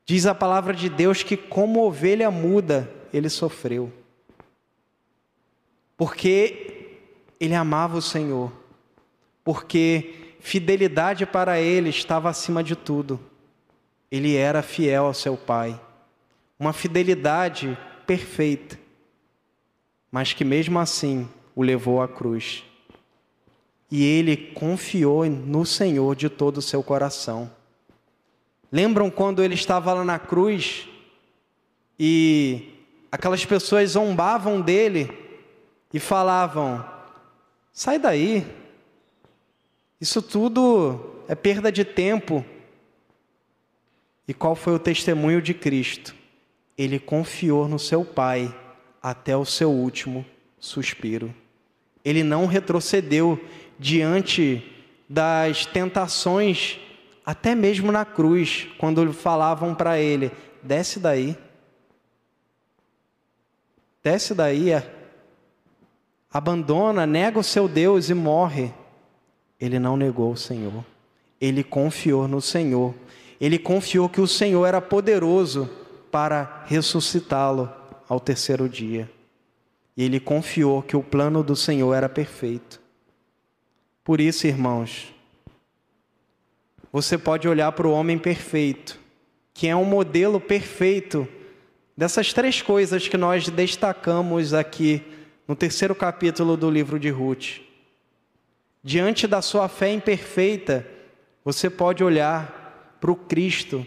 Diz 0.05 0.25
a 0.25 0.33
palavra 0.33 0.73
de 0.73 0.87
Deus 0.87 1.21
que, 1.21 1.35
como 1.35 1.85
ovelha 1.85 2.31
muda, 2.31 2.89
ele 3.11 3.27
sofreu. 3.27 3.91
Porque 5.97 6.97
ele 7.39 7.55
amava 7.55 7.97
o 7.97 8.01
Senhor. 8.01 8.53
Porque 9.43 10.35
fidelidade 10.39 11.25
para 11.25 11.59
ele 11.59 11.89
estava 11.89 12.29
acima 12.29 12.63
de 12.63 12.75
tudo. 12.75 13.19
Ele 14.09 14.35
era 14.35 14.61
fiel 14.61 15.07
ao 15.07 15.13
seu 15.13 15.35
Pai. 15.35 15.77
Uma 16.57 16.71
fidelidade 16.71 17.77
perfeita. 18.05 18.79
Mas 20.09 20.31
que 20.31 20.45
mesmo 20.45 20.79
assim 20.79 21.27
o 21.57 21.63
levou 21.63 21.99
à 22.03 22.07
cruz. 22.07 22.63
E 23.89 24.03
ele 24.03 24.37
confiou 24.37 25.25
no 25.25 25.65
Senhor 25.65 26.15
de 26.15 26.29
todo 26.29 26.59
o 26.59 26.61
seu 26.61 26.83
coração. 26.83 27.51
Lembram 28.71 29.09
quando 29.09 29.41
ele 29.41 29.55
estava 29.55 29.91
lá 29.91 30.05
na 30.05 30.19
cruz 30.19 30.87
e 31.99 32.73
aquelas 33.11 33.43
pessoas 33.43 33.91
zombavam 33.91 34.61
dele 34.61 35.11
e 35.91 35.99
falavam: 35.99 36.85
sai 37.73 37.97
daí, 37.97 38.45
isso 39.99 40.21
tudo 40.21 41.23
é 41.27 41.33
perda 41.33 41.71
de 41.71 41.83
tempo. 41.83 42.45
E 44.27 44.33
qual 44.33 44.55
foi 44.55 44.75
o 44.75 44.79
testemunho 44.79 45.41
de 45.41 45.55
Cristo? 45.55 46.13
Ele 46.77 46.99
confiou 46.99 47.67
no 47.67 47.79
seu 47.79 48.05
Pai 48.05 48.53
até 49.01 49.35
o 49.35 49.45
seu 49.45 49.71
último 49.71 50.23
suspiro. 50.59 51.33
Ele 52.07 52.23
não 52.23 52.45
retrocedeu 52.45 53.37
diante 53.77 54.63
das 55.09 55.65
tentações 55.65 56.79
até 57.25 57.53
mesmo 57.53 57.91
na 57.91 58.05
cruz, 58.05 58.65
quando 58.77 59.11
falavam 59.11 59.75
para 59.75 59.99
ele: 59.99 60.31
desce 60.63 61.01
daí, 61.01 61.37
desce 64.01 64.33
daí, 64.33 64.71
é. 64.71 64.89
abandona, 66.31 67.05
nega 67.05 67.37
o 67.37 67.43
seu 67.43 67.67
Deus 67.67 68.09
e 68.09 68.13
morre. 68.13 68.73
Ele 69.59 69.77
não 69.77 69.97
negou 69.97 70.31
o 70.31 70.37
Senhor, 70.37 70.85
ele 71.41 71.61
confiou 71.61 72.25
no 72.25 72.39
Senhor, 72.39 72.95
ele 73.41 73.59
confiou 73.59 74.07
que 74.07 74.21
o 74.21 74.27
Senhor 74.27 74.65
era 74.65 74.79
poderoso 74.79 75.69
para 76.09 76.63
ressuscitá-lo 76.67 77.69
ao 78.07 78.17
terceiro 78.17 78.69
dia. 78.69 79.16
E 79.97 80.03
ele 80.03 80.19
confiou 80.19 80.83
que 80.83 80.95
o 80.95 81.01
plano 81.01 81.43
do 81.43 81.55
Senhor 81.55 81.93
era 81.93 82.07
perfeito. 82.07 82.79
Por 84.03 84.21
isso, 84.21 84.45
irmãos, 84.45 85.13
você 86.91 87.17
pode 87.17 87.47
olhar 87.47 87.71
para 87.71 87.87
o 87.87 87.91
homem 87.91 88.17
perfeito, 88.17 88.97
que 89.53 89.67
é 89.67 89.75
um 89.75 89.83
modelo 89.83 90.39
perfeito 90.39 91.27
dessas 91.97 92.31
três 92.31 92.61
coisas 92.61 93.07
que 93.07 93.17
nós 93.17 93.49
destacamos 93.49 94.53
aqui 94.53 95.03
no 95.47 95.55
terceiro 95.55 95.95
capítulo 95.95 96.55
do 96.55 96.69
livro 96.69 96.99
de 96.99 97.09
Ruth. 97.09 97.61
Diante 98.83 99.25
da 99.25 99.41
sua 99.41 99.67
fé 99.67 99.91
imperfeita, 99.91 100.87
você 101.43 101.69
pode 101.69 102.03
olhar 102.03 102.97
para 103.01 103.11
o 103.11 103.15
Cristo 103.15 103.85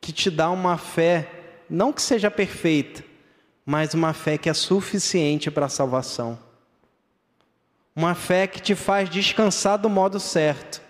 que 0.00 0.12
te 0.12 0.30
dá 0.30 0.48
uma 0.50 0.78
fé, 0.78 1.28
não 1.68 1.92
que 1.92 2.00
seja 2.00 2.30
perfeita, 2.30 3.04
mas 3.70 3.92
uma 3.92 4.14
fé 4.14 4.38
que 4.38 4.48
é 4.48 4.54
suficiente 4.54 5.50
para 5.50 5.66
a 5.66 5.68
salvação. 5.68 6.38
Uma 7.94 8.14
fé 8.14 8.46
que 8.46 8.62
te 8.62 8.74
faz 8.74 9.10
descansar 9.10 9.76
do 9.76 9.90
modo 9.90 10.18
certo. 10.18 10.80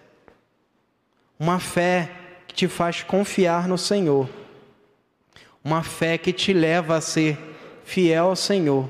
Uma 1.41 1.59
fé 1.59 2.09
que 2.47 2.55
te 2.55 2.69
faz 2.69 3.03
confiar 3.03 3.67
no 3.67 3.77
Senhor. 3.77 4.31
Uma 5.65 5.83
fé 5.83 6.17
que 6.17 6.33
te 6.33 6.53
leva 6.53 6.95
a 6.95 7.01
ser 7.01 7.37
fiel 7.83 8.27
ao 8.27 8.37
Senhor. 8.37 8.89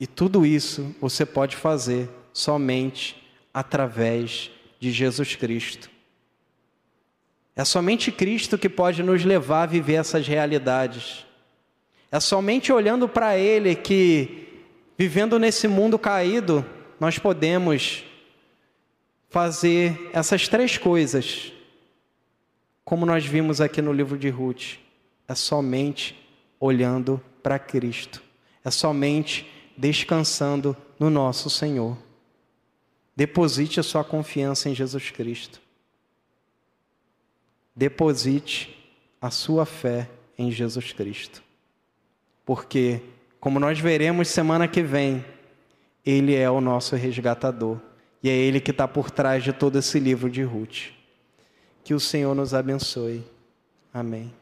E 0.00 0.06
tudo 0.06 0.46
isso 0.46 0.96
você 0.98 1.26
pode 1.26 1.56
fazer 1.56 2.08
somente 2.32 3.30
através 3.52 4.50
de 4.80 4.90
Jesus 4.90 5.36
Cristo. 5.36 5.90
É 7.54 7.62
somente 7.62 8.10
Cristo 8.10 8.56
que 8.56 8.70
pode 8.70 9.02
nos 9.02 9.22
levar 9.22 9.64
a 9.64 9.66
viver 9.66 9.96
essas 9.96 10.26
realidades. 10.26 11.26
É 12.12 12.18
somente 12.18 12.72
olhando 12.72 13.08
para 13.08 13.38
Ele 13.38 13.76
que, 13.76 14.64
vivendo 14.98 15.38
nesse 15.38 15.68
mundo 15.68 15.98
caído, 15.98 16.66
nós 16.98 17.18
podemos 17.18 18.04
fazer 19.28 20.10
essas 20.12 20.48
três 20.48 20.76
coisas, 20.76 21.52
como 22.84 23.06
nós 23.06 23.24
vimos 23.24 23.60
aqui 23.60 23.80
no 23.80 23.92
livro 23.92 24.18
de 24.18 24.28
Ruth. 24.28 24.78
É 25.28 25.34
somente 25.36 26.18
olhando 26.58 27.22
para 27.44 27.60
Cristo, 27.60 28.20
é 28.64 28.70
somente 28.70 29.48
descansando 29.76 30.76
no 30.98 31.08
nosso 31.08 31.48
Senhor. 31.48 31.96
Deposite 33.14 33.78
a 33.78 33.84
sua 33.84 34.02
confiança 34.02 34.68
em 34.68 34.74
Jesus 34.74 35.10
Cristo. 35.10 35.60
Deposite 37.76 38.76
a 39.20 39.30
sua 39.30 39.64
fé 39.64 40.10
em 40.36 40.50
Jesus 40.50 40.92
Cristo 40.92 41.49
porque, 42.44 43.00
como 43.38 43.60
nós 43.60 43.78
veremos 43.78 44.28
semana 44.28 44.66
que 44.66 44.82
vem, 44.82 45.24
Ele 46.04 46.34
é 46.34 46.50
o 46.50 46.60
nosso 46.60 46.96
resgatador 46.96 47.78
e 48.22 48.28
é 48.28 48.32
Ele 48.32 48.60
que 48.60 48.70
está 48.70 48.86
por 48.86 49.10
trás 49.10 49.42
de 49.42 49.52
todo 49.52 49.78
esse 49.78 49.98
livro 49.98 50.30
de 50.30 50.42
Ruth. 50.42 50.90
Que 51.82 51.94
o 51.94 52.00
Senhor 52.00 52.34
nos 52.34 52.54
abençoe. 52.54 53.24
Amém. 53.92 54.39